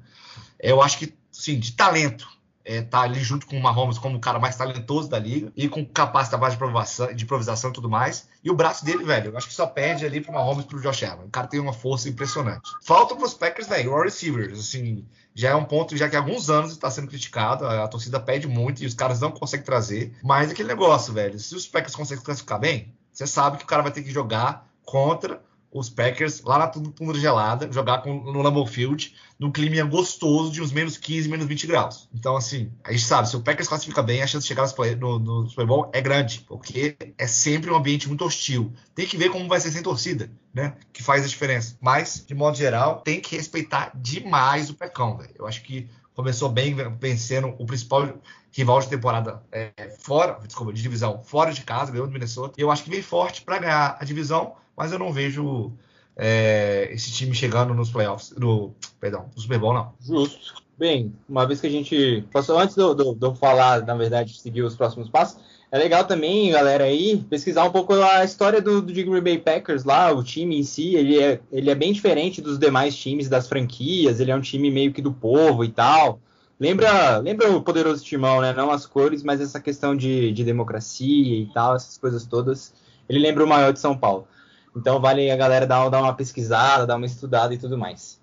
[0.59, 2.29] Eu acho que, sim, de talento,
[2.65, 5.69] é, tá ali junto com o Mahomes como o cara mais talentoso da liga e
[5.69, 8.29] com capacidade de de improvisação e tudo mais.
[8.45, 10.81] E o braço dele, velho, eu acho que só perde ali pro Mahomes e pro
[10.81, 11.27] Josh Allen.
[11.27, 12.69] O cara tem uma força impressionante.
[12.83, 16.51] Falta pros Packers, velho, o receivers, assim, já é um ponto já que há alguns
[16.51, 20.13] anos está sendo criticado, a, a, torcida pede muito e os caras não conseguem trazer.
[20.23, 23.83] Mas aquele negócio, velho, se os Packers conseguem classificar bem, você sabe que o cara
[23.83, 25.41] vai ter que jogar contra
[25.71, 30.63] os Packers lá na tundra gelada, jogar com, no Lambeau Field, num clima gostoso de
[30.63, 32.09] uns menos 15, menos 20 graus.
[32.15, 35.19] Então, assim, a gente sabe, se o Packers classifica bem, a chance de chegar no,
[35.19, 38.73] no, Super Bowl é grande, porque é sempre um ambiente muito hostil.
[38.95, 40.77] Tem que ver como vai ser sem torcida, né?
[40.93, 41.77] Que faz a diferença.
[41.81, 45.35] Mas, de modo geral, tem que respeitar demais o Pecão, velho.
[45.37, 48.21] Eu acho que começou bem vencendo o principal
[48.53, 52.55] rival de temporada é, fora, desculpa, de divisão fora de casa, ganhou do Minnesota.
[52.57, 55.73] Eu acho que vem forte para ganhar a divisão mas eu não vejo
[56.17, 59.93] é, esse time chegando nos playoffs, no, perdão, no Super Bowl, não.
[60.01, 60.63] Justo.
[60.79, 64.75] Bem, uma vez que a gente passou, antes de eu falar, na verdade, seguir os
[64.75, 65.39] próximos passos,
[65.71, 69.85] é legal também, galera, aí, pesquisar um pouco a história do, do Green Bay Packers
[69.85, 73.49] lá, o time em si, ele é, ele é bem diferente dos demais times das
[73.49, 76.21] franquias, ele é um time meio que do povo e tal.
[76.61, 78.53] Lembra, lembra o poderoso timão, né?
[78.53, 82.75] Não as cores, mas essa questão de, de democracia e tal, essas coisas todas.
[83.09, 84.29] Ele lembra o maior de São Paulo.
[84.77, 88.21] Então vale a galera dar, dar uma pesquisada, dar uma estudada e tudo mais.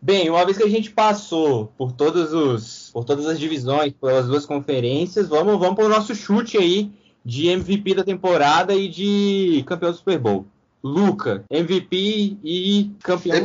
[0.00, 4.26] Bem, uma vez que a gente passou por todos os, por todas as divisões, pelas
[4.26, 6.90] duas conferências, vamos, vamos para o nosso chute aí
[7.24, 10.46] de MVP da temporada e de campeão do Super Bowl.
[10.82, 13.36] Luca, MVP e campeão.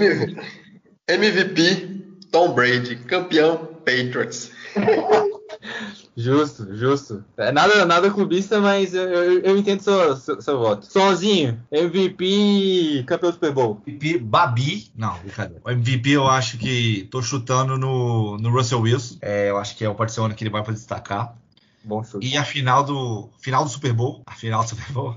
[1.08, 2.02] MVP,
[2.32, 4.52] Tom Brady, campeão Patriots.
[6.16, 7.24] Justo, justo.
[7.38, 10.86] É nada, nada clubista, mas eu, eu, eu entendo seu, seu, seu, voto.
[10.86, 13.82] Sozinho, MVP campeão do Super Bowl.
[13.88, 14.92] MVP Babi.
[14.96, 15.62] Não, brincadeira.
[15.66, 19.18] O MVP eu acho que tô chutando no, no Russell Wilson.
[19.22, 21.36] É, eu acho que é, o ano que ele vai para destacar.
[21.84, 22.26] Bom chute.
[22.26, 25.16] E a final do final do Super Bowl, a final do Super Bowl,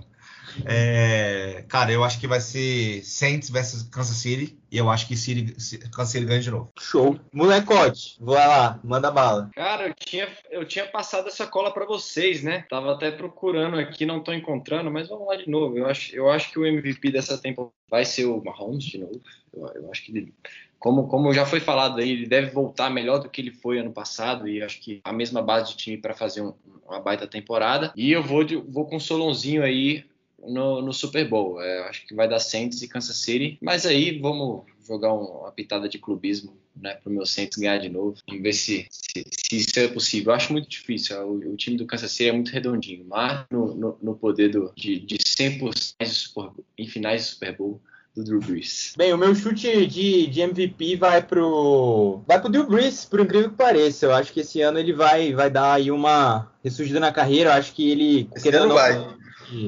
[0.64, 4.58] é, cara, eu acho que vai ser Saints versus Kansas City.
[4.70, 5.52] E eu acho que City,
[5.90, 6.72] Kansas City ganha de novo.
[6.78, 7.18] Show.
[7.32, 9.50] Molecote, vai lá, manda bala.
[9.54, 12.64] Cara, eu tinha, eu tinha passado essa cola para vocês, né?
[12.68, 15.78] Tava até procurando aqui, não tô encontrando, mas vamos lá de novo.
[15.78, 19.20] Eu acho, eu acho que o MVP dessa temporada vai ser o Mahomes de novo.
[19.54, 20.34] Eu, eu acho que ele
[20.78, 23.92] como, como já foi falado aí, ele deve voltar melhor do que ele foi ano
[23.92, 26.52] passado e acho que a mesma base de time para fazer um,
[26.86, 27.92] uma baita temporada.
[27.96, 30.04] E eu vou, de, vou com o Solonzinho aí
[30.48, 31.60] no, no Super Bowl.
[31.60, 33.58] É, acho que vai dar Saints e Kansas City.
[33.60, 37.88] Mas aí vamos jogar uma pitada de clubismo né, para o meu Saints ganhar de
[37.88, 38.16] novo.
[38.26, 40.32] Vamos ver se, se, se, isso é possível.
[40.32, 41.16] Eu acho muito difícil.
[41.26, 44.72] O, o, time do Kansas City é muito redondinho, mas no, no, no poder do,
[44.76, 47.80] de, de 100% em finais de Super Bowl
[48.14, 48.94] do Drew Brees.
[48.96, 53.50] Bem, o meu chute de, de MVP vai pro vai pro Drew Brees, por incrível
[53.50, 54.06] que pareça.
[54.06, 57.50] Eu acho que esse ano ele vai vai dar aí uma ressurgida na carreira.
[57.50, 58.94] Eu acho que ele esse ano não, vai.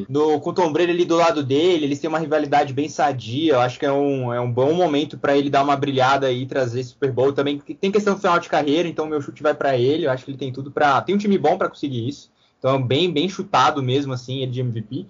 [0.08, 3.54] No, com o Tom Brady ali do lado dele, eles têm uma rivalidade bem sadia.
[3.54, 6.46] Eu acho que é um, é um bom momento para ele dar uma brilhada e
[6.46, 7.32] trazer Super Bowl.
[7.32, 10.06] Também tem questão do final de carreira, então meu chute vai para ele.
[10.06, 11.00] Eu acho que ele tem tudo para.
[11.02, 12.30] Tem um time bom para conseguir isso.
[12.58, 15.06] Então, bem, bem chutado mesmo, assim, ele de MVP.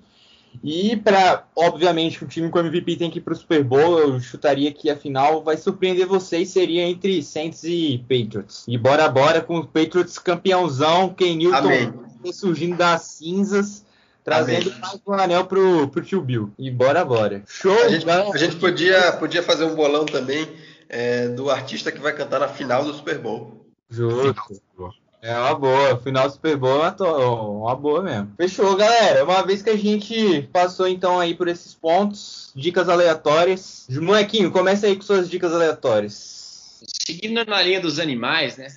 [0.62, 4.20] E para, obviamente, o time com MVP tem que ir para o Super Bowl, eu
[4.20, 8.64] chutaria que a final vai surpreender vocês, seria entre Saints e Patriots.
[8.66, 13.84] E bora bora com o Patriots campeãozão, Ken Newton surgindo das cinzas,
[14.28, 14.80] trazendo Amém.
[14.80, 16.52] mais um anel pro, pro tio Bill.
[16.58, 17.42] E bora bora.
[17.48, 17.82] Show!
[17.84, 20.46] A gente, a gente podia, podia fazer um bolão também
[20.88, 23.66] é, do artista que vai cantar na final do Super Bowl.
[23.88, 24.60] Justo.
[25.22, 25.98] É uma boa.
[25.98, 28.34] Final Super Bowl é uma boa mesmo.
[28.36, 29.24] Fechou, galera.
[29.24, 33.86] Uma vez que a gente passou então aí por esses pontos, dicas aleatórias.
[33.90, 36.82] Molequinho, começa aí com suas dicas aleatórias.
[37.06, 38.68] Seguindo na linha dos animais, né?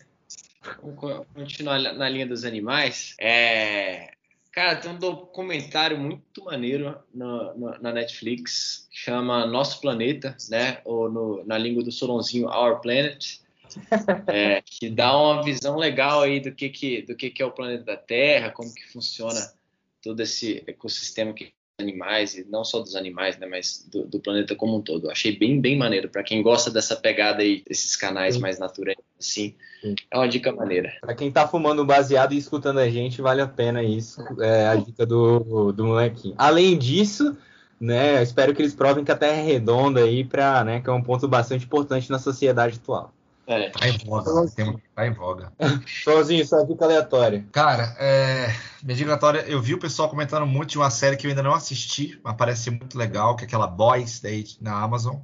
[0.81, 3.15] Vamos continuar na linha dos animais.
[3.19, 4.11] É...
[4.51, 10.81] Cara, tem um documentário muito maneiro no, no, na Netflix, chama Nosso Planeta, né?
[10.83, 13.39] Ou no, na língua do Solonzinho, Our Planet
[14.27, 17.51] é, que dá uma visão legal aí do que, que, do que, que é o
[17.51, 19.53] planeta da Terra, como que funciona
[20.01, 24.55] todo esse ecossistema que animais e não só dos animais, né, mas do, do planeta
[24.55, 25.09] como um todo.
[25.09, 28.41] achei bem bem maneiro para quem gosta dessa pegada aí desses canais Sim.
[28.41, 29.55] mais naturais assim.
[29.81, 29.95] Sim.
[30.11, 30.93] É uma dica maneira.
[31.01, 34.21] Para quem tá fumando baseado e escutando a gente, vale a pena isso.
[34.39, 36.35] É a dica do, do molequinho.
[36.37, 37.35] Além disso,
[37.79, 40.93] né, espero que eles provem que a Terra é redonda aí para, né, que é
[40.93, 43.11] um ponto bastante importante na sociedade atual.
[43.47, 43.69] É.
[43.69, 44.51] Tá em voga.
[44.55, 45.51] Tem, tá em voga.
[46.03, 47.45] Sozinho, só dica aleatória.
[47.51, 48.53] Cara, é,
[48.83, 51.43] minha dica aleatória, eu vi o pessoal comentando muito de uma série que eu ainda
[51.43, 54.21] não assisti, mas parece muito legal, que é aquela Boys
[54.61, 55.17] na Amazon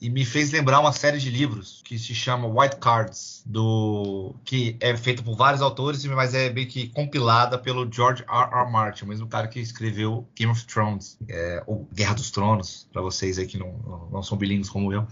[0.00, 4.76] e me fez lembrar uma série de livros que se chama White Cards, do que
[4.80, 8.50] é feita por vários autores, mas é meio que compilada pelo George R.
[8.52, 8.70] R.
[8.70, 13.00] Martin, o mesmo cara que escreveu Game of Thrones, é, ou Guerra dos Tronos, para
[13.00, 15.06] vocês aí que não, não são bilíngues como eu.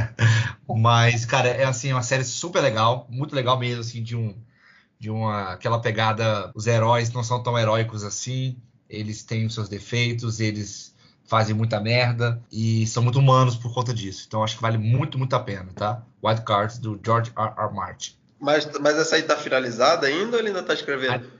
[0.66, 4.34] mas, cara, é assim, uma série super legal, muito legal mesmo, assim, de um
[4.98, 8.56] de uma aquela pegada, os heróis não são tão heróicos assim,
[8.88, 10.95] eles têm os seus defeitos, eles
[11.26, 14.24] fazem muita merda e são muito humanos por conta disso.
[14.26, 16.02] Então acho que vale muito, muito a pena, tá?
[16.22, 17.52] White Cards do George R.
[17.56, 17.74] R.
[17.74, 18.14] Martin.
[18.40, 21.30] Mas, mas essa aí tá finalizada ainda ou ele ainda tá escrevendo?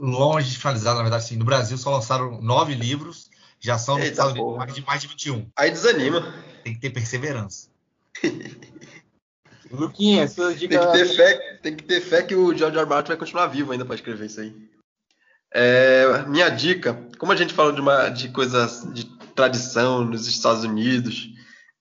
[0.00, 1.36] Longe de finalizada, na verdade, sim.
[1.36, 3.30] No Brasil só lançaram nove livros,
[3.60, 4.24] já são Eita,
[4.56, 5.46] mais de, mais de 21.
[5.56, 6.34] Aí desanima.
[6.62, 7.68] Tem que ter perseverança.
[9.70, 10.78] Luquinha, suas dicas.
[10.78, 12.84] Tem que, ter fé, tem que ter fé que o George R.
[12.84, 12.88] R.
[12.88, 14.54] Martin vai continuar vivo ainda para escrever isso aí.
[15.52, 19.04] É, minha dica, como a gente falou de, uma, de coisas de
[19.34, 21.34] tradição nos Estados Unidos,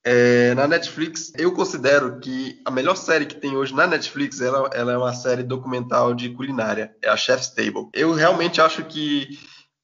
[0.05, 4.69] é, na Netflix, eu considero que a melhor série que tem hoje na Netflix ela,
[4.73, 7.87] ela é uma série documental de culinária, é a Chef's Table.
[7.93, 9.39] Eu realmente acho que,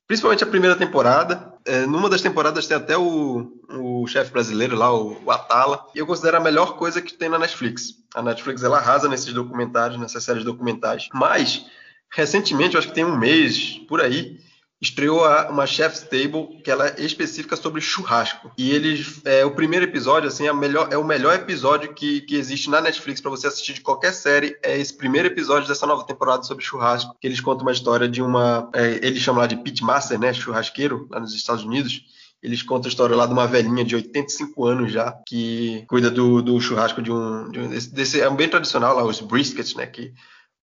[0.05, 4.93] principalmente a primeira temporada, é, numa das temporadas tem até o, o chefe brasileiro lá,
[4.93, 7.93] o, o Atala, e eu considero a melhor coisa que tem na Netflix.
[8.13, 11.65] A Netflix ela arrasa nesses documentários, nessas séries documentais, mas
[12.11, 14.37] recentemente, eu acho que tem um mês por aí,
[14.81, 18.51] estreou uma Chef's Table que ela é específica sobre churrasco.
[18.57, 22.35] E eles, é, o primeiro episódio, assim, é, melhor, é o melhor episódio que, que
[22.35, 24.57] existe na Netflix para você assistir de qualquer série.
[24.63, 28.21] É esse primeiro episódio dessa nova temporada sobre churrasco, que eles contam uma história de
[28.21, 32.01] uma, é, eles chamam lá de pitmaster, né, churrasqueiro, lá nos Estados Unidos.
[32.41, 36.41] Eles contam a história lá de uma velhinha de 85 anos já, que cuida do,
[36.41, 39.75] do churrasco de um, de um desse, desse, é um bem tradicional lá, os briskets,
[39.75, 39.85] né?
[39.85, 40.13] Que o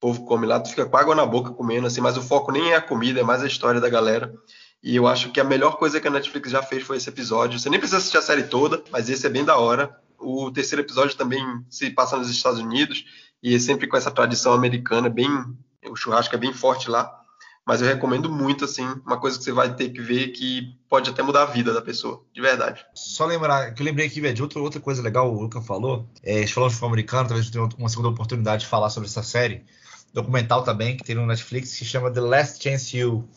[0.02, 2.72] povo come lá, tu fica com água na boca comendo, assim, mas o foco nem
[2.72, 4.34] é a comida, é mais a história da galera.
[4.82, 7.56] E eu acho que a melhor coisa que a Netflix já fez foi esse episódio.
[7.56, 9.96] Você nem precisa assistir a série toda, mas esse é bem da hora.
[10.18, 13.04] O terceiro episódio também se passa nos Estados Unidos
[13.40, 15.28] e é sempre com essa tradição americana, bem
[15.88, 17.08] o churrasco é bem forte lá.
[17.64, 21.08] Mas eu recomendo muito, assim, uma coisa que você vai ter que ver que pode
[21.08, 22.84] até mudar a vida da pessoa, de verdade.
[22.92, 26.08] Só lembrar, que eu lembrei aqui, velho, de outra, outra coisa legal, o Luca falou.
[26.24, 29.22] É, falou de futebol americano, talvez eu tenha uma segunda oportunidade de falar sobre essa
[29.22, 29.64] série.
[30.12, 33.28] Documental também, que tem no Netflix, que chama The Last Chance You.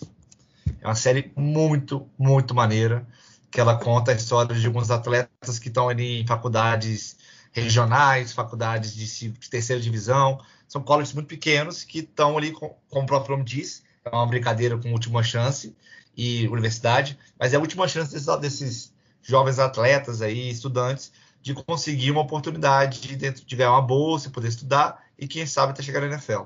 [0.81, 3.07] É uma série muito, muito maneira,
[3.49, 7.17] que ela conta a história de alguns atletas que estão ali em faculdades
[7.51, 10.41] regionais, faculdades de, terceira divisão.
[10.67, 14.77] São colleges muito pequenos que estão ali, como o próprio nome diz, é uma brincadeira
[14.77, 15.73] com última chance
[16.15, 21.11] e universidade, mas é a última chance desses, desses jovens atletas aí, estudantes,
[21.41, 25.81] de conseguir uma oportunidade de, de ganhar uma bolsa, poder estudar e quem sabe até
[25.81, 26.43] chegar na NFL.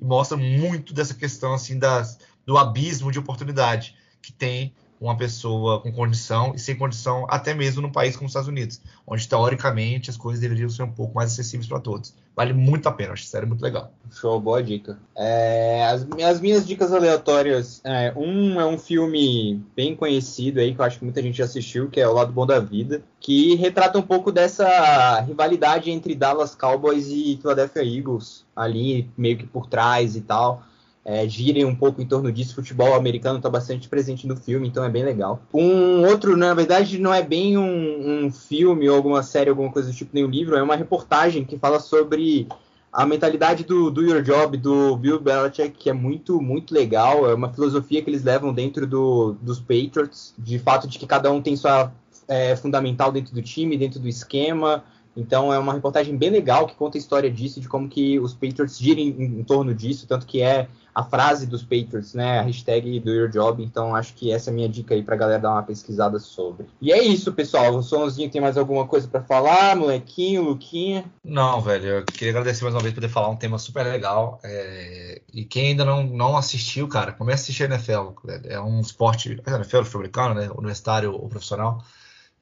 [0.00, 5.80] E mostra muito dessa questão assim das, do abismo de oportunidade que tem uma pessoa
[5.80, 10.10] com condição e sem condição, até mesmo num país como os Estados Unidos, onde teoricamente
[10.10, 12.14] as coisas deveriam ser um pouco mais acessíveis para todos.
[12.36, 13.92] Vale muito a pena, acho sério muito legal.
[14.10, 14.98] Show, boa dica.
[15.16, 20.80] É, as, as, minhas dicas aleatórias, é, um é um filme bem conhecido aí, que
[20.80, 23.54] eu acho que muita gente já assistiu, que é O Lado Bom da Vida, que
[23.54, 29.66] retrata um pouco dessa rivalidade entre Dallas Cowboys e Philadelphia Eagles, ali meio que por
[29.66, 30.62] trás e tal
[31.04, 32.54] é, girem um pouco em torno disso.
[32.54, 35.40] Futebol americano está bastante presente no filme, então é bem legal.
[35.52, 39.90] Um outro, na verdade, não é bem um, um filme ou alguma série, alguma coisa
[39.90, 42.46] do tipo, nem um livro, é uma reportagem que fala sobre
[42.92, 47.28] a mentalidade do Do Your Job do Bill Belichick, que é muito, muito legal.
[47.28, 51.30] É uma filosofia que eles levam dentro do, dos Patriots, de fato de que cada
[51.30, 51.92] um tem sua
[52.26, 54.82] é, fundamental dentro do time, dentro do esquema.
[55.16, 58.32] Então é uma reportagem bem legal que conta a história disso, de como que os
[58.32, 62.40] Patriots giram em, em torno disso, tanto que é a frase dos Patriots, né?
[62.40, 63.62] A hashtag do Your Job.
[63.62, 66.66] Então acho que essa é a minha dica aí pra galera dar uma pesquisada sobre.
[66.80, 67.74] E é isso, pessoal.
[67.74, 71.04] O Sonzinho tem mais alguma coisa para falar, molequinho, Luquinha?
[71.24, 71.86] Não, velho.
[71.86, 74.40] Eu queria agradecer mais uma vez por poder falar um tema super legal.
[74.42, 75.22] É...
[75.32, 78.12] E quem ainda não, não assistiu, cara, comece a assistir NFL.
[78.44, 79.40] É um esporte.
[79.46, 80.50] A NFL, americano, né?
[80.56, 81.82] Universitário ou profissional.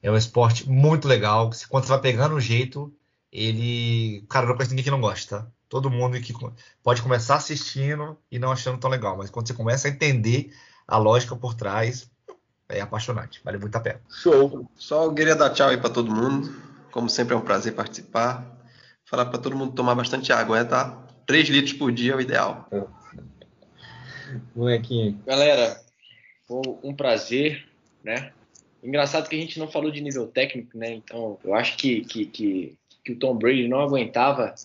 [0.01, 1.49] É um esporte muito legal.
[1.67, 2.93] Quando você vai pegando o jeito,
[3.31, 4.25] ele.
[4.29, 5.47] Cara, não conheço ninguém que não gosta, tá?
[5.67, 6.33] Todo mundo que
[6.81, 10.51] pode começar assistindo e não achando tão legal, mas quando você começa a entender
[10.87, 12.09] a lógica por trás,
[12.67, 13.39] é apaixonante.
[13.43, 14.01] Vale muito a pena.
[14.09, 14.67] Show.
[14.75, 16.51] Só queria dar tchau aí para todo mundo.
[16.91, 18.57] Como sempre é um prazer participar.
[19.05, 20.97] Falar para todo mundo tomar bastante água, é, tá?
[21.27, 22.67] 3 litros por dia é o ideal.
[24.55, 25.21] Molequinho.
[25.25, 25.79] Galera,
[26.47, 27.67] foi um prazer,
[28.03, 28.31] né?
[28.83, 30.93] Engraçado que a gente não falou de nível técnico, né?
[30.93, 34.55] Então, eu acho que, que, que, que o Tom Brady não aguentava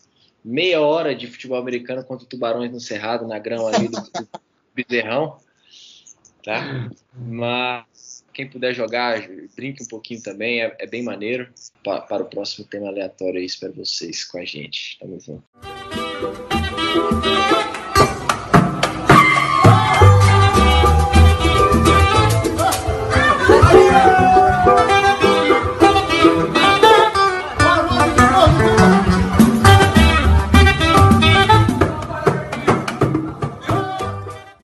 [0.44, 3.98] meia hora de futebol americano contra o Tubarões no Cerrado, na grama ali do,
[4.74, 5.38] Bezerrão.
[6.44, 6.90] Tá?
[7.14, 9.22] Mas quem puder jogar,
[9.56, 11.48] brinque um pouquinho também, é, é bem maneiro.
[11.82, 14.98] Pa, para o próximo tema aleatório aí, espero vocês com a gente.
[14.98, 15.44] Tamo junto.